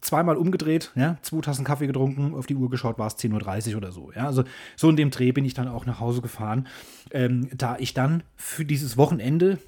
zweimal 0.00 0.36
umgedreht, 0.36 0.92
ja, 0.94 1.18
zwei 1.22 1.40
Tassen 1.40 1.64
Kaffee 1.64 1.86
getrunken, 1.86 2.34
auf 2.34 2.46
die 2.46 2.54
Uhr 2.54 2.70
geschaut, 2.70 2.98
war 2.98 3.08
es 3.08 3.18
10.30 3.18 3.70
Uhr 3.70 3.78
oder 3.78 3.92
so. 3.92 4.12
Ja, 4.12 4.26
also 4.26 4.44
so 4.76 4.88
in 4.88 4.96
dem 4.96 5.10
Dreh 5.10 5.32
bin 5.32 5.44
ich 5.44 5.54
dann 5.54 5.68
auch 5.68 5.86
nach 5.86 6.00
Hause 6.00 6.22
gefahren, 6.22 6.68
ähm, 7.10 7.48
da 7.52 7.76
ich 7.78 7.94
dann 7.94 8.22
für 8.36 8.64
dieses 8.64 8.96
Wochenende 8.96 9.58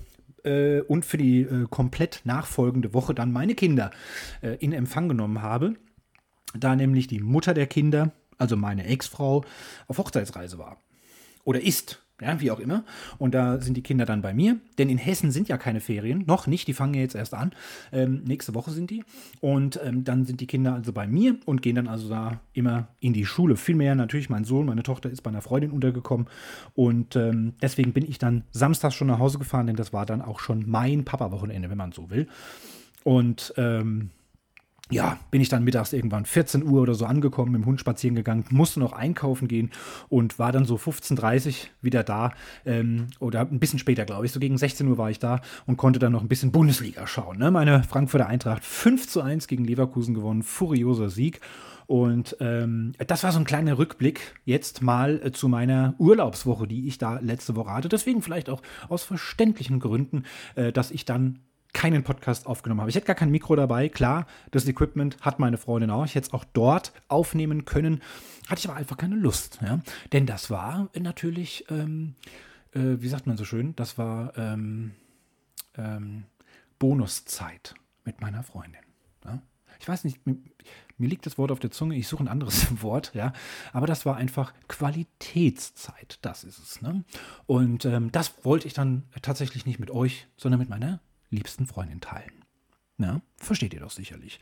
äh, 0.45 0.81
und 0.83 1.05
für 1.05 1.19
die 1.19 1.43
äh, 1.43 1.67
komplett 1.69 2.21
nachfolgende 2.25 2.95
Woche 2.95 3.15
dann 3.15 3.33
meine 3.33 3.55
Kinder 3.55 3.91
äh, 4.41 4.55
in 4.57 4.73
Empfang 4.73 5.09
genommen 5.09 5.43
habe, 5.43 5.75
da 6.55 6.77
nämlich 6.77 7.09
die 7.09 7.21
Mutter 7.21 7.55
der 7.55 7.67
Kinder, 7.67 8.13
also 8.39 8.57
meine 8.57 8.87
Ex-Frau, 8.87 9.45
auf 9.89 9.99
Hochzeitsreise 9.99 10.59
war. 10.59 10.83
Oder 11.45 11.61
ist 11.61 12.05
ja, 12.21 12.41
wie 12.41 12.51
auch 12.51 12.59
immer. 12.59 12.85
Und 13.19 13.35
da 13.35 13.61
sind 13.61 13.77
die 13.77 13.83
Kinder 13.83 14.05
dann 14.05 14.23
bei 14.23 14.35
mir. 14.35 14.57
Denn 14.79 14.89
in 14.89 14.99
Hessen 14.99 15.31
sind 15.31 15.49
ja 15.49 15.57
keine 15.57 15.81
Ferien. 15.81 16.25
Noch 16.27 16.47
nicht, 16.47 16.67
die 16.67 16.75
fangen 16.75 16.95
ja 16.95 17.01
jetzt 17.01 17.15
erst 17.15 17.35
an. 17.35 17.53
Ähm, 17.93 18.25
nächste 18.25 18.55
Woche 18.55 18.71
sind 18.71 18.91
die. 18.91 19.05
Und 19.41 19.79
ähm, 19.85 20.05
dann 20.05 20.25
sind 20.25 20.41
die 20.41 20.47
Kinder 20.47 20.75
also 20.75 20.93
bei 20.93 21.07
mir 21.07 21.37
und 21.45 21.63
gehen 21.63 21.77
dann 21.77 21.87
also 21.87 22.09
da 22.09 22.41
immer 22.55 22.89
in 23.01 23.13
die 23.13 23.25
Schule. 23.25 23.57
Vielmehr 23.57 23.95
natürlich 23.95 24.31
mein 24.31 24.45
Sohn, 24.45 24.67
meine 24.67 24.83
Tochter 24.83 25.11
ist 25.11 25.23
bei 25.23 25.31
einer 25.31 25.43
Freundin 25.43 25.71
untergekommen. 25.71 26.27
Und 26.75 27.15
ähm, 27.15 27.55
deswegen 27.63 27.93
bin 27.93 28.09
ich 28.09 28.19
dann 28.19 28.45
samstags 28.51 28.95
schon 28.95 29.09
nach 29.09 29.19
Hause 29.21 29.39
gefahren, 29.39 29.69
denn 29.69 29.77
das 29.77 29.93
war 29.93 30.07
dann 30.07 30.23
auch 30.23 30.41
schon 30.41 30.69
mein 30.69 31.05
Papa-Wochenende, 31.05 31.71
wenn 31.71 31.79
man 31.79 31.93
so 31.93 32.11
will. 32.11 32.27
Und 33.05 33.55
ähm, 33.57 34.11
ja, 34.91 35.19
bin 35.31 35.41
ich 35.41 35.49
dann 35.49 35.65
mittags 35.65 35.93
irgendwann 35.93 36.25
14 36.25 36.65
Uhr 36.65 36.83
oder 36.83 36.95
so 36.95 37.05
angekommen, 37.05 37.53
mit 37.53 37.63
dem 37.63 37.67
Hund 37.67 37.81
spazieren 37.81 38.17
gegangen, 38.17 38.45
musste 38.51 38.81
noch 38.81 38.93
einkaufen 38.93 39.49
gehen 39.49 39.71
und 40.09 40.39
war 40.39 40.53
dann 40.53 40.65
so 40.65 40.77
15.30 40.77 41.49
Uhr 41.49 41.55
wieder 41.83 42.03
da. 42.03 42.33
Ähm, 42.65 43.09
oder 43.21 43.41
ein 43.41 43.61
bisschen 43.61 43.79
später, 43.79 44.05
glaube 44.05 44.27
ich. 44.27 44.33
So 44.33 44.41
gegen 44.41 44.57
16 44.57 44.87
Uhr 44.89 44.99
war 44.99 45.11
ich 45.11 45.19
da 45.19 45.41
und 45.67 45.77
konnte 45.77 45.99
dann 45.99 46.13
noch 46.13 46.23
ein 46.23 46.29
bisschen 46.29 46.53
Bundesliga 46.53 47.07
schauen. 47.07 47.39
Ne? 47.39 47.51
Meine 47.51 47.83
Frankfurter 47.83 48.27
Eintracht 48.27 48.65
5 48.65 49.09
zu 49.09 49.21
1 49.21 49.47
gegen 49.47 49.65
Leverkusen 49.65 50.15
gewonnen. 50.15 50.43
Furioser 50.43 51.11
Sieg. 51.11 51.41
Und 51.87 52.37
ähm, 52.41 52.93
das 53.07 53.25
war 53.25 53.33
so 53.33 53.39
ein 53.39 53.47
kleiner 53.47 53.79
Rückblick 53.79 54.35
jetzt 54.45 54.83
mal 54.83 55.23
äh, 55.25 55.33
zu 55.33 55.49
meiner 55.49 55.95
Urlaubswoche, 55.97 56.67
die 56.67 56.87
ich 56.87 56.99
da 56.99 57.19
letzte 57.21 57.57
Woche 57.57 57.73
hatte. 57.73 57.89
Deswegen 57.89 58.21
vielleicht 58.21 58.51
auch 58.51 58.61
aus 58.91 59.05
verständlichen 59.05 59.81
Gründen, 59.81 60.25
äh, 60.55 60.71
dass 60.71 60.91
ich 60.91 61.07
dann 61.07 61.39
keinen 61.73 62.03
Podcast 62.03 62.47
aufgenommen 62.47 62.81
habe. 62.81 62.91
Ich 62.91 62.97
hätte 62.97 63.07
gar 63.07 63.17
kein 63.17 63.31
Mikro 63.31 63.55
dabei. 63.57 63.89
Klar, 63.89 64.27
das 64.51 64.67
Equipment 64.67 65.19
hat 65.21 65.39
meine 65.39 65.59
Freundin 65.59 65.91
auch. 65.91 66.05
Ich 66.05 66.15
hätte 66.15 66.29
es 66.29 66.33
auch 66.33 66.45
dort 66.45 66.93
aufnehmen 67.09 67.65
können. 67.65 68.03
Hatte 68.49 68.61
ich 68.61 68.69
aber 68.69 68.77
einfach 68.77 68.97
keine 68.97 69.17
Lust. 69.17 69.59
Ja? 69.63 69.81
Denn 70.13 70.27
das 70.27 70.51
war 70.51 70.89
natürlich, 70.99 71.67
ähm, 71.71 72.15
äh, 72.73 73.01
wie 73.01 73.09
sagt 73.09 73.27
man 73.27 73.37
so 73.37 73.45
schön, 73.45 73.77
das 73.77 73.99
war 73.99 74.37
ähm, 74.37 74.93
ähm, 75.77 76.25
Bonuszeit 76.79 77.75
mit 78.05 78.21
meiner 78.21 78.43
Freundin. 78.43 78.81
Ja? 79.25 79.43
Ich 79.79 79.89
weiß 79.89 80.05
nicht, 80.05 80.27
mir, 80.27 80.37
mir, 80.97 81.09
liegt 81.09 81.27
das 81.27 81.39
Wort 81.39 81.53
auf 81.53 81.61
der 81.61 81.71
Zunge, 81.71 81.97
ich 81.97 82.09
suche 82.09 82.25
ein 82.25 82.29
anderes 82.29 82.67
Wort, 82.83 83.13
ja. 83.15 83.33
Aber 83.73 83.87
das 83.87 84.07
war 84.07 84.17
einfach 84.17 84.53
Qualitätszeit, 84.67 86.19
das 86.23 86.45
ist 86.45 86.59
es. 86.59 86.83
Ne? 86.83 87.05
Und 87.47 87.85
ähm, 87.85 88.11
das 88.11 88.45
wollte 88.45 88.67
ich 88.67 88.75
dann 88.75 89.05
tatsächlich 89.23 89.67
nicht 89.67 89.79
mit 89.79 89.91
euch, 89.91 90.27
sondern 90.37 90.59
mit 90.59 90.71
meiner 90.71 91.01
liebsten 91.31 91.67
Freundin 91.67 92.01
teilen. 92.01 92.45
Ja, 93.01 93.21
versteht 93.37 93.75
ihr 93.75 93.81
doch 93.81 93.93
sicherlich. 93.93 94.41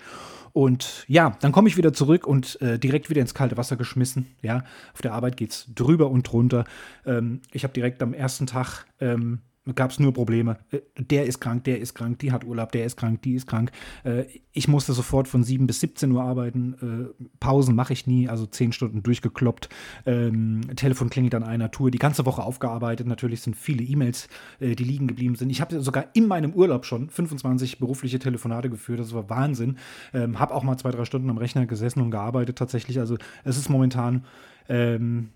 Und 0.52 1.04
ja, 1.08 1.36
dann 1.40 1.52
komme 1.52 1.68
ich 1.68 1.76
wieder 1.76 1.92
zurück 1.92 2.26
und 2.26 2.58
äh, 2.62 2.78
direkt 2.78 3.10
wieder 3.10 3.20
ins 3.20 3.34
kalte 3.34 3.58
Wasser 3.58 3.76
geschmissen. 3.76 4.34
Ja, 4.40 4.64
auf 4.94 5.02
der 5.02 5.12
Arbeit 5.12 5.36
geht 5.36 5.50
es 5.50 5.66
drüber 5.74 6.08
und 6.08 6.22
drunter. 6.22 6.64
Ähm, 7.04 7.42
ich 7.52 7.64
habe 7.64 7.74
direkt 7.74 8.02
am 8.02 8.14
ersten 8.14 8.46
Tag 8.46 8.86
ähm, 8.98 9.42
gab 9.74 9.90
es 9.90 9.98
nur 9.98 10.12
Probleme. 10.12 10.58
Äh, 10.70 10.80
der 10.98 11.26
ist 11.26 11.40
krank, 11.40 11.64
der 11.64 11.80
ist 11.80 11.94
krank, 11.94 12.18
die 12.20 12.32
hat 12.32 12.44
Urlaub, 12.44 12.72
der 12.72 12.84
ist 12.84 12.96
krank, 12.96 13.22
die 13.22 13.34
ist 13.34 13.46
krank. 13.46 13.72
Äh, 14.04 14.24
ich 14.52 14.68
musste 14.68 14.92
sofort 14.92 15.28
von 15.28 15.42
7 15.42 15.66
bis 15.66 15.80
17 15.80 16.12
Uhr 16.12 16.22
arbeiten. 16.22 17.12
Äh, 17.18 17.24
Pausen 17.40 17.74
mache 17.74 17.92
ich 17.92 18.06
nie, 18.06 18.28
also 18.28 18.46
10 18.46 18.72
Stunden 18.72 19.02
durchgekloppt. 19.02 19.68
Ähm, 20.06 20.62
Telefon 20.76 21.10
klingelt 21.10 21.34
an 21.34 21.42
einer 21.42 21.70
Tour. 21.70 21.90
Die 21.90 21.98
ganze 21.98 22.24
Woche 22.26 22.42
aufgearbeitet. 22.42 23.06
Natürlich 23.06 23.40
sind 23.42 23.56
viele 23.56 23.82
E-Mails, 23.82 24.28
die 24.60 24.74
liegen 24.74 25.06
geblieben 25.06 25.34
sind. 25.34 25.50
Ich 25.50 25.60
habe 25.60 25.80
sogar 25.80 26.06
in 26.14 26.26
meinem 26.26 26.52
Urlaub 26.52 26.84
schon 26.84 27.10
25 27.10 27.78
berufliche 27.78 28.18
Telefonate 28.18 28.70
geführt. 28.70 29.00
Das 29.00 29.14
war 29.14 29.28
Wahnsinn. 29.28 29.78
Ähm, 30.14 30.38
habe 30.38 30.54
auch 30.54 30.62
mal 30.62 30.76
zwei, 30.76 30.90
drei 30.90 31.04
Stunden 31.04 31.30
am 31.30 31.38
Rechner 31.38 31.66
gesessen 31.66 32.00
und 32.00 32.10
gearbeitet 32.10 32.56
tatsächlich. 32.56 32.98
Also 32.98 33.16
es 33.44 33.58
ist 33.58 33.68
momentan 33.68 34.24
ähm, 34.68 35.30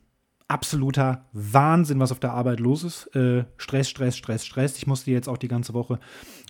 absoluter 0.51 1.25
Wahnsinn, 1.33 2.01
was 2.01 2.11
auf 2.11 2.19
der 2.19 2.33
Arbeit 2.33 2.61
los 2.61 2.83
ist. 2.83 3.15
Äh, 3.15 3.45
Stress, 3.57 3.89
Stress, 3.89 4.17
Stress, 4.17 4.45
Stress. 4.45 4.77
Ich 4.77 4.87
musste 4.87 5.11
jetzt 5.13 5.29
auch 5.29 5.39
die 5.39 5.49
ganze 5.49 5.75
Woche 5.75 6.01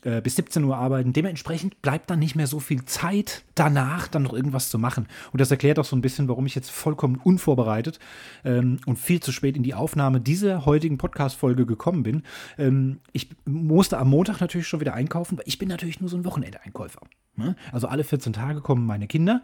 äh, 0.05 0.23
bis 0.23 0.37
17 0.37 0.65
Uhr 0.65 0.77
arbeiten. 0.77 1.13
Dementsprechend 1.13 1.83
bleibt 1.83 2.09
dann 2.09 2.19
nicht 2.19 2.35
mehr 2.35 2.47
so 2.47 2.61
viel 2.61 2.85
Zeit 2.87 3.45
danach, 3.55 4.09
dann 4.09 4.23
noch 4.23 4.33
irgendwas 4.33 4.71
zu 4.71 4.79
machen. 4.79 5.07
Und 5.33 5.41
das 5.41 5.51
erklärt 5.51 5.79
auch 5.79 5.85
so 5.85 5.95
ein 5.95 6.01
bisschen, 6.01 6.29
warum 6.29 6.47
ich 6.47 6.55
jetzt 6.55 6.71
vollkommen 6.71 7.17
unvorbereitet 7.17 7.99
ähm, 8.45 8.79
und 8.87 8.99
viel 8.99 9.21
zu 9.21 9.33
spät 9.33 9.57
in 9.57 9.63
die 9.63 9.75
Aufnahme 9.75 10.21
dieser 10.21 10.65
heutigen 10.65 10.97
Podcast-Folge 10.97 11.67
gekommen 11.67 12.03
bin. 12.03 12.23
Ähm, 12.57 13.01
ich 13.13 13.29
musste 13.45 13.99
am 13.99 14.09
Montag 14.09 14.41
natürlich 14.41 14.67
schon 14.67 14.81
wieder 14.81 14.95
einkaufen, 14.95 15.37
weil 15.37 15.45
ich 15.47 15.59
bin 15.59 15.69
natürlich 15.69 16.01
nur 16.01 16.09
so 16.09 16.17
ein 16.17 16.25
Wochenende-Einkäufer. 16.25 17.03
Ne? 17.37 17.57
Also 17.73 17.89
alle 17.89 18.05
14 18.05 18.33
Tage 18.33 18.61
kommen 18.61 18.87
meine 18.87 19.07
Kinder 19.07 19.43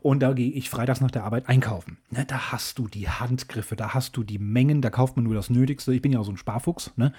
und 0.00 0.20
da 0.20 0.32
gehe 0.32 0.50
ich 0.50 0.70
freitags 0.70 1.00
nach 1.00 1.10
der 1.10 1.24
Arbeit 1.24 1.48
einkaufen. 1.48 1.98
Ne? 2.10 2.24
Da 2.26 2.52
hast 2.52 2.78
du 2.78 2.88
die 2.88 3.08
Handgriffe, 3.08 3.76
da 3.76 3.94
hast 3.96 4.16
du 4.16 4.22
die 4.22 4.38
Mengen, 4.38 4.80
da 4.80 4.90
kauft 4.90 5.16
man 5.16 5.24
nur 5.24 5.34
das 5.34 5.50
Nötigste. 5.50 5.92
Ich 5.92 6.02
bin 6.02 6.12
ja 6.12 6.20
auch 6.20 6.24
so 6.24 6.30
ein 6.30 6.36
Sparfuchs. 6.36 6.92
Ne? 6.96 7.12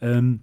Ähm, 0.00 0.40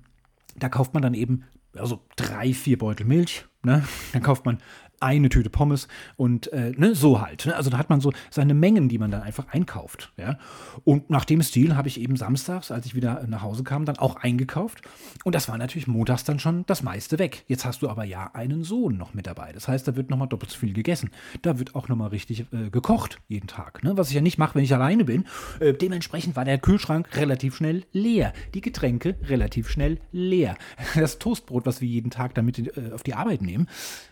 da 0.56 0.70
kauft 0.70 0.94
man 0.94 1.04
dann 1.04 1.14
eben 1.14 1.44
also 1.76 2.06
drei, 2.16 2.54
vier 2.54 2.78
Beutel 2.78 3.06
Milch. 3.06 3.46
Ne? 3.64 3.84
Dann 4.14 4.24
kauft 4.24 4.46
man 4.46 4.60
eine 5.02 5.30
Tüte 5.30 5.50
Pommes 5.50 5.88
und 6.18 6.52
äh, 6.54 6.72
ne, 6.76 6.96
so 6.96 7.22
halt. 7.22 7.46
Ne? 7.46 7.56
Also 7.56 7.70
da 7.70 7.78
hat 7.78 7.90
man 7.90 8.02
so 8.02 8.12
seine 8.30 8.54
Mengen, 8.54 8.90
die 8.90 8.98
man 8.98 9.12
dann 9.12 9.22
einfach 9.22 9.48
einkauft. 9.50 10.12
Ja? 10.18 10.38
Und 10.84 11.10
nach 11.10 11.26
dem 11.26 11.42
Stil 11.42 11.76
habe 11.76 11.88
ich 11.88 12.00
eben 12.00 12.16
samstags, 12.16 12.72
als 12.72 12.86
ich 12.86 12.96
wieder 12.96 13.26
nach 13.28 13.42
Hause 13.42 13.64
kam, 13.64 13.86
dann 13.86 13.98
auch 13.98 14.18
eingekauft. 14.18 14.82
Und 15.24 15.36
das 15.36 15.48
war 15.48 15.58
natürlich 15.58 15.88
montags 15.88 16.24
dann 16.24 16.40
schon 16.40 16.66
das 16.66 16.84
meiste 16.84 17.20
weg. 17.20 17.44
Jetzt 17.48 17.66
hast 17.66 17.82
du 17.82 17.90
aber 17.90 18.04
ja 18.04 18.32
einen 18.34 18.64
Sohn 18.64 18.98
noch 18.98 19.14
mit 19.14 19.28
dabei. 19.28 19.52
Das 19.54 19.68
heißt, 19.68 19.88
da 19.88 19.96
wird 19.96 20.10
nochmal 20.10 20.28
doppelt 20.28 20.52
so 20.52 20.58
viel 20.58 20.74
gegessen. 20.74 21.12
Da 21.42 21.60
wird 21.60 21.76
auch 21.76 21.88
nochmal 21.88 22.10
richtig 22.10 22.46
äh, 22.52 22.70
gekocht 22.70 23.20
jeden 23.28 23.48
Tag. 23.48 23.84
Ne? 23.84 23.98
Was 23.98 24.10
ich 24.10 24.16
ja 24.16 24.22
nicht 24.22 24.38
mache, 24.38 24.56
wenn 24.56 24.64
ich 24.64 24.74
alleine 24.74 25.06
bin. 25.06 25.26
Äh, 25.60 25.74
dementsprechend 25.74 26.36
war 26.36 26.46
der 26.46 26.58
Kühlschrank 26.58 27.16
relativ 27.16 27.56
schnell 27.56 27.84
leer. 27.94 28.34
Die 28.54 28.62
Getränke 28.62 29.16
relativ 29.24 29.70
schnell 29.70 30.00
leer. 30.12 30.56
Das 30.96 31.20
Toastbrot, 31.20 31.66
was 31.66 31.82
wir 31.82 31.88
jeden 31.88 32.10
Tag 32.10 32.36
damit 32.36 32.60
äh, 32.60 32.92
auf 32.94 33.04
die 33.04 33.14
Arbeit 33.14 33.42
nehmen, 33.42 33.68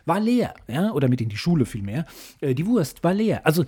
war 0.05 0.19
leer. 0.19 0.53
Ja? 0.67 0.76
Ja, 0.77 0.91
oder 0.91 1.09
mit 1.09 1.21
in 1.21 1.29
die 1.29 1.37
Schule 1.37 1.65
vielmehr. 1.65 2.05
Äh, 2.41 2.53
die 2.53 2.65
Wurst 2.65 3.03
war 3.03 3.13
leer. 3.13 3.45
Also, 3.45 3.65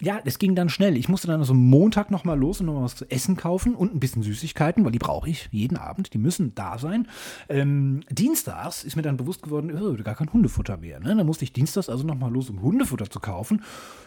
ja, 0.00 0.20
es 0.24 0.38
ging 0.38 0.54
dann 0.54 0.68
schnell. 0.68 0.96
Ich 0.96 1.08
musste 1.08 1.26
dann 1.26 1.40
also 1.40 1.54
Montag 1.54 2.10
nochmal 2.10 2.38
los 2.38 2.60
und 2.60 2.66
nochmal 2.66 2.84
was 2.84 2.96
zu 2.96 3.10
essen 3.10 3.36
kaufen 3.36 3.74
und 3.74 3.94
ein 3.94 4.00
bisschen 4.00 4.22
Süßigkeiten, 4.22 4.84
weil 4.84 4.92
die 4.92 4.98
brauche 4.98 5.28
ich 5.28 5.48
jeden 5.50 5.76
Abend. 5.76 6.12
Die 6.12 6.18
müssen 6.18 6.54
da 6.54 6.78
sein. 6.78 7.08
Ähm, 7.48 8.00
dienstags 8.10 8.84
ist 8.84 8.96
mir 8.96 9.02
dann 9.02 9.16
bewusst 9.16 9.42
geworden, 9.42 9.72
oh, 9.74 9.94
gar 10.02 10.14
kein 10.14 10.32
Hundefutter 10.32 10.76
mehr. 10.76 11.00
Ne? 11.00 11.16
Dann 11.16 11.26
musste 11.26 11.44
ich 11.44 11.52
dienstags 11.52 11.88
also 11.88 12.04
nochmal 12.04 12.32
los, 12.32 12.50
um 12.50 12.60
Hundefutter 12.60 13.08
zu 13.08 13.20
kaufen. 13.20 13.62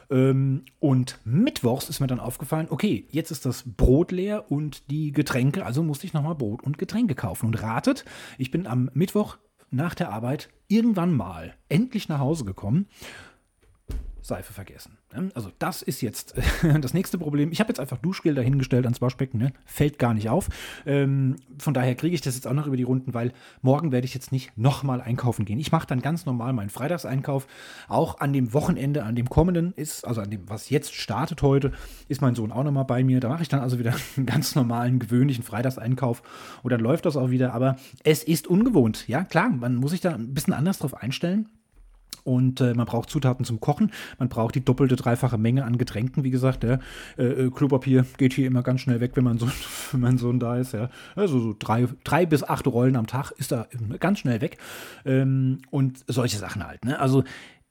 Ähm, 0.10 0.63
und 0.80 1.19
mittwochs 1.26 1.89
ist 1.89 2.00
mir 2.00 2.08
dann 2.08 2.19
aufgefallen, 2.19 2.67
okay, 2.69 3.08
jetzt 3.12 3.32
ist 3.32 3.45
das 3.45 3.63
Brot 3.65 4.12
leer 4.12 4.52
und 4.52 4.89
die 4.91 5.12
Getränke, 5.12 5.65
also 5.65 5.84
musste 5.84 6.06
ich 6.06 6.13
nochmal 6.13 6.36
Brot 6.36 6.63
und 6.63 6.78
Getränke 6.78 7.15
kaufen. 7.15 7.47
Und 7.47 7.62
ratet, 7.62 8.06
ich 8.38 8.52
bin 8.52 8.67
am 8.67 8.89
Mittwoch 8.93 9.38
nach 9.69 9.95
der 9.95 10.12
Arbeit 10.12 10.49
irgendwann 10.67 11.15
mal 11.15 11.56
endlich 11.69 12.10
nach 12.10 12.19
Hause 12.19 12.45
gekommen. 12.45 12.88
Seife 14.28 14.54
vergessen. 14.54 14.98
Also 15.34 15.52
das 15.58 15.82
ist 15.82 16.02
jetzt 16.02 16.36
das 16.82 16.94
nächste 16.94 17.18
Problem. 17.18 17.52
Ich 17.52 17.60
habe 17.60 17.70
jetzt 17.70 17.80
einfach 17.80 17.98
Duschgel 17.98 18.36
dahingestellt 18.36 18.86
ans 18.86 19.02
Waschbecken, 19.02 19.40
ne? 19.40 19.54
fällt 19.66 20.00
gar 20.00 20.13
nicht 20.13 20.30
auf. 20.30 20.50
Ähm, 20.86 21.38
von 21.58 21.74
daher 21.74 21.96
kriege 21.96 22.13
ich 22.13 22.22
das 22.22 22.36
jetzt 22.36 22.46
auch 22.46 22.54
noch 22.54 22.68
über 22.68 22.78
die 22.78 22.84
Runden, 22.84 23.13
weil 23.13 23.32
morgen 23.62 23.92
werde 23.92 24.06
ich 24.06 24.13
jetzt 24.13 24.32
nicht 24.32 24.58
nochmal 24.58 25.02
einkaufen 25.02 25.46
gehen. 25.46 25.60
Ich 25.60 25.72
mache 25.72 25.88
dann 25.88 26.02
ganz 26.02 26.26
normal 26.26 26.54
meinen 26.54 26.70
Freitagseinkauf. 26.70 27.48
Auch 27.88 28.20
an 28.20 28.34
dem 28.34 28.54
Wochenende, 28.54 29.04
an 29.04 29.16
dem 29.16 29.30
kommenden 29.30 29.74
ist, 29.74 30.06
also 30.06 30.22
an 30.22 30.30
dem, 30.30 30.50
was 30.50 30.70
jetzt 30.70 30.94
startet 30.94 31.42
heute, 31.42 31.72
ist 32.10 32.22
mein 32.22 32.36
Sohn 32.36 32.52
auch 32.52 32.63
nochmal 32.63 32.86
bei 32.86 33.04
mir. 33.04 33.20
Da 33.22 33.30
mache 33.30 33.44
ich 33.44 33.50
dann 33.50 33.62
also 33.62 33.80
wieder 33.80 33.96
einen 34.18 34.26
ganz 34.26 34.56
normalen, 34.56 35.00
gewöhnlichen 35.00 35.44
Freitagseinkauf 35.44 36.22
und 36.63 36.72
dann 36.72 36.82
läuft 36.82 37.06
das 37.06 37.16
auch 37.16 37.30
wieder. 37.30 37.54
Aber 37.54 37.78
es 38.04 38.24
ist 38.24 38.48
ungewohnt. 38.48 39.08
Ja, 39.08 39.24
klar, 39.24 39.50
man 39.50 39.76
muss 39.76 39.92
sich 39.92 40.02
da 40.02 40.16
ein 40.16 40.34
bisschen 40.34 40.54
anders 40.54 40.80
drauf 40.80 40.94
einstellen. 40.94 41.48
Und 42.28 42.60
äh, 42.60 42.74
man 42.74 42.86
braucht 42.86 43.10
Zutaten 43.10 43.46
zum 43.46 43.62
Kochen. 43.62 43.90
Man 44.20 44.28
braucht 44.28 44.54
die 44.54 44.66
doppelte, 44.66 44.98
dreifache 44.98 45.38
Menge 45.38 45.63
an 45.63 45.78
Getränken, 45.78 46.26
wie 46.26 46.30
gesagt. 46.30 46.66
Ja. 46.66 46.80
Äh, 47.18 47.24
äh 47.24 47.52
Klopapier 47.52 48.06
geht 48.18 48.34
hier 48.34 48.48
immer 48.48 48.63
ganz 48.63 48.82
schnell 48.82 49.00
weg, 49.00 49.12
wenn 49.16 49.24
mein 49.24 49.38
Sohn, 49.38 49.54
wenn 49.94 50.02
mein 50.02 50.18
Sohn 50.18 50.38
da 50.38 50.58
ist. 50.58 50.74
Ja. 50.74 50.90
Also 51.16 51.40
so 51.40 51.56
drei, 51.58 51.88
drei 52.04 52.26
bis 52.26 52.44
acht 52.44 52.68
Rollen 52.68 52.98
am 52.98 53.08
Tag 53.08 53.32
ist 53.38 53.54
da 53.54 53.68
ganz 54.00 54.20
schnell 54.20 54.42
weg. 54.42 54.58
Ähm, 55.06 55.60
und 55.70 56.04
solche 56.08 56.38
Sachen 56.38 56.68
halt. 56.68 56.84
Ne? 56.84 57.00
Also 57.00 57.24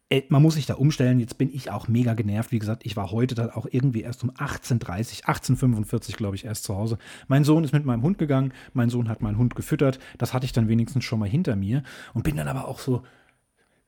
äh, 0.09 0.23
man 0.31 0.41
muss 0.41 0.55
sich 0.55 0.65
da 0.65 0.77
umstellen. 0.77 1.21
Jetzt 1.21 1.37
bin 1.37 1.53
ich 1.53 1.71
auch 1.71 1.87
mega 1.87 2.15
genervt. 2.15 2.51
Wie 2.51 2.59
gesagt, 2.59 2.87
ich 2.87 2.97
war 2.97 3.11
heute 3.11 3.35
dann 3.35 3.51
auch 3.51 3.67
irgendwie 3.71 4.01
erst 4.01 4.25
um 4.25 4.31
18.30 4.31 5.25
18.45 5.25 6.17
glaube 6.17 6.37
ich, 6.37 6.47
erst 6.47 6.65
zu 6.65 6.75
Hause. 6.75 6.97
Mein 7.29 7.45
Sohn 7.45 7.63
ist 7.63 7.75
mit 7.75 7.85
meinem 7.85 8.01
Hund 8.01 8.17
gegangen. 8.17 8.55
Mein 8.73 8.89
Sohn 8.89 9.11
hat 9.11 9.21
meinen 9.21 9.37
Hund 9.37 9.55
gefüttert. 9.55 9.99
Das 10.17 10.33
hatte 10.33 10.47
ich 10.47 10.53
dann 10.53 10.69
wenigstens 10.69 11.05
schon 11.05 11.19
mal 11.19 11.29
hinter 11.29 11.57
mir. 11.57 11.83
Und 12.15 12.23
bin 12.23 12.37
dann 12.37 12.49
aber 12.49 12.69
auch 12.69 12.79
so, 12.79 13.03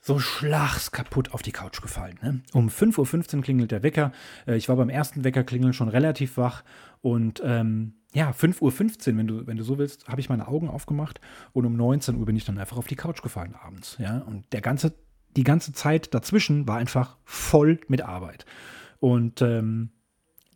so 0.01 0.19
schlags 0.19 0.91
kaputt 0.91 1.33
auf 1.33 1.43
die 1.43 1.53
Couch 1.53 1.83
gefallen. 1.83 2.19
Ne? 2.23 2.41
Um 2.53 2.69
5.15 2.69 3.37
Uhr 3.37 3.43
klingelt 3.43 3.71
der 3.71 3.83
Wecker. 3.83 4.13
Äh, 4.47 4.57
ich 4.57 4.69
war 4.69 4.77
beim 4.77 4.89
ersten 4.89 5.25
Weckerklingeln 5.25 5.73
schon 5.73 5.89
relativ 5.89 6.37
wach 6.37 6.65
und 7.01 7.43
ähm, 7.45 7.95
ja, 8.15 8.31
5.15 8.31 8.63
Uhr, 8.63 9.19
wenn 9.19 9.27
du, 9.27 9.47
wenn 9.47 9.57
du 9.57 9.65
so 9.65 9.79
willst, 9.79 10.09
habe 10.09 10.21
ich 10.21 10.29
meine 10.29 10.49
Augen 10.49 10.69
aufgemacht 10.69 11.21
und 11.53 11.67
um 11.67 11.77
19 11.77 12.17
Uhr 12.17 12.27
bin 12.27 12.37
ich 12.37 12.45
dann 12.45 12.59
einfach 12.59 12.79
auf 12.79 12.87
die 12.87 12.97
Couch 12.97 13.23
gefallen 13.23 13.55
abends. 13.55 13.97
Ja? 13.99 14.19
Und 14.19 14.53
der 14.53 14.61
ganze, 14.61 14.95
die 15.37 15.45
ganze 15.45 15.73
Zeit 15.73 16.15
dazwischen 16.15 16.67
war 16.67 16.79
einfach 16.79 17.17
voll 17.25 17.81
mit 17.89 18.03
Arbeit. 18.03 18.47
Und 18.99 19.43
ähm, 19.43 19.91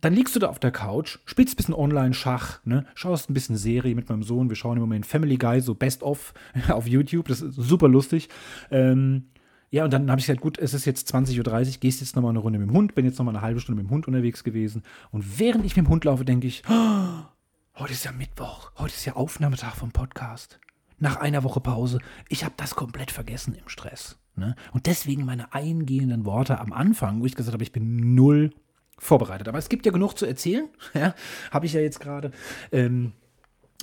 dann 0.03 0.13
liegst 0.13 0.35
du 0.35 0.39
da 0.39 0.49
auf 0.49 0.59
der 0.59 0.71
Couch, 0.71 1.19
spielst 1.23 1.53
ein 1.53 1.55
bisschen 1.55 1.73
Online-Schach, 1.73 2.59
ne? 2.65 2.85
schaust 2.93 3.29
ein 3.29 3.33
bisschen 3.33 3.55
Serie 3.55 3.95
mit 3.95 4.09
meinem 4.09 4.21
Sohn. 4.21 4.49
Wir 4.49 4.57
schauen 4.57 4.75
im 4.75 4.81
Moment 4.81 5.05
Family 5.05 5.37
Guy, 5.37 5.61
so 5.61 5.75
Best 5.75 6.03
of 6.03 6.33
auf 6.67 6.87
YouTube. 6.87 7.29
Das 7.29 7.41
ist 7.41 7.55
super 7.55 7.87
lustig. 7.87 8.27
Ähm, 8.69 9.29
ja, 9.71 9.85
und 9.85 9.93
dann 9.93 10.11
habe 10.11 10.19
ich 10.19 10.27
gesagt, 10.27 10.41
gut, 10.41 10.57
es 10.57 10.73
ist 10.73 10.83
jetzt 10.83 11.15
20.30 11.15 11.39
Uhr, 11.39 11.79
gehst 11.79 12.01
jetzt 12.01 12.17
nochmal 12.17 12.31
eine 12.31 12.39
Runde 12.39 12.59
mit 12.59 12.67
dem 12.67 12.75
Hund, 12.75 12.95
bin 12.95 13.05
jetzt 13.05 13.17
nochmal 13.17 13.33
eine 13.33 13.41
halbe 13.41 13.61
Stunde 13.61 13.81
mit 13.81 13.89
dem 13.89 13.93
Hund 13.93 14.05
unterwegs 14.05 14.43
gewesen. 14.43 14.83
Und 15.11 15.39
während 15.39 15.65
ich 15.65 15.77
mit 15.77 15.85
dem 15.85 15.89
Hund 15.89 16.03
laufe, 16.03 16.25
denke 16.25 16.47
ich, 16.47 16.63
oh, 16.69 17.23
heute 17.79 17.93
ist 17.93 18.03
ja 18.03 18.11
Mittwoch, 18.11 18.73
heute 18.77 18.93
ist 18.93 19.05
ja 19.05 19.13
Aufnahmetag 19.13 19.75
vom 19.75 19.93
Podcast. 19.93 20.59
Nach 20.99 21.15
einer 21.15 21.45
Woche 21.45 21.61
Pause. 21.61 21.99
Ich 22.27 22.43
habe 22.43 22.55
das 22.57 22.75
komplett 22.75 23.09
vergessen 23.09 23.55
im 23.55 23.69
Stress. 23.69 24.19
Ne? 24.35 24.55
Und 24.73 24.85
deswegen 24.85 25.23
meine 25.23 25.53
eingehenden 25.53 26.25
Worte 26.25 26.59
am 26.59 26.73
Anfang, 26.73 27.21
wo 27.21 27.25
ich 27.25 27.35
gesagt 27.35 27.53
habe, 27.53 27.63
ich 27.63 27.71
bin 27.71 28.15
null 28.15 28.51
vorbereitet. 28.97 29.47
Aber 29.47 29.57
es 29.57 29.69
gibt 29.69 29.85
ja 29.85 29.91
genug 29.91 30.17
zu 30.17 30.25
erzählen. 30.25 30.67
Ja, 30.93 31.15
habe 31.51 31.65
ich 31.65 31.73
ja 31.73 31.81
jetzt 31.81 31.99
gerade. 31.99 32.31
Ähm, 32.71 33.13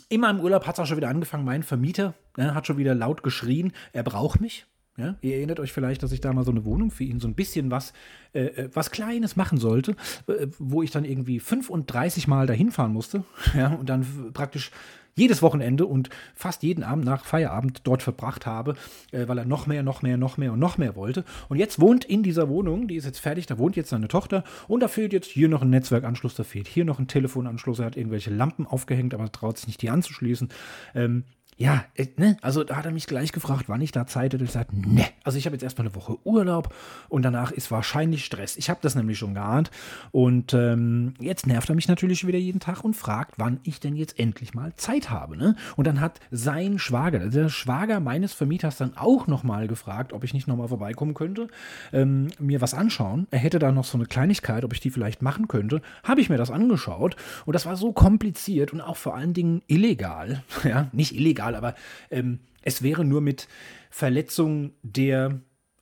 in 0.09 0.21
meinem 0.21 0.41
Urlaub 0.41 0.67
hat 0.67 0.75
es 0.75 0.81
auch 0.81 0.87
schon 0.87 0.97
wieder 0.97 1.09
angefangen. 1.09 1.45
Mein 1.45 1.63
Vermieter 1.63 2.15
ne, 2.37 2.55
hat 2.55 2.67
schon 2.67 2.79
wieder 2.79 2.95
laut 2.95 3.23
geschrien, 3.23 3.73
er 3.93 4.03
braucht 4.03 4.41
mich. 4.41 4.67
Ja, 4.97 5.15
ihr 5.23 5.37
erinnert 5.37 5.61
euch 5.61 5.73
vielleicht, 5.73 6.03
dass 6.03 6.13
ich 6.13 6.21
da 6.21 6.33
mal 6.33 6.45
so 6.45 6.51
eine 6.51 6.65
Wohnung 6.65 6.91
für 6.91 7.05
ihn, 7.05 7.21
so 7.21 7.29
ein 7.29 7.35
bisschen 7.35 7.71
was, 7.71 7.93
äh, 8.35 8.47
äh 8.47 8.71
was 8.75 8.91
Kleines 8.91 9.37
machen 9.37 9.57
sollte, 9.57 9.93
äh, 10.27 10.49
wo 10.59 10.83
ich 10.83 10.91
dann 10.91 11.05
irgendwie 11.05 11.41
35 11.41 12.29
Mal 12.29 12.47
dahin 12.47 12.71
fahren 12.71 12.93
musste. 12.93 13.25
Ja, 13.55 13.69
und 13.69 13.89
dann 13.89 14.33
praktisch 14.33 14.71
jedes 15.15 15.43
Wochenende 15.43 15.87
und 15.87 16.11
fast 16.35 16.63
jeden 16.63 16.85
Abend 16.85 17.05
nach 17.05 17.25
Feierabend 17.25 17.81
dort 17.85 18.03
verbracht 18.03 18.47
habe, 18.47 18.75
äh, 19.13 19.29
weil 19.29 19.39
er 19.39 19.45
noch 19.45 19.67
mehr, 19.67 19.83
noch 19.83 20.03
mehr, 20.03 20.17
noch 20.17 20.37
mehr 20.37 20.53
und 20.53 20.59
noch 20.59 20.79
mehr 20.79 20.97
wollte. 20.97 21.25
Und 21.49 21.59
jetzt 21.59 21.81
wohnt 21.81 22.05
in 22.05 22.23
dieser 22.23 22.49
Wohnung, 22.49 22.89
die 22.89 22.97
ist 22.97 23.05
jetzt 23.05 23.21
fertig, 23.21 23.47
da 23.47 23.59
wohnt 23.59 23.77
jetzt 23.77 23.91
seine 23.91 24.09
Tochter 24.09 24.45
und 24.69 24.81
da 24.81 24.89
fehlt 24.89 25.13
jetzt 25.13 25.31
hier 25.31 25.49
noch 25.49 25.63
ein 25.63 25.71
Netzwerkanschluss, 25.71 26.35
da 26.35 26.45
fehlt 26.45 26.69
hier 26.69 26.85
noch 26.85 26.99
ein 26.99 27.09
Telefonanschluss, 27.09 27.79
er 27.79 27.87
hat 27.87 27.97
irgendwelche 27.97 28.31
Lampen 28.31 28.67
aufgehängt, 28.67 29.15
aber 29.15 29.31
traut 29.33 29.59
sich 29.59 29.67
nicht, 29.67 29.83
die 29.83 29.91
anzuschließen. 29.91 30.49
Ähm, 30.95 31.25
ja, 31.61 31.85
äh, 31.95 32.07
ne, 32.17 32.39
also 32.41 32.65
da 32.65 32.77
hat 32.77 32.87
er 32.87 32.91
mich 32.91 33.07
gleich 33.07 33.33
gefragt, 33.33 33.65
wann 33.67 33.83
ich 33.83 33.93
da 33.93 34.07
Zeit 34.07 34.33
hätte. 34.33 34.43
Ich 34.45 34.49
gesagt, 34.49 34.73
ne, 34.73 35.05
also 35.25 35.37
ich 35.37 35.45
habe 35.45 35.55
jetzt 35.55 35.63
erstmal 35.63 35.87
eine 35.87 35.95
Woche 35.95 36.17
Urlaub 36.25 36.75
und 37.11 37.23
danach 37.23 37.53
ist 37.53 37.71
wahrscheinlich 37.71 38.25
Stress. 38.25 38.57
Ich 38.57 38.71
habe 38.71 38.81
das 38.81 38.95
nämlich 38.95 39.19
schon 39.19 39.35
geahnt 39.35 39.71
und 40.11 40.55
ähm, 40.55 41.13
jetzt 41.21 41.47
nervt 41.47 41.69
er 41.69 41.75
mich 41.75 41.87
natürlich 41.87 42.27
wieder 42.27 42.39
jeden 42.39 42.61
Tag 42.61 42.83
und 42.83 42.95
fragt, 42.95 43.35
wann 43.37 43.61
ich 43.63 43.79
denn 43.79 43.95
jetzt 43.95 44.19
endlich 44.19 44.55
mal 44.55 44.73
Zeit 44.77 45.11
habe. 45.11 45.37
Ne? 45.37 45.55
Und 45.77 45.87
dann 45.87 46.01
hat 46.01 46.21
sein 46.31 46.79
Schwager, 46.79 47.29
der 47.29 47.51
Schwager 47.51 48.01
meines 48.01 48.33
Vermieters, 48.33 48.79
dann 48.79 48.97
auch 48.97 49.27
nochmal 49.27 49.69
gefragt, 49.69 50.15
ob 50.15 50.25
ich 50.25 50.33
nicht 50.33 50.49
nochmal 50.49 50.69
vorbeikommen 50.69 51.13
könnte, 51.13 51.49
ähm, 51.93 52.29
mir 52.39 52.63
was 52.63 52.73
anschauen. 52.73 53.27
Er 53.31 53.39
hätte 53.39 53.59
da 53.59 53.71
noch 53.71 53.85
so 53.85 53.99
eine 53.99 54.07
Kleinigkeit, 54.07 54.65
ob 54.65 54.73
ich 54.73 54.81
die 54.81 54.91
vielleicht 54.91 55.21
machen 55.21 55.47
könnte. 55.47 55.83
Habe 56.05 56.23
ich 56.23 56.31
mir 56.31 56.39
das 56.39 56.51
angeschaut 56.51 57.17
und 57.45 57.53
das 57.53 57.67
war 57.67 57.77
so 57.77 57.93
kompliziert 57.93 58.73
und 58.73 58.81
auch 58.81 58.97
vor 58.97 59.15
allen 59.15 59.35
Dingen 59.35 59.61
illegal. 59.67 60.43
Ja, 60.71 60.87
nicht 60.93 61.17
illegal 61.17 61.50
egal, 61.51 61.57
aber 61.57 61.75
ähm, 62.11 62.41
es 62.63 62.83
wäre 62.83 63.05
nur 63.05 63.21
mit 63.21 63.49
Verletzung 63.91 64.73
der 64.83 65.41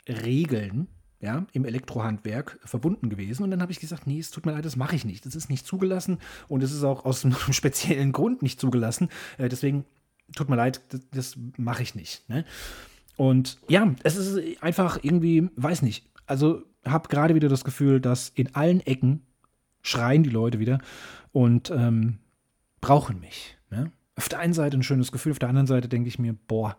Regeln 0.09 0.88
ja, 1.20 1.46
im 1.52 1.64
Elektrohandwerk 1.64 2.61
verbunden 2.64 3.11
gewesen. 3.11 3.42
Und 3.42 3.50
dann 3.50 3.61
habe 3.61 3.72
ich 3.72 3.81
gesagt, 3.81 4.07
nee, 4.07 4.20
es 4.20 4.31
tut 4.31 4.46
mir 4.46 4.52
leid, 4.52 4.64
das 4.64 4.76
mache 4.76 4.94
ich 4.94 5.04
nicht. 5.04 5.26
Das 5.26 5.35
ist 5.35 5.50
nicht 5.50 5.66
zugelassen 5.66 6.18
und 6.46 6.62
es 6.62 6.72
ist 6.72 6.85
auch 6.85 7.04
aus 7.04 7.24
einem 7.24 7.35
speziellen 7.50 8.12
Grund 8.12 8.42
nicht 8.42 8.61
zugelassen. 8.61 9.09
Äh, 9.37 9.48
deswegen 9.48 9.85
tut 10.37 10.48
mir 10.48 10.57
leid, 10.57 10.81
das, 10.90 11.00
das 11.11 11.38
mache 11.57 11.83
ich 11.83 11.94
nicht. 11.94 12.28
Ne? 12.28 12.44
Und 13.16 13.59
ja, 13.68 13.94
es 14.04 14.16
ist 14.16 14.62
einfach 14.62 15.00
irgendwie, 15.02 15.50
weiß 15.57 15.83
nicht. 15.83 16.07
Also 16.26 16.62
habe 16.85 17.09
gerade 17.09 17.35
wieder 17.35 17.48
das 17.48 17.64
Gefühl, 17.64 18.00
dass 18.00 18.28
in 18.28 18.54
allen 18.54 18.81
Ecken 18.81 19.26
schreien 19.83 20.22
die 20.22 20.31
Leute 20.31 20.61
wieder 20.61 20.78
und 21.33 21.70
ähm, 21.70 22.18
brauchen 22.81 23.18
mich. 23.18 23.57
Ne? 23.70 23.90
Auf 24.18 24.28
der 24.28 24.40
einen 24.40 24.52
Seite 24.52 24.76
ein 24.76 24.83
schönes 24.83 25.12
Gefühl, 25.12 25.33
auf 25.33 25.38
der 25.38 25.48
anderen 25.48 25.66
Seite 25.66 25.88
denke 25.88 26.09
ich 26.09 26.18
mir, 26.18 26.35
boah, 26.48 26.76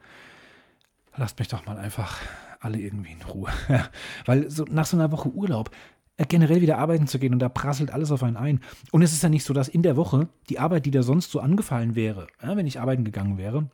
lasst 1.15 1.39
mich 1.39 1.47
doch 1.47 1.65
mal 1.65 1.77
einfach 1.77 2.17
alle 2.59 2.77
irgendwie 2.77 3.13
in 3.13 3.21
Ruhe. 3.21 3.49
Weil 4.25 4.51
so 4.51 4.65
nach 4.69 4.85
so 4.85 4.97
einer 4.97 5.11
Woche 5.11 5.29
Urlaub 5.29 5.71
äh, 6.17 6.25
generell 6.25 6.61
wieder 6.61 6.77
arbeiten 6.77 7.07
zu 7.07 7.17
gehen 7.17 7.33
und 7.33 7.39
da 7.39 7.49
prasselt 7.49 7.91
alles 7.91 8.11
auf 8.11 8.23
einen 8.23 8.37
ein. 8.37 8.59
Und 8.91 9.01
es 9.01 9.13
ist 9.13 9.23
ja 9.23 9.29
nicht 9.29 9.45
so, 9.45 9.53
dass 9.53 9.69
in 9.69 9.83
der 9.83 9.95
Woche 9.95 10.27
die 10.49 10.59
Arbeit, 10.59 10.85
die 10.85 10.91
da 10.91 11.01
sonst 11.01 11.31
so 11.31 11.39
angefallen 11.39 11.95
wäre, 11.95 12.27
ja, 12.43 12.57
wenn 12.57 12.67
ich 12.67 12.79
arbeiten 12.79 13.05
gegangen 13.05 13.37
wäre, 13.37 13.69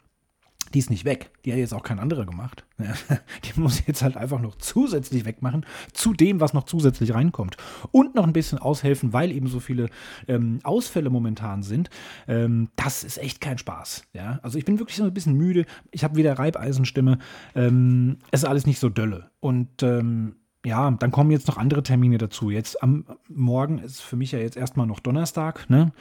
die 0.74 0.80
ist 0.80 0.90
nicht 0.90 1.06
weg. 1.06 1.32
Die 1.46 1.52
hat 1.52 1.60
jetzt 1.60 1.74
auch 1.74 1.84
kein 1.84 2.00
anderer 2.00 2.26
gemacht. 2.26 2.66
Die 2.78 3.60
muss 3.60 3.86
jetzt 3.86 4.02
halt 4.02 4.18
einfach 4.18 4.42
noch 4.42 4.56
zusätzlich 4.56 5.26
wegmachen, 5.26 5.66
zu 5.94 6.14
dem, 6.14 6.40
was 6.40 6.54
noch 6.54 6.64
zusätzlich 6.64 7.14
reinkommt. 7.14 7.56
Und 7.92 8.16
noch 8.16 8.26
ein 8.26 8.34
bisschen 8.34 8.58
aushelfen, 8.58 9.14
weil 9.14 9.32
eben 9.32 9.48
so 9.48 9.60
viele 9.60 9.90
ähm, 10.28 10.60
Ausfälle 10.64 11.10
momentan 11.10 11.64
sind. 11.64 11.90
Ähm, 12.28 12.70
das 12.76 13.04
ist 13.04 13.18
echt 13.18 13.40
kein 13.42 13.58
Spaß. 13.58 14.04
Ja? 14.14 14.40
Also 14.44 14.58
ich 14.58 14.66
bin 14.66 14.80
wirklich 14.80 14.98
so 14.98 15.04
ein 15.04 15.14
bisschen 15.14 15.36
müde. 15.36 15.66
Ich 15.92 16.04
habe 16.04 16.16
wieder 16.16 16.38
Reibeisenstimme. 16.38 17.20
Ähm, 17.56 18.18
es 18.32 18.44
ist 18.44 18.50
alles 18.50 18.66
nicht 18.66 18.80
so 18.80 18.90
dölle. 18.90 19.30
Und 19.40 19.84
ähm, 19.84 20.36
ja, 20.66 20.90
dann 20.92 21.12
kommen 21.12 21.32
jetzt 21.32 21.48
noch 21.48 21.58
andere 21.58 21.84
Termine 21.84 22.18
dazu. 22.18 22.50
Jetzt 22.50 22.82
am 22.82 23.06
Morgen 23.30 23.80
ist 23.80 24.02
für 24.02 24.16
mich 24.16 24.32
ja 24.32 24.40
jetzt 24.40 24.58
erstmal 24.58 24.88
noch 24.88 25.00
Donnerstag. 25.00 25.70
Ne? 25.70 25.92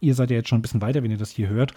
Ihr 0.00 0.14
seid 0.14 0.30
ja 0.30 0.36
jetzt 0.36 0.48
schon 0.48 0.58
ein 0.58 0.62
bisschen 0.62 0.82
weiter, 0.82 1.02
wenn 1.02 1.10
ihr 1.10 1.16
das 1.16 1.30
hier 1.30 1.48
hört. 1.48 1.72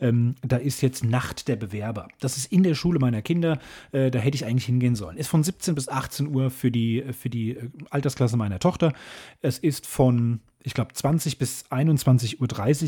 Ähm, 0.00 0.34
da 0.42 0.56
ist 0.56 0.82
jetzt 0.82 1.02
Nacht 1.02 1.48
der 1.48 1.56
Bewerber. 1.56 2.08
Das 2.20 2.36
ist 2.36 2.52
in 2.52 2.62
der 2.62 2.74
Schule 2.74 2.98
meiner 2.98 3.22
Kinder. 3.22 3.58
Äh, 3.92 4.10
da 4.10 4.18
hätte 4.18 4.36
ich 4.36 4.44
eigentlich 4.44 4.66
hingehen 4.66 4.96
sollen. 4.96 5.16
Ist 5.16 5.28
von 5.28 5.42
17 5.42 5.74
bis 5.74 5.88
18 5.88 6.34
Uhr 6.34 6.50
für 6.50 6.70
die, 6.70 7.04
für 7.12 7.30
die 7.30 7.52
äh, 7.52 7.68
Altersklasse 7.90 8.36
meiner 8.36 8.58
Tochter. 8.58 8.92
Es 9.40 9.58
ist 9.58 9.86
von 9.86 10.40
ich 10.62 10.74
glaube, 10.74 10.92
20 10.92 11.38
bis 11.38 11.64
21.30 11.70 12.40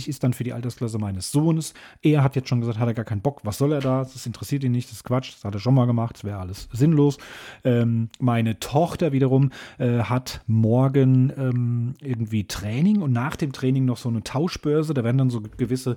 Uhr 0.02 0.08
ist 0.08 0.24
dann 0.24 0.32
für 0.32 0.44
die 0.44 0.52
Altersklasse 0.52 0.98
meines 0.98 1.30
Sohnes. 1.30 1.72
Er 2.02 2.22
hat 2.24 2.34
jetzt 2.34 2.48
schon 2.48 2.60
gesagt, 2.60 2.78
hat 2.78 2.88
er 2.88 2.94
gar 2.94 3.04
keinen 3.04 3.22
Bock. 3.22 3.40
Was 3.44 3.58
soll 3.58 3.72
er 3.72 3.80
da? 3.80 4.00
Das 4.02 4.26
interessiert 4.26 4.64
ihn 4.64 4.72
nicht, 4.72 4.88
das 4.88 4.98
ist 4.98 5.04
Quatsch. 5.04 5.34
Das 5.34 5.44
hat 5.44 5.54
er 5.54 5.60
schon 5.60 5.74
mal 5.74 5.86
gemacht, 5.86 6.16
das 6.16 6.24
wäre 6.24 6.38
alles 6.38 6.68
sinnlos. 6.72 7.18
Ähm, 7.64 8.08
meine 8.18 8.58
Tochter 8.58 9.12
wiederum 9.12 9.50
äh, 9.78 10.00
hat 10.00 10.42
morgen 10.46 11.32
ähm, 11.36 11.94
irgendwie 12.00 12.44
Training 12.44 13.02
und 13.02 13.12
nach 13.12 13.36
dem 13.36 13.52
Training 13.52 13.84
noch 13.84 13.98
so 13.98 14.08
eine 14.08 14.24
Tauschbörse. 14.24 14.92
Da 14.92 15.04
werden 15.04 15.18
dann 15.18 15.30
so 15.30 15.40
gewisse 15.40 15.96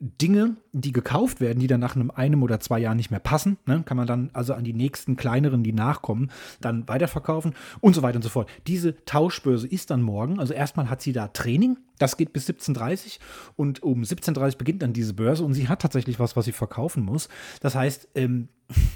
Dinge, 0.00 0.56
die 0.72 0.92
gekauft 0.92 1.40
werden, 1.40 1.58
die 1.58 1.66
dann 1.66 1.80
nach 1.80 1.96
einem, 1.96 2.12
einem 2.12 2.44
oder 2.44 2.60
zwei 2.60 2.78
Jahren 2.78 2.96
nicht 2.96 3.10
mehr 3.10 3.18
passen, 3.18 3.58
ne, 3.66 3.82
kann 3.84 3.96
man 3.96 4.06
dann 4.06 4.30
also 4.32 4.54
an 4.54 4.62
die 4.62 4.72
nächsten 4.72 5.16
kleineren, 5.16 5.64
die 5.64 5.72
nachkommen, 5.72 6.30
dann 6.60 6.86
weiterverkaufen 6.86 7.54
und 7.80 7.94
so 7.94 8.02
weiter 8.02 8.16
und 8.16 8.22
so 8.22 8.28
fort. 8.28 8.48
Diese 8.68 9.04
Tauschbörse 9.04 9.66
ist 9.66 9.90
dann 9.90 10.02
morgen. 10.02 10.38
Also 10.38 10.54
erstmal 10.54 10.88
hat 10.88 11.02
sie 11.02 11.12
da 11.12 11.28
Training. 11.28 11.78
Das 11.98 12.16
geht 12.16 12.32
bis 12.32 12.48
17.30 12.48 13.18
und 13.56 13.82
um 13.82 14.02
17.30 14.02 14.52
Uhr 14.52 14.58
beginnt 14.58 14.82
dann 14.82 14.92
diese 14.92 15.14
Börse 15.14 15.44
und 15.44 15.54
sie 15.54 15.68
hat 15.68 15.82
tatsächlich 15.82 16.20
was, 16.20 16.36
was 16.36 16.44
sie 16.44 16.52
verkaufen 16.52 17.04
muss. 17.04 17.28
Das 17.60 17.74
heißt, 17.74 18.08
ähm, 18.14 18.48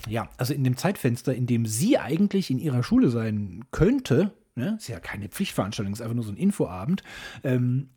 ja, 0.09 0.29
also 0.37 0.55
in 0.55 0.63
dem 0.63 0.77
Zeitfenster, 0.77 1.35
in 1.35 1.47
dem 1.47 1.67
sie 1.67 1.99
eigentlich 1.99 2.51
in 2.51 2.61
ihrer 2.61 2.85
Schule 2.85 3.11
sein 3.11 3.65
könnte, 3.73 4.33
ne? 4.55 4.77
ist 4.79 4.89
ja 4.89 5.01
keine 5.01 5.29
Pflichtveranstaltung, 5.29 5.93
ist 5.93 6.01
einfach 6.01 6.15
nur 6.15 6.25
so 6.25 6.31
ein 6.31 6.37
Infoabend, 6.37 7.03
ähm, 7.43 7.89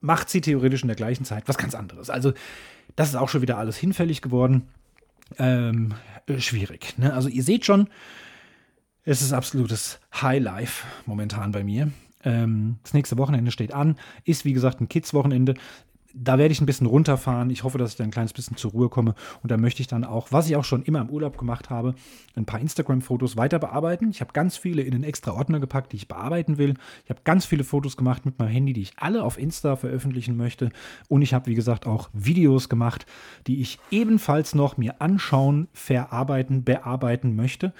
macht 0.00 0.28
sie 0.28 0.40
theoretisch 0.40 0.82
in 0.82 0.88
der 0.88 0.96
gleichen 0.96 1.24
Zeit 1.24 1.44
was 1.46 1.58
ganz 1.58 1.74
anderes. 1.74 2.10
Also 2.10 2.32
das 2.96 3.08
ist 3.08 3.16
auch 3.16 3.28
schon 3.28 3.42
wieder 3.42 3.58
alles 3.58 3.76
hinfällig 3.76 4.22
geworden. 4.22 4.68
Ähm, 5.38 5.94
äh, 6.26 6.38
schwierig. 6.38 6.98
Ne? 6.98 7.12
Also 7.12 7.28
ihr 7.28 7.42
seht 7.42 7.64
schon, 7.64 7.88
es 9.04 9.22
ist 9.22 9.32
absolutes 9.32 10.00
Highlife 10.14 10.86
momentan 11.06 11.52
bei 11.52 11.64
mir. 11.64 11.90
Ähm, 12.24 12.78
das 12.82 12.94
nächste 12.94 13.18
Wochenende 13.18 13.50
steht 13.50 13.72
an, 13.72 13.96
ist 14.24 14.44
wie 14.44 14.52
gesagt 14.52 14.80
ein 14.80 14.88
Kids-Wochenende 14.88 15.54
da 16.14 16.38
werde 16.38 16.52
ich 16.52 16.60
ein 16.60 16.66
bisschen 16.66 16.86
runterfahren. 16.86 17.50
Ich 17.50 17.64
hoffe, 17.64 17.78
dass 17.78 17.90
ich 17.90 17.96
da 17.96 18.04
ein 18.04 18.10
kleines 18.10 18.32
bisschen 18.32 18.56
zur 18.56 18.72
Ruhe 18.72 18.88
komme. 18.88 19.14
Und 19.42 19.50
da 19.50 19.56
möchte 19.56 19.80
ich 19.80 19.86
dann 19.86 20.04
auch, 20.04 20.28
was 20.30 20.48
ich 20.48 20.56
auch 20.56 20.64
schon 20.64 20.82
immer 20.82 21.00
im 21.00 21.10
Urlaub 21.10 21.38
gemacht 21.38 21.70
habe, 21.70 21.94
ein 22.34 22.44
paar 22.44 22.60
Instagram-Fotos 22.60 23.36
weiter 23.36 23.58
bearbeiten. 23.58 24.10
Ich 24.10 24.20
habe 24.20 24.32
ganz 24.32 24.56
viele 24.56 24.82
in 24.82 24.94
einen 24.94 25.04
extra 25.04 25.32
Ordner 25.32 25.60
gepackt, 25.60 25.92
die 25.92 25.96
ich 25.96 26.08
bearbeiten 26.08 26.58
will. 26.58 26.74
Ich 27.04 27.10
habe 27.10 27.20
ganz 27.24 27.44
viele 27.44 27.64
Fotos 27.64 27.96
gemacht 27.96 28.24
mit 28.26 28.38
meinem 28.38 28.48
Handy, 28.48 28.72
die 28.72 28.82
ich 28.82 28.92
alle 28.96 29.22
auf 29.22 29.38
Insta 29.38 29.76
veröffentlichen 29.76 30.36
möchte. 30.36 30.70
Und 31.08 31.22
ich 31.22 31.34
habe, 31.34 31.46
wie 31.46 31.54
gesagt, 31.54 31.86
auch 31.86 32.08
Videos 32.12 32.68
gemacht, 32.68 33.06
die 33.46 33.60
ich 33.60 33.78
ebenfalls 33.90 34.54
noch 34.54 34.76
mir 34.76 35.00
anschauen, 35.00 35.68
verarbeiten, 35.72 36.64
bearbeiten 36.64 37.36
möchte. 37.36 37.72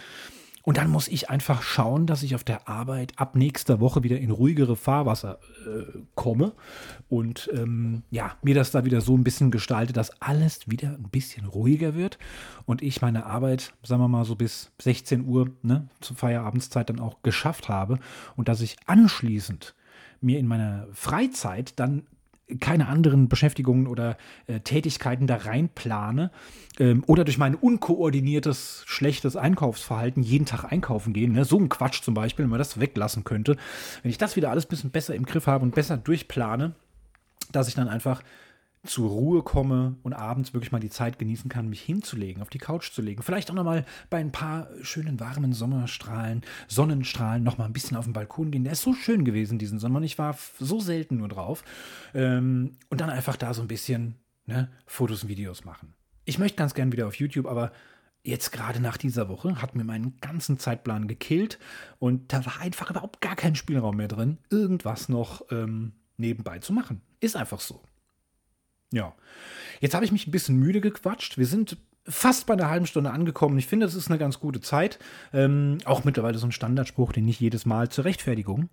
Und 0.62 0.76
dann 0.76 0.90
muss 0.90 1.08
ich 1.08 1.28
einfach 1.28 1.62
schauen, 1.62 2.06
dass 2.06 2.22
ich 2.22 2.34
auf 2.34 2.44
der 2.44 2.68
Arbeit 2.68 3.12
ab 3.16 3.34
nächster 3.34 3.80
Woche 3.80 4.02
wieder 4.02 4.18
in 4.18 4.30
ruhigere 4.30 4.76
Fahrwasser 4.76 5.40
äh, 5.66 5.98
komme. 6.14 6.52
Und 7.08 7.50
ähm, 7.52 8.02
ja, 8.10 8.36
mir 8.42 8.54
das 8.54 8.70
da 8.70 8.84
wieder 8.84 9.00
so 9.00 9.16
ein 9.16 9.24
bisschen 9.24 9.50
gestalte, 9.50 9.92
dass 9.92 10.22
alles 10.22 10.60
wieder 10.68 10.90
ein 10.90 11.08
bisschen 11.10 11.46
ruhiger 11.46 11.94
wird. 11.94 12.18
Und 12.64 12.82
ich 12.82 13.02
meine 13.02 13.26
Arbeit, 13.26 13.72
sagen 13.82 14.02
wir 14.02 14.08
mal 14.08 14.24
so 14.24 14.36
bis 14.36 14.70
16 14.80 15.24
Uhr 15.26 15.50
ne, 15.62 15.88
zur 16.00 16.16
Feierabendszeit 16.16 16.88
dann 16.88 17.00
auch 17.00 17.22
geschafft 17.22 17.68
habe. 17.68 17.98
Und 18.36 18.48
dass 18.48 18.60
ich 18.60 18.76
anschließend 18.86 19.74
mir 20.20 20.38
in 20.38 20.46
meiner 20.46 20.86
Freizeit 20.92 21.78
dann 21.80 22.04
keine 22.60 22.88
anderen 22.88 23.28
Beschäftigungen 23.28 23.86
oder 23.86 24.16
äh, 24.46 24.60
Tätigkeiten 24.60 25.26
da 25.26 25.36
reinplane 25.36 26.30
ähm, 26.78 27.04
oder 27.06 27.24
durch 27.24 27.38
mein 27.38 27.54
unkoordiniertes, 27.54 28.84
schlechtes 28.86 29.36
Einkaufsverhalten 29.36 30.22
jeden 30.22 30.46
Tag 30.46 30.64
einkaufen 30.64 31.12
gehen, 31.12 31.32
ne? 31.32 31.44
so 31.44 31.58
ein 31.58 31.68
Quatsch 31.68 32.02
zum 32.02 32.14
Beispiel, 32.14 32.44
wenn 32.44 32.50
man 32.50 32.58
das 32.58 32.80
weglassen 32.80 33.24
könnte, 33.24 33.56
wenn 34.02 34.10
ich 34.10 34.18
das 34.18 34.36
wieder 34.36 34.50
alles 34.50 34.66
ein 34.66 34.68
bisschen 34.68 34.90
besser 34.90 35.14
im 35.14 35.26
Griff 35.26 35.46
habe 35.46 35.64
und 35.64 35.74
besser 35.74 35.96
durchplane, 35.96 36.74
dass 37.52 37.68
ich 37.68 37.74
dann 37.74 37.88
einfach 37.88 38.22
zur 38.84 39.10
Ruhe 39.10 39.42
komme 39.42 39.96
und 40.02 40.12
abends 40.12 40.54
wirklich 40.54 40.72
mal 40.72 40.80
die 40.80 40.90
Zeit 40.90 41.18
genießen 41.18 41.48
kann, 41.48 41.68
mich 41.68 41.82
hinzulegen, 41.82 42.42
auf 42.42 42.50
die 42.50 42.58
Couch 42.58 42.90
zu 42.90 43.00
legen. 43.00 43.22
Vielleicht 43.22 43.50
auch 43.50 43.54
nochmal 43.54 43.84
bei 44.10 44.18
ein 44.18 44.32
paar 44.32 44.68
schönen 44.82 45.20
warmen 45.20 45.52
Sommerstrahlen, 45.52 46.42
Sonnenstrahlen 46.66 47.44
nochmal 47.44 47.68
ein 47.68 47.72
bisschen 47.72 47.96
auf 47.96 48.04
den 48.04 48.12
Balkon 48.12 48.50
gehen. 48.50 48.64
Der 48.64 48.72
ist 48.72 48.82
so 48.82 48.92
schön 48.92 49.24
gewesen 49.24 49.58
diesen 49.58 49.78
Sommer. 49.78 50.02
Ich 50.02 50.18
war 50.18 50.36
so 50.58 50.80
selten 50.80 51.18
nur 51.18 51.28
drauf. 51.28 51.62
Ähm, 52.12 52.76
und 52.88 53.00
dann 53.00 53.10
einfach 53.10 53.36
da 53.36 53.54
so 53.54 53.62
ein 53.62 53.68
bisschen 53.68 54.16
ne, 54.46 54.68
Fotos 54.86 55.22
und 55.22 55.28
Videos 55.28 55.64
machen. 55.64 55.94
Ich 56.24 56.38
möchte 56.38 56.56
ganz 56.56 56.74
gern 56.74 56.90
wieder 56.90 57.06
auf 57.06 57.14
YouTube, 57.14 57.46
aber 57.46 57.70
jetzt 58.24 58.50
gerade 58.50 58.80
nach 58.80 58.96
dieser 58.96 59.28
Woche 59.28 59.62
hat 59.62 59.76
mir 59.76 59.84
meinen 59.84 60.18
ganzen 60.20 60.58
Zeitplan 60.58 61.08
gekillt 61.08 61.58
und 61.98 62.32
da 62.32 62.44
war 62.46 62.60
einfach 62.60 62.90
überhaupt 62.90 63.20
gar 63.20 63.36
kein 63.36 63.54
Spielraum 63.54 63.96
mehr 63.96 64.08
drin, 64.08 64.38
irgendwas 64.50 65.08
noch 65.08 65.42
ähm, 65.50 65.92
nebenbei 66.16 66.58
zu 66.58 66.72
machen. 66.72 67.00
Ist 67.20 67.36
einfach 67.36 67.60
so. 67.60 67.82
Ja. 68.92 69.14
Jetzt 69.80 69.94
habe 69.94 70.04
ich 70.04 70.12
mich 70.12 70.26
ein 70.26 70.30
bisschen 70.30 70.56
müde 70.56 70.80
gequatscht. 70.80 71.38
Wir 71.38 71.46
sind 71.46 71.76
fast 72.04 72.46
bei 72.46 72.54
einer 72.54 72.68
halben 72.68 72.86
Stunde 72.86 73.10
angekommen. 73.10 73.58
Ich 73.58 73.66
finde, 73.66 73.86
das 73.86 73.94
ist 73.94 74.08
eine 74.08 74.18
ganz 74.18 74.40
gute 74.40 74.60
Zeit. 74.60 74.98
Ähm, 75.32 75.78
auch 75.84 76.04
mittlerweile 76.04 76.38
so 76.38 76.46
ein 76.46 76.52
Standardspruch, 76.52 77.12
den 77.12 77.28
ich 77.28 77.38
jedes 77.38 77.64
Mal 77.64 77.90
zur 77.90 78.04
Rechtfertigung 78.04 78.68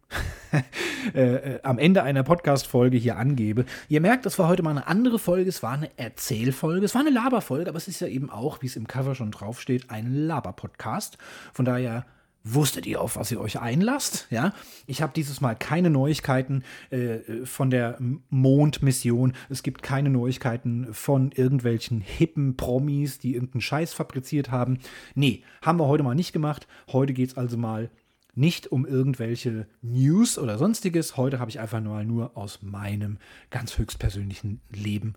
äh, 1.13 1.19
äh, 1.19 1.59
am 1.63 1.77
Ende 1.77 2.03
einer 2.03 2.23
Podcast-Folge 2.23 2.97
hier 2.97 3.17
angebe. 3.17 3.65
Ihr 3.87 4.01
merkt, 4.01 4.25
das 4.25 4.39
war 4.39 4.47
heute 4.47 4.63
mal 4.63 4.71
eine 4.71 4.87
andere 4.87 5.19
Folge. 5.19 5.49
Es 5.49 5.61
war 5.61 5.73
eine 5.73 5.91
Erzählfolge. 5.97 6.85
Es 6.85 6.95
war 6.95 7.01
eine 7.01 7.11
Laberfolge, 7.11 7.69
aber 7.69 7.77
es 7.77 7.87
ist 7.87 8.01
ja 8.01 8.07
eben 8.07 8.29
auch, 8.29 8.61
wie 8.61 8.67
es 8.67 8.75
im 8.75 8.87
Cover 8.87 9.13
schon 9.13 9.31
draufsteht, 9.31 9.91
ein 9.91 10.11
Laber-Podcast. 10.11 11.17
Von 11.53 11.65
daher 11.65 12.05
Wusstet 12.43 12.85
ihr, 12.85 13.01
auf 13.01 13.17
was 13.17 13.31
ihr 13.31 13.41
euch 13.41 13.59
einlasst? 13.59 14.27
Ja, 14.29 14.53
ich 14.87 15.01
habe 15.01 15.11
dieses 15.13 15.41
Mal 15.41 15.55
keine 15.55 15.89
Neuigkeiten 15.89 16.63
äh, 16.89 17.45
von 17.45 17.69
der 17.69 17.97
Mondmission. 18.29 19.33
Es 19.49 19.61
gibt 19.61 19.83
keine 19.83 20.09
Neuigkeiten 20.09 20.93
von 20.93 21.31
irgendwelchen 21.33 21.99
hippen 21.99 22.55
Promis, 22.55 23.19
die 23.19 23.33
irgendeinen 23.33 23.61
Scheiß 23.61 23.93
fabriziert 23.93 24.51
haben. 24.51 24.79
Nee, 25.15 25.43
haben 25.61 25.79
wir 25.79 25.87
heute 25.87 26.03
mal 26.03 26.15
nicht 26.15 26.31
gemacht. 26.31 26.67
Heute 26.91 27.13
geht 27.13 27.31
es 27.31 27.37
also 27.37 27.57
mal 27.57 27.89
nicht 28.35 28.71
um 28.71 28.85
irgendwelche 28.85 29.67
News 29.81 30.37
oder 30.37 30.57
sonstiges. 30.57 31.17
Heute 31.17 31.39
habe 31.39 31.51
ich 31.51 31.59
einfach 31.59 31.81
nur, 31.81 32.03
nur 32.05 32.37
aus 32.37 32.61
meinem 32.61 33.17
ganz 33.49 33.77
höchstpersönlichen 33.77 34.61
Leben 34.69 35.15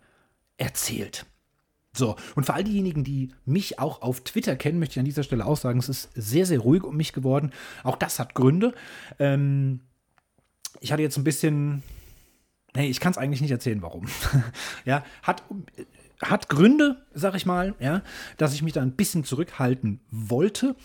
erzählt. 0.58 1.26
So, 1.94 2.16
und 2.36 2.44
für 2.44 2.54
all 2.54 2.64
diejenigen, 2.64 3.04
die 3.04 3.30
mich 3.44 3.78
auch 3.78 4.00
auf 4.00 4.22
Twitter 4.22 4.56
kennen, 4.56 4.78
möchte 4.78 4.94
ich 4.94 4.98
an 4.98 5.04
dieser 5.04 5.22
Stelle 5.22 5.44
auch 5.44 5.58
sagen, 5.58 5.78
es 5.78 5.90
ist 5.90 6.08
sehr, 6.14 6.46
sehr 6.46 6.60
ruhig 6.60 6.84
um 6.84 6.96
mich 6.96 7.12
geworden. 7.12 7.52
Auch 7.84 7.96
das 7.96 8.18
hat 8.18 8.34
Gründe. 8.34 8.74
Ähm, 9.18 9.80
ich 10.80 10.90
hatte 10.92 11.02
jetzt 11.02 11.18
ein 11.18 11.24
bisschen. 11.24 11.82
Nee, 12.74 12.88
ich 12.88 13.00
kann 13.00 13.12
es 13.12 13.18
eigentlich 13.18 13.42
nicht 13.42 13.50
erzählen, 13.50 13.82
warum. 13.82 14.06
ja, 14.86 15.04
hat 15.22 15.42
hat 16.22 16.48
Gründe, 16.48 17.04
sag 17.12 17.34
ich 17.34 17.46
mal, 17.46 17.74
ja, 17.80 18.02
dass 18.36 18.54
ich 18.54 18.62
mich 18.62 18.72
da 18.72 18.80
ein 18.80 18.92
bisschen 18.92 19.24
zurückhalten 19.24 20.00
wollte. 20.10 20.76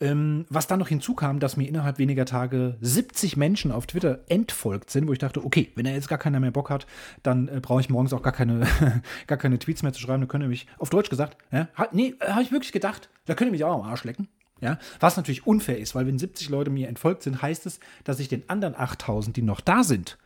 Ähm, 0.00 0.46
was 0.48 0.66
dann 0.66 0.78
noch 0.78 0.88
hinzukam, 0.88 1.40
dass 1.40 1.56
mir 1.56 1.68
innerhalb 1.68 1.98
weniger 1.98 2.24
Tage 2.24 2.76
70 2.80 3.36
Menschen 3.36 3.72
auf 3.72 3.86
Twitter 3.86 4.20
entfolgt 4.28 4.90
sind, 4.90 5.08
wo 5.08 5.12
ich 5.12 5.18
dachte, 5.18 5.44
okay, 5.44 5.72
wenn 5.74 5.86
er 5.86 5.94
jetzt 5.94 6.08
gar 6.08 6.18
keiner 6.18 6.40
mehr 6.40 6.50
Bock 6.50 6.70
hat, 6.70 6.86
dann 7.22 7.48
äh, 7.48 7.60
brauche 7.60 7.80
ich 7.80 7.90
morgens 7.90 8.12
auch 8.12 8.22
gar 8.22 8.32
keine, 8.32 8.66
gar 9.26 9.38
keine 9.38 9.58
Tweets 9.58 9.82
mehr 9.82 9.92
zu 9.92 10.00
schreiben. 10.00 10.22
Da 10.22 10.26
könnt 10.26 10.44
ihr 10.44 10.48
mich, 10.48 10.66
auf 10.78 10.90
Deutsch 10.90 11.10
gesagt, 11.10 11.36
ja, 11.52 11.68
hat, 11.74 11.94
nee, 11.94 12.14
habe 12.20 12.42
ich 12.42 12.52
wirklich 12.52 12.72
gedacht, 12.72 13.10
da 13.26 13.34
könnt 13.34 13.48
ihr 13.48 13.52
mich 13.52 13.64
auch 13.64 13.82
am 13.82 13.88
Arsch 13.88 14.04
lecken. 14.04 14.28
Ja, 14.60 14.78
was 14.98 15.16
natürlich 15.16 15.46
unfair 15.46 15.78
ist, 15.78 15.94
weil 15.94 16.06
wenn 16.06 16.18
70 16.18 16.48
Leute 16.48 16.70
mir 16.70 16.88
entfolgt 16.88 17.22
sind, 17.22 17.42
heißt 17.42 17.64
es, 17.66 17.78
dass 18.02 18.18
ich 18.18 18.28
den 18.28 18.48
anderen 18.48 18.74
8000, 18.74 19.36
die 19.36 19.42
noch 19.42 19.60
da 19.60 19.84
sind, 19.84 20.18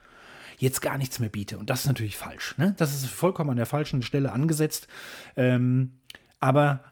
jetzt 0.62 0.80
gar 0.80 0.96
nichts 0.96 1.18
mehr 1.18 1.28
biete. 1.28 1.58
Und 1.58 1.70
das 1.70 1.80
ist 1.80 1.86
natürlich 1.86 2.16
falsch. 2.16 2.56
Ne? 2.56 2.74
Das 2.78 2.94
ist 2.94 3.06
vollkommen 3.06 3.50
an 3.50 3.56
der 3.56 3.66
falschen 3.66 4.00
Stelle 4.02 4.30
angesetzt. 4.30 4.86
Ähm, 5.36 5.94
aber 6.38 6.84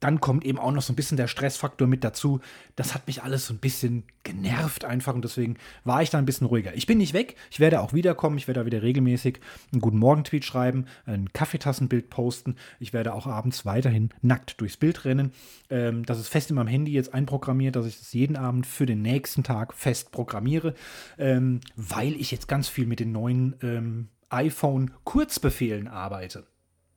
dann 0.00 0.20
kommt 0.20 0.44
eben 0.44 0.58
auch 0.58 0.72
noch 0.72 0.82
so 0.82 0.92
ein 0.92 0.96
bisschen 0.96 1.16
der 1.16 1.28
Stressfaktor 1.28 1.86
mit 1.88 2.04
dazu. 2.04 2.40
Das 2.74 2.94
hat 2.94 3.06
mich 3.06 3.22
alles 3.22 3.46
so 3.46 3.54
ein 3.54 3.58
bisschen 3.58 4.04
genervt 4.22 4.84
einfach 4.84 5.14
und 5.14 5.24
deswegen 5.24 5.56
war 5.84 6.02
ich 6.02 6.10
da 6.10 6.18
ein 6.18 6.26
bisschen 6.26 6.46
ruhiger. 6.46 6.74
Ich 6.74 6.86
bin 6.86 6.98
nicht 6.98 7.14
weg, 7.14 7.36
ich 7.50 7.60
werde 7.60 7.80
auch 7.80 7.92
wiederkommen, 7.92 8.38
ich 8.38 8.48
werde 8.48 8.60
da 8.60 8.66
wieder 8.66 8.82
regelmäßig 8.82 9.40
einen 9.72 9.80
guten 9.80 9.98
Morgen-Tweet 9.98 10.44
schreiben, 10.44 10.86
ein 11.04 11.32
Kaffeetassenbild 11.32 12.10
posten. 12.10 12.56
Ich 12.80 12.92
werde 12.92 13.14
auch 13.14 13.26
abends 13.26 13.64
weiterhin 13.64 14.10
nackt 14.22 14.60
durchs 14.60 14.76
Bild 14.76 15.04
rennen. 15.04 15.32
Ähm, 15.70 16.04
das 16.04 16.18
ist 16.18 16.28
fest 16.28 16.50
in 16.50 16.56
meinem 16.56 16.68
Handy 16.68 16.92
jetzt 16.92 17.14
einprogrammiert, 17.14 17.76
dass 17.76 17.86
ich 17.86 17.98
das 17.98 18.12
jeden 18.12 18.36
Abend 18.36 18.66
für 18.66 18.86
den 18.86 19.02
nächsten 19.02 19.42
Tag 19.42 19.74
fest 19.74 20.12
programmiere, 20.12 20.74
ähm, 21.18 21.60
weil 21.76 22.14
ich 22.14 22.30
jetzt 22.30 22.48
ganz 22.48 22.68
viel 22.68 22.86
mit 22.86 23.00
den 23.00 23.12
neuen 23.12 23.54
ähm, 23.62 24.08
iPhone-Kurzbefehlen 24.30 25.88
arbeite. 25.88 26.46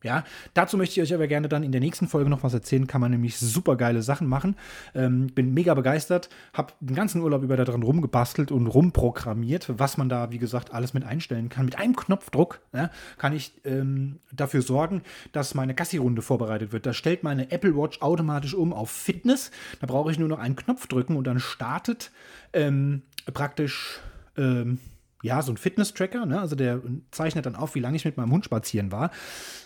Ja, 0.01 0.23
dazu 0.53 0.77
möchte 0.77 0.99
ich 0.99 1.05
euch 1.05 1.13
aber 1.13 1.27
gerne 1.27 1.49
dann 1.49 1.63
in 1.63 1.73
der 1.73 1.81
nächsten 1.81 2.07
Folge 2.07 2.29
noch 2.29 2.43
was 2.43 2.53
erzählen. 2.53 2.87
Kann 2.87 3.01
man 3.01 3.11
nämlich 3.11 3.37
super 3.37 3.75
geile 3.75 4.01
Sachen 4.01 4.27
machen. 4.27 4.55
Ähm, 4.95 5.27
bin 5.27 5.53
mega 5.53 5.73
begeistert, 5.73 6.29
habe 6.53 6.73
den 6.79 6.95
ganzen 6.95 7.21
Urlaub 7.21 7.43
über 7.43 7.57
daran 7.57 7.83
rumgebastelt 7.83 8.51
und 8.51 8.67
rumprogrammiert, 8.67 9.77
was 9.77 9.97
man 9.97 10.07
da, 10.07 10.31
wie 10.31 10.37
gesagt, 10.37 10.73
alles 10.73 10.93
mit 10.93 11.03
einstellen 11.03 11.49
kann. 11.49 11.65
Mit 11.65 11.77
einem 11.77 11.95
Knopfdruck 11.95 12.61
ja, 12.73 12.89
kann 13.17 13.33
ich 13.33 13.53
ähm, 13.65 14.19
dafür 14.31 14.61
sorgen, 14.61 15.01
dass 15.33 15.53
meine 15.53 15.73
Gassi-Runde 15.73 16.21
vorbereitet 16.21 16.71
wird. 16.71 16.85
Da 16.85 16.93
stellt 16.93 17.23
meine 17.23 17.51
Apple 17.51 17.75
Watch 17.75 18.01
automatisch 18.01 18.53
um 18.53 18.71
auf 18.71 18.89
Fitness. 18.89 19.51
Da 19.81 19.87
brauche 19.87 20.11
ich 20.11 20.19
nur 20.19 20.29
noch 20.29 20.39
einen 20.39 20.55
Knopf 20.55 20.87
drücken 20.87 21.17
und 21.17 21.27
dann 21.27 21.39
startet 21.39 22.11
ähm, 22.53 23.01
praktisch 23.33 23.99
ähm, 24.37 24.79
ja, 25.21 25.41
so 25.41 25.51
ein 25.51 25.57
Fitness-Tracker, 25.57 26.25
ne? 26.25 26.39
also 26.39 26.55
der 26.55 26.81
zeichnet 27.11 27.45
dann 27.45 27.55
auf, 27.55 27.75
wie 27.75 27.81
lange 27.81 27.97
ich 27.97 28.05
mit 28.05 28.15
meinem 28.15 28.31
Hund 28.31 28.45
spazieren 28.45 28.91
war. 28.91 29.11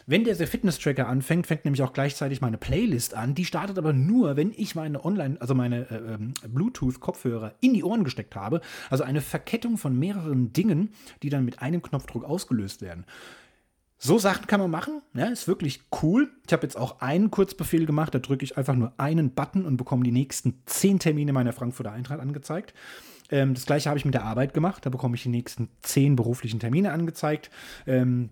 Wenn 0.07 0.23
der 0.23 0.35
Fitness-Tracker 0.35 1.07
anfängt, 1.07 1.45
fängt 1.45 1.65
nämlich 1.65 1.83
auch 1.83 1.93
gleichzeitig 1.93 2.41
meine 2.41 2.57
Playlist 2.57 3.13
an. 3.13 3.35
Die 3.35 3.45
startet 3.45 3.77
aber 3.77 3.93
nur, 3.93 4.35
wenn 4.35 4.51
ich 4.55 4.73
meine 4.73 5.05
Online, 5.05 5.37
also 5.39 5.53
meine 5.53 5.89
äh, 5.91 6.13
ähm, 6.13 6.33
Bluetooth-Kopfhörer 6.47 7.53
in 7.61 7.73
die 7.73 7.83
Ohren 7.83 8.03
gesteckt 8.03 8.35
habe. 8.35 8.61
Also 8.89 9.03
eine 9.03 9.21
Verkettung 9.21 9.77
von 9.77 9.97
mehreren 9.97 10.53
Dingen, 10.53 10.89
die 11.21 11.29
dann 11.29 11.45
mit 11.45 11.61
einem 11.61 11.81
Knopfdruck 11.81 12.23
ausgelöst 12.23 12.81
werden. 12.81 13.05
So 14.05 14.17
Sachen 14.17 14.47
kann 14.47 14.59
man 14.59 14.69
machen, 14.71 15.01
ja, 15.13 15.27
ist 15.27 15.47
wirklich 15.47 15.83
cool. 16.01 16.29
Ich 16.45 16.51
habe 16.51 16.63
jetzt 16.63 16.77
auch 16.77 16.99
einen 16.99 17.31
Kurzbefehl 17.31 17.85
gemacht, 17.85 18.13
da 18.13 18.19
drücke 18.19 18.43
ich 18.43 18.57
einfach 18.57 18.75
nur 18.75 18.91
einen 18.97 19.33
Button 19.33 19.65
und 19.65 19.77
bekomme 19.77 20.03
die 20.03 20.11
nächsten 20.11 20.61
zehn 20.65 20.99
Termine 20.99 21.31
meiner 21.31 21.53
Frankfurter 21.53 21.93
Eintracht 21.93 22.19
angezeigt. 22.19 22.73
Ähm, 23.29 23.53
das 23.53 23.65
gleiche 23.65 23.89
habe 23.89 23.97
ich 23.97 24.05
mit 24.05 24.13
der 24.13 24.23
Arbeit 24.23 24.53
gemacht. 24.53 24.85
Da 24.85 24.89
bekomme 24.89 25.15
ich 25.15 25.23
die 25.23 25.29
nächsten 25.29 25.69
zehn 25.81 26.15
beruflichen 26.15 26.59
Termine 26.59 26.91
angezeigt. 26.91 27.49
Ähm, 27.87 28.29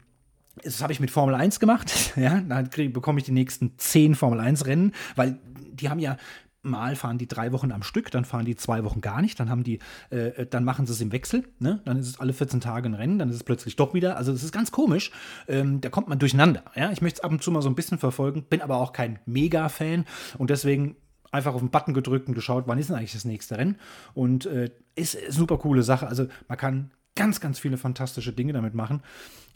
das 0.63 0.81
habe 0.81 0.93
ich 0.93 0.99
mit 0.99 1.11
Formel 1.11 1.35
1 1.35 1.59
gemacht. 1.59 1.91
Ja, 2.15 2.41
dann 2.41 2.69
bekomme 2.91 3.19
ich 3.19 3.25
die 3.25 3.31
nächsten 3.31 3.77
zehn 3.77 4.15
Formel 4.15 4.39
1 4.39 4.65
Rennen, 4.65 4.93
weil 5.15 5.39
die 5.73 5.89
haben 5.89 5.99
ja 5.99 6.17
Mal 6.63 6.95
fahren 6.95 7.17
die 7.17 7.27
drei 7.27 7.53
Wochen 7.53 7.71
am 7.71 7.81
Stück, 7.81 8.11
dann 8.11 8.23
fahren 8.23 8.45
die 8.45 8.55
zwei 8.55 8.83
Wochen 8.83 9.01
gar 9.01 9.23
nicht, 9.23 9.39
dann 9.39 9.49
haben 9.49 9.63
die, 9.63 9.79
äh, 10.11 10.45
dann 10.45 10.63
machen 10.63 10.85
sie 10.85 10.93
es 10.93 11.01
im 11.01 11.11
Wechsel, 11.11 11.43
ne? 11.57 11.81
Dann 11.85 11.97
ist 11.97 12.07
es 12.07 12.19
alle 12.19 12.33
14 12.33 12.61
Tage 12.61 12.87
ein 12.87 12.93
Rennen, 12.93 13.17
dann 13.17 13.29
ist 13.29 13.37
es 13.37 13.43
plötzlich 13.43 13.77
doch 13.77 13.95
wieder. 13.95 14.15
Also 14.15 14.31
es 14.31 14.43
ist 14.43 14.51
ganz 14.51 14.71
komisch. 14.71 15.11
Ähm, 15.47 15.81
da 15.81 15.89
kommt 15.89 16.07
man 16.07 16.19
durcheinander. 16.19 16.63
Ja? 16.75 16.91
Ich 16.91 17.01
möchte 17.01 17.17
es 17.17 17.23
ab 17.23 17.31
und 17.31 17.41
zu 17.41 17.49
mal 17.49 17.63
so 17.63 17.69
ein 17.69 17.73
bisschen 17.73 17.97
verfolgen, 17.97 18.43
bin 18.43 18.61
aber 18.61 18.77
auch 18.77 18.93
kein 18.93 19.17
Mega-Fan 19.25 20.05
und 20.37 20.51
deswegen 20.51 20.97
einfach 21.31 21.53
auf 21.53 21.61
den 21.61 21.69
Button 21.69 21.93
gedrückt 21.93 22.27
und 22.27 22.33
geschaut, 22.33 22.65
wann 22.67 22.77
ist 22.77 22.89
denn 22.89 22.95
eigentlich 22.95 23.13
das 23.13 23.25
nächste 23.25 23.57
Rennen. 23.57 23.77
Und 24.13 24.45
äh, 24.45 24.71
ist, 24.95 25.15
ist 25.15 25.35
super 25.35 25.57
coole 25.57 25.83
Sache. 25.83 26.07
Also 26.07 26.27
man 26.47 26.57
kann 26.57 26.91
ganz, 27.15 27.41
ganz 27.41 27.59
viele 27.59 27.77
fantastische 27.77 28.33
Dinge 28.33 28.53
damit 28.53 28.73
machen. 28.73 29.01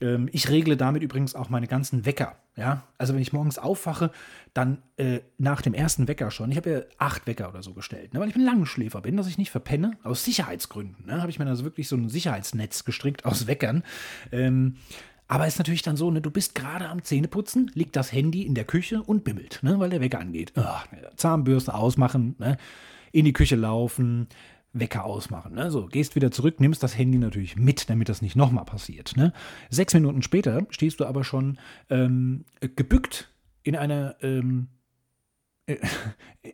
Ähm, 0.01 0.29
ich 0.31 0.49
regle 0.49 0.77
damit 0.77 1.03
übrigens 1.03 1.35
auch 1.35 1.49
meine 1.49 1.67
ganzen 1.67 2.05
Wecker. 2.05 2.35
Ja? 2.55 2.83
Also 2.97 3.13
wenn 3.13 3.21
ich 3.21 3.33
morgens 3.33 3.57
aufwache, 3.57 4.11
dann 4.53 4.81
äh, 4.97 5.19
nach 5.37 5.61
dem 5.61 5.73
ersten 5.73 6.07
Wecker 6.07 6.31
schon. 6.31 6.51
Ich 6.51 6.57
habe 6.57 6.69
ja 6.69 6.81
acht 6.97 7.27
Wecker 7.27 7.49
oder 7.49 7.63
so 7.63 7.73
gestellt, 7.73 8.13
ne? 8.13 8.19
weil 8.19 8.29
ich 8.29 8.35
ein 8.35 8.43
Langschläfer 8.43 9.01
bin, 9.01 9.17
dass 9.17 9.27
ich 9.27 9.37
nicht 9.37 9.51
verpenne. 9.51 9.97
Aus 10.03 10.25
Sicherheitsgründen 10.25 11.05
ne? 11.05 11.21
habe 11.21 11.31
ich 11.31 11.39
mir 11.39 11.47
also 11.47 11.63
wirklich 11.63 11.87
so 11.87 11.95
ein 11.95 12.09
Sicherheitsnetz 12.09 12.83
gestrickt 12.83 13.25
aus 13.25 13.47
Weckern. 13.47 13.83
Ähm, 14.31 14.75
aber 15.27 15.47
ist 15.47 15.57
natürlich 15.57 15.81
dann 15.81 15.97
so, 15.97 16.11
ne, 16.11 16.21
du 16.21 16.31
bist 16.31 16.55
gerade 16.55 16.89
am 16.89 17.03
Zähneputzen, 17.03 17.71
liegt 17.73 17.95
das 17.95 18.11
Handy 18.11 18.43
in 18.43 18.55
der 18.55 18.65
Küche 18.65 19.01
und 19.01 19.23
bimmelt, 19.23 19.59
ne, 19.63 19.79
weil 19.79 19.89
der 19.89 20.01
Wecker 20.01 20.19
angeht. 20.19 20.53
Ach, 20.55 20.87
Zahnbürste 21.15 21.73
ausmachen, 21.73 22.35
ne, 22.37 22.57
in 23.11 23.25
die 23.25 23.33
Küche 23.33 23.55
laufen, 23.55 24.27
Wecker 24.75 25.05
ausmachen. 25.05 25.55
Ne? 25.55 25.71
So, 25.71 25.87
gehst 25.87 26.15
wieder 26.15 26.31
zurück, 26.31 26.59
nimmst 26.59 26.83
das 26.83 26.97
Handy 26.97 27.17
natürlich 27.17 27.55
mit, 27.55 27.89
damit 27.89 28.09
das 28.09 28.21
nicht 28.21 28.35
nochmal 28.35 28.65
passiert. 28.65 29.15
Ne? 29.15 29.33
Sechs 29.69 29.93
Minuten 29.93 30.21
später 30.21 30.67
stehst 30.69 30.99
du 30.99 31.05
aber 31.05 31.23
schon 31.23 31.57
ähm, 31.89 32.43
gebückt 32.75 33.29
in 33.63 33.75
einer 33.75 34.15
ähm, 34.21 34.67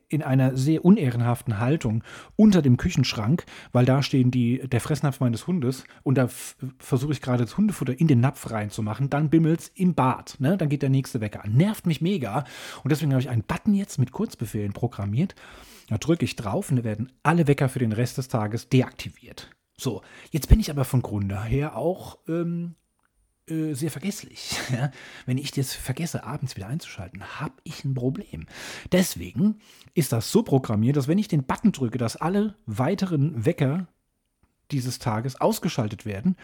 in 0.08 0.24
einer 0.24 0.56
sehr 0.56 0.86
unehrenhaften 0.86 1.60
Haltung 1.60 2.04
unter 2.36 2.62
dem 2.62 2.78
Küchenschrank, 2.78 3.45
weil 3.74 3.86
da 3.86 4.04
stehen 4.04 4.32
die, 4.32 4.60
der 4.67 4.80
Fressnapf 4.80 5.19
meines 5.19 5.47
Hundes 5.47 5.84
und 6.04 6.17
da 6.17 6.30
versuche 6.80 7.12
ich 7.12 7.21
gerade 7.21 7.43
das 7.43 7.58
Hundefutter 7.58 8.00
in 8.00 8.08
den 8.08 8.21
Napf 8.21 8.50
reinzumachen, 8.52 9.10
dann 9.10 9.30
bimmelt's 9.30 9.69
im 9.76 9.95
Bad, 9.95 10.36
ne? 10.39 10.58
dann 10.58 10.69
geht 10.69 10.82
der 10.82 10.89
nächste 10.89 11.19
Wecker 11.19 11.43
an. 11.43 11.54
Nervt 11.54 11.86
mich 11.86 12.02
mega 12.02 12.45
und 12.84 12.91
deswegen 12.91 13.12
habe 13.12 13.21
ich 13.21 13.30
einen 13.30 13.43
Button 13.43 13.74
jetzt 13.74 14.00
mit 14.00 14.12
Kurzbefehlen 14.12 14.71
programmiert, 14.71 15.36
da 15.89 15.97
drücke 15.97 16.24
ich 16.24 16.38
drauf 16.38 16.69
und 16.69 16.78
da 16.78 16.84
werden 16.86 17.12
alle 17.21 17.47
Wecker 17.47 17.67
für 17.67 17.80
den 17.80 17.91
Rest 17.91 18.17
des 18.17 18.30
Tages 18.30 18.69
deaktiviert. 18.69 19.50
So, 19.78 20.04
jetzt 20.30 20.47
bin 20.47 20.60
ich 20.60 20.69
aber 20.69 20.86
von 20.86 21.02
Grunde 21.02 21.43
her 21.43 21.76
auch 21.76 22.19
ähm, 22.28 22.76
äh, 23.47 23.73
sehr 23.73 23.91
vergesslich. 23.91 24.58
Ja? 24.71 24.91
Wenn 25.25 25.38
ich 25.38 25.51
das 25.51 25.73
vergesse, 25.73 26.23
abends 26.23 26.56
wieder 26.56 26.67
einzuschalten, 26.67 27.23
habe 27.39 27.56
ich 27.63 27.84
ein 27.84 27.93
Problem. 27.93 28.45
Deswegen 28.91 29.60
ist 29.93 30.13
das 30.13 30.32
so 30.32 30.43
programmiert, 30.43 30.95
dass 30.95 31.08
wenn 31.08 31.17
ich 31.17 31.27
den 31.27 31.43
Button 31.43 31.73
drücke, 31.73 31.97
dass 31.97 32.15
alle 32.15 32.56
weiteren 32.65 33.45
Wecker 33.45 33.88
dieses 34.71 34.99
Tages 34.99 35.39
ausgeschaltet 35.41 36.06
werden, 36.06 36.38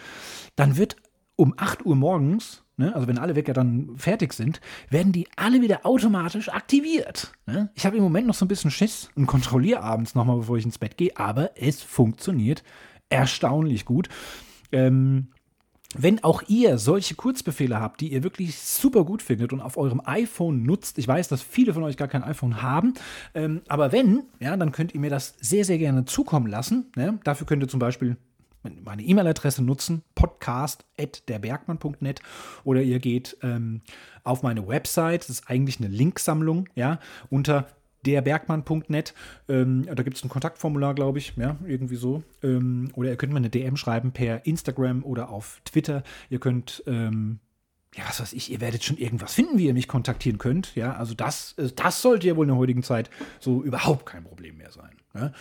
dann 0.56 0.76
wird 0.76 0.98
um 1.38 1.54
8 1.56 1.86
Uhr 1.86 1.96
morgens, 1.96 2.64
ne, 2.76 2.94
also 2.94 3.08
wenn 3.08 3.18
alle 3.18 3.36
Wecker 3.36 3.54
dann 3.54 3.96
fertig 3.96 4.34
sind, 4.34 4.60
werden 4.90 5.14
die 5.14 5.28
alle 5.38 5.62
wieder 5.62 5.86
automatisch 5.86 6.50
aktiviert. 6.50 7.32
Ne? 7.46 7.70
Ich 7.76 7.86
habe 7.86 7.96
im 7.96 8.04
Moment 8.04 8.28
noch 8.28 8.36
so 8.36 8.44
ein 8.44 8.50
bisschen 8.50 8.72
Schiss 8.72 9.10
und 9.16 9.28
kontrolliere 9.28 9.82
abends 9.82 10.16
nochmal, 10.16 10.38
bevor 10.38 10.58
ich 10.58 10.66
ins 10.66 10.80
Bett 10.80 10.98
gehe, 10.98 11.16
aber 11.16 11.52
es 11.56 11.82
funktioniert 11.82 12.64
erstaunlich 13.10 13.86
gut. 13.86 14.10
Ähm, 14.72 15.30
wenn 15.95 16.23
auch 16.23 16.43
ihr 16.47 16.78
solche 16.78 17.15
Kurzbefehle 17.15 17.80
habt, 17.80 18.02
die 18.02 18.12
ihr 18.12 18.23
wirklich 18.23 18.60
super 18.60 19.06
gut 19.06 19.21
findet 19.21 19.54
und 19.54 19.62
auf 19.62 19.78
eurem 19.78 20.02
iPhone 20.06 20.63
nutzt, 20.63 20.97
ich 20.97 21.08
weiß, 21.08 21.28
dass 21.30 21.41
viele 21.41 21.73
von 21.73 21.84
euch 21.84 21.97
gar 21.97 22.08
kein 22.08 22.23
iPhone 22.23 22.62
haben, 22.62 22.93
ähm, 23.34 23.62
aber 23.67 23.91
wenn, 23.91 24.23
ja, 24.39 24.56
dann 24.58 24.71
könnt 24.71 24.93
ihr 24.93 25.00
mir 25.00 25.10
das 25.10 25.36
sehr, 25.39 25.65
sehr 25.65 25.78
gerne 25.78 26.06
zukommen 26.06 26.47
lassen. 26.47 26.91
Ne? 26.95 27.19
Dafür 27.23 27.47
könnt 27.47 27.63
ihr 27.63 27.69
zum 27.69 27.80
Beispiel 27.80 28.17
meine 28.84 29.04
E-Mail-Adresse 29.04 29.63
nutzen, 29.63 30.04
podcast.derbergmann.net 30.15 32.21
oder 32.63 32.82
ihr 32.82 33.00
geht 33.00 33.38
ähm, 33.41 33.82
auf 34.23 34.43
meine 34.43 34.67
Website, 34.67 35.21
das 35.21 35.30
ist 35.30 35.50
eigentlich 35.50 35.80
eine 35.80 35.88
Linksammlung, 35.88 36.67
ja, 36.76 37.00
unter 37.30 37.67
derbergmann.net. 38.06 39.14
Ähm, 39.50 39.86
da 39.86 40.04
gibt 40.04 40.18
es 40.18 40.24
ein 40.24 40.30
Kontaktformular, 40.30 40.94
glaube 40.96 41.20
ich, 41.20 41.34
ja, 41.36 41.58
irgendwie 41.66 41.96
so. 41.96 42.24
Ähm, 42.44 42.92
oder 42.94 43.10
ihr 43.10 43.16
könnt 43.16 43.34
mir 43.34 43.38
eine 43.38 43.50
DM 43.50 43.78
schreiben 43.78 44.12
per 44.12 44.46
Instagram 44.46 45.04
oder 45.04 45.30
auf 45.30 45.62
Twitter. 45.66 46.04
Ihr 46.30 46.40
könnt, 46.40 46.84
ähm, 46.88 47.40
ja, 47.96 48.04
was 48.08 48.22
weiß 48.22 48.34
ich, 48.34 48.52
ihr 48.52 48.62
werdet 48.62 48.84
schon 48.84 48.98
irgendwas 48.98 49.34
finden, 49.34 49.58
wie 49.58 49.66
ihr 49.66 49.74
mich 49.74 49.88
kontaktieren 49.88 50.38
könnt. 50.38 50.76
Ja, 50.76 50.94
also 50.94 51.14
das, 51.14 51.54
äh, 51.58 51.70
das 51.76 52.02
sollte 52.02 52.28
ja 52.28 52.36
wohl 52.36 52.46
in 52.46 52.50
der 52.50 52.58
heutigen 52.58 52.84
Zeit 52.84 53.10
so 53.40 53.64
überhaupt 53.64 54.06
kein 54.06 54.24
Problem 54.24 54.58
mehr 54.58 54.72
sein. 54.72 54.98
Ja? 55.14 55.32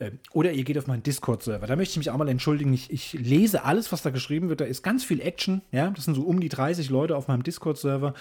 Ähm, 0.00 0.18
oder 0.32 0.52
ihr 0.52 0.64
geht 0.64 0.78
auf 0.78 0.86
meinen 0.86 1.02
Discord-Server. 1.02 1.66
Da 1.66 1.76
möchte 1.76 1.92
ich 1.92 1.98
mich 1.98 2.10
auch 2.10 2.16
mal 2.16 2.28
entschuldigen. 2.28 2.72
Ich, 2.72 2.90
ich, 2.90 3.12
lese 3.12 3.64
alles, 3.64 3.92
was 3.92 4.02
da 4.02 4.10
geschrieben 4.10 4.48
wird. 4.48 4.60
Da 4.60 4.64
ist 4.64 4.82
ganz 4.82 5.04
viel 5.04 5.20
Action. 5.20 5.62
Ja, 5.70 5.90
das 5.90 6.06
sind 6.06 6.14
so 6.14 6.22
um 6.22 6.40
die 6.40 6.48
30 6.48 6.90
Leute 6.90 7.16
auf 7.16 7.28
meinem 7.28 7.42
Discord-Server. 7.42 8.14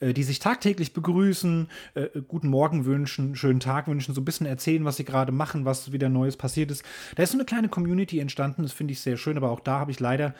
Äh, 0.00 0.12
die 0.12 0.22
sich 0.24 0.38
tagtäglich 0.38 0.92
begrüßen, 0.92 1.68
äh, 1.94 2.08
guten 2.26 2.48
Morgen 2.48 2.84
wünschen, 2.84 3.36
schönen 3.36 3.60
Tag 3.60 3.86
wünschen, 3.86 4.14
so 4.14 4.20
ein 4.20 4.24
bisschen 4.24 4.46
erzählen, 4.46 4.84
was 4.84 4.96
sie 4.96 5.04
gerade 5.04 5.30
machen, 5.30 5.64
was 5.64 5.92
wieder 5.92 6.08
Neues 6.08 6.36
passiert 6.36 6.70
ist. 6.70 6.82
Da 7.14 7.22
ist 7.22 7.30
so 7.30 7.38
eine 7.38 7.44
kleine 7.44 7.68
Community 7.68 8.18
entstanden, 8.18 8.62
das 8.62 8.72
finde 8.72 8.92
ich 8.92 9.00
sehr 9.00 9.16
schön, 9.16 9.36
aber 9.36 9.50
auch 9.50 9.60
da 9.60 9.78
habe 9.78 9.92
ich 9.92 10.00
leider 10.00 10.34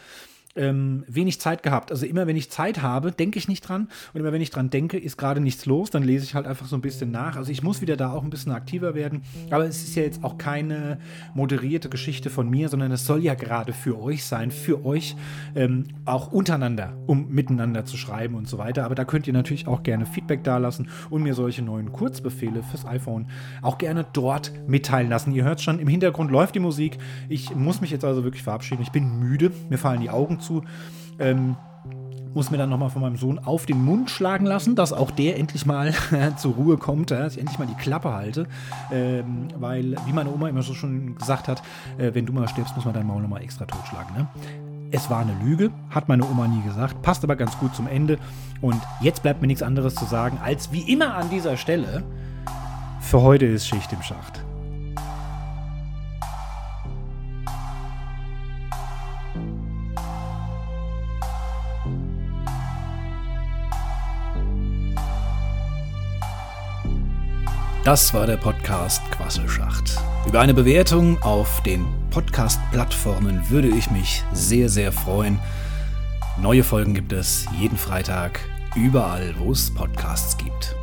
ähm, 0.57 1.05
wenig 1.09 1.41
Zeit 1.41 1.63
gehabt. 1.63 1.91
Also 1.91 2.07
immer 2.07 2.27
wenn 2.27 2.37
ich 2.37 2.51
Zeit 2.51 2.83
habe, 2.83 3.13
denke 3.13 3.39
ich 3.39 3.49
nicht 3.49 3.69
dran. 3.69 3.89
Und 4.13 4.21
immer 4.21 4.33
wenn 4.33 4.41
ich 4.41 4.51
dran 4.51 4.71
denke, 4.71 4.99
ist 4.99 5.17
gerade 5.17 5.41
nichts 5.41 5.67
los. 5.67 5.91
Dann 5.91 6.03
lese 6.03 6.25
ich 6.25 6.35
halt 6.35 6.47
einfach 6.47 6.67
so 6.67 6.77
ein 6.77 6.81
bisschen 6.81 7.11
nach. 7.11 7.37
Also 7.37 7.51
ich 7.51 7.63
muss 7.63 7.81
wieder 7.81 7.97
da 7.97 8.13
auch 8.13 8.23
ein 8.23 8.31
bisschen 8.31 8.53
aktiver 8.53 8.95
werden. 8.95 9.23
Aber 9.51 9.65
es 9.65 9.83
ist 9.83 9.97
ja 9.97 10.03
jetzt 10.03 10.23
auch 10.23 10.39
keine 10.39 10.99
moderierte 11.35 11.89
Geschichte 11.89 12.31
von 12.31 12.49
mir, 12.49 12.69
sondern 12.69 12.93
es 12.93 13.07
soll 13.07 13.23
ja 13.23 13.35
gerade 13.35 13.73
für 13.73 14.01
euch 14.01 14.25
sein, 14.25 14.51
für 14.51 14.85
euch 14.85 15.17
ähm, 15.57 15.85
auch 16.05 16.33
untereinander, 16.33 16.97
um 17.07 17.29
miteinander 17.31 17.85
zu 17.85 17.97
schreiben 17.97 18.35
und 18.35 18.49
so 18.49 18.59
weiter. 18.59 18.85
Aber 18.85 18.95
da 18.95 19.05
könnt 19.05 19.27
ihr 19.27 19.33
natürlich 19.33 19.67
auch 19.67 19.83
gerne 19.83 20.07
Feedback 20.07 20.45
dalassen 20.45 20.89
und 21.11 21.23
mir 21.23 21.35
solche 21.35 21.63
neuen 21.63 21.93
Kurzbefehle 21.93 22.63
fürs 22.63 22.87
iPhone 22.87 23.27
auch 23.63 23.79
gerne 23.79 24.07
dort 24.13 24.53
mitteilen 24.69 25.09
lassen. 25.09 25.33
Ihr 25.33 25.45
hört 25.45 25.61
schon, 25.61 25.79
im 25.79 25.89
Hintergrund 25.89 26.31
läuft 26.31 26.55
die 26.55 26.61
Musik. 26.61 26.99
Ich 27.29 27.55
muss 27.55 27.81
mich 27.81 27.91
jetzt 27.91 28.05
also 28.05 28.23
wirklich 28.23 28.43
verabschieden. 28.43 28.83
Ich 28.83 28.93
bin 28.93 29.19
müde. 29.19 29.51
Mir 29.69 29.79
fallen 29.79 30.01
die 30.01 30.11
Augen 30.11 30.39
zu. 30.41 30.44
Ähm, 31.19 31.57
muss 32.35 32.51
mir 32.51 32.59
dann 32.59 32.71
nochmal 32.71 32.91
von 32.91 33.03
meinem 33.03 33.17
Sohn 33.17 33.39
auf 33.39 33.67
den 33.67 33.83
Mund 33.85 34.11
schlagen 34.11 34.45
lassen, 34.45 34.75
dass 34.75 34.93
auch 34.93 35.11
der 35.11 35.39
endlich 35.39 35.67
mal 35.67 35.95
zur 36.37 36.55
Ruhe 36.55 36.77
kommt, 36.77 37.11
dass 37.11 37.35
ich 37.35 37.41
endlich 37.41 37.59
mal 37.59 37.67
die 37.67 37.75
Klappe 37.75 38.13
halte. 38.13 38.47
Ähm, 38.91 39.49
weil, 39.57 39.97
wie 40.07 40.13
meine 40.13 40.31
Oma 40.33 40.49
immer 40.49 40.63
so 40.63 40.75
schon 40.75 41.15
gesagt 41.17 41.49
hat, 41.49 41.63
äh, 41.99 42.13
wenn 42.15 42.27
du 42.27 42.33
mal 42.33 42.49
stirbst, 42.49 42.75
muss 42.75 42.85
man 42.85 42.95
dein 42.95 43.07
Maul 43.07 43.23
nochmal 43.23 43.43
extra 43.43 43.65
totschlagen. 43.65 44.17
Ne? 44.17 44.27
Es 44.91 45.11
war 45.11 45.21
eine 45.21 45.35
Lüge, 45.45 45.71
hat 45.91 46.09
meine 46.09 46.25
Oma 46.25 46.47
nie 46.49 46.63
gesagt, 46.63 47.03
passt 47.03 47.25
aber 47.25 47.37
ganz 47.37 47.57
gut 47.59 47.75
zum 47.75 47.87
Ende. 47.87 48.19
Und 48.61 48.81
jetzt 49.01 49.23
bleibt 49.23 49.41
mir 49.41 49.47
nichts 49.47 49.63
anderes 49.63 49.95
zu 49.95 50.05
sagen, 50.05 50.39
als 50.43 50.73
wie 50.73 50.93
immer 50.93 51.15
an 51.15 51.31
dieser 51.31 51.57
Stelle, 51.57 52.03
für 53.01 53.21
heute 53.23 53.47
ist 53.47 53.67
Schicht 53.67 53.93
im 53.93 54.03
Schacht. 54.03 54.45
Das 67.85 68.15
war 68.15 68.27
der 68.27 68.39
Podcast 68.39 69.03
Quasselschacht. 69.11 69.99
Über 70.27 70.41
eine 70.41 70.55
Bewertung 70.55 71.23
auf 71.23 71.63
den 71.65 71.85
Podcast-Plattformen 72.09 73.51
würde 73.51 73.69
ich 73.69 73.91
mich 73.91 74.25
sehr, 74.33 74.71
sehr 74.71 74.91
freuen. 74.91 75.39
Neue 76.41 76.65
Folgen 76.65 76.95
gibt 76.95 77.13
es 77.13 77.45
jeden 77.59 77.77
Freitag, 77.77 78.41
überall, 78.75 79.35
wo 79.37 79.53
es 79.53 79.71
Podcasts 79.71 80.39
gibt. 80.39 80.75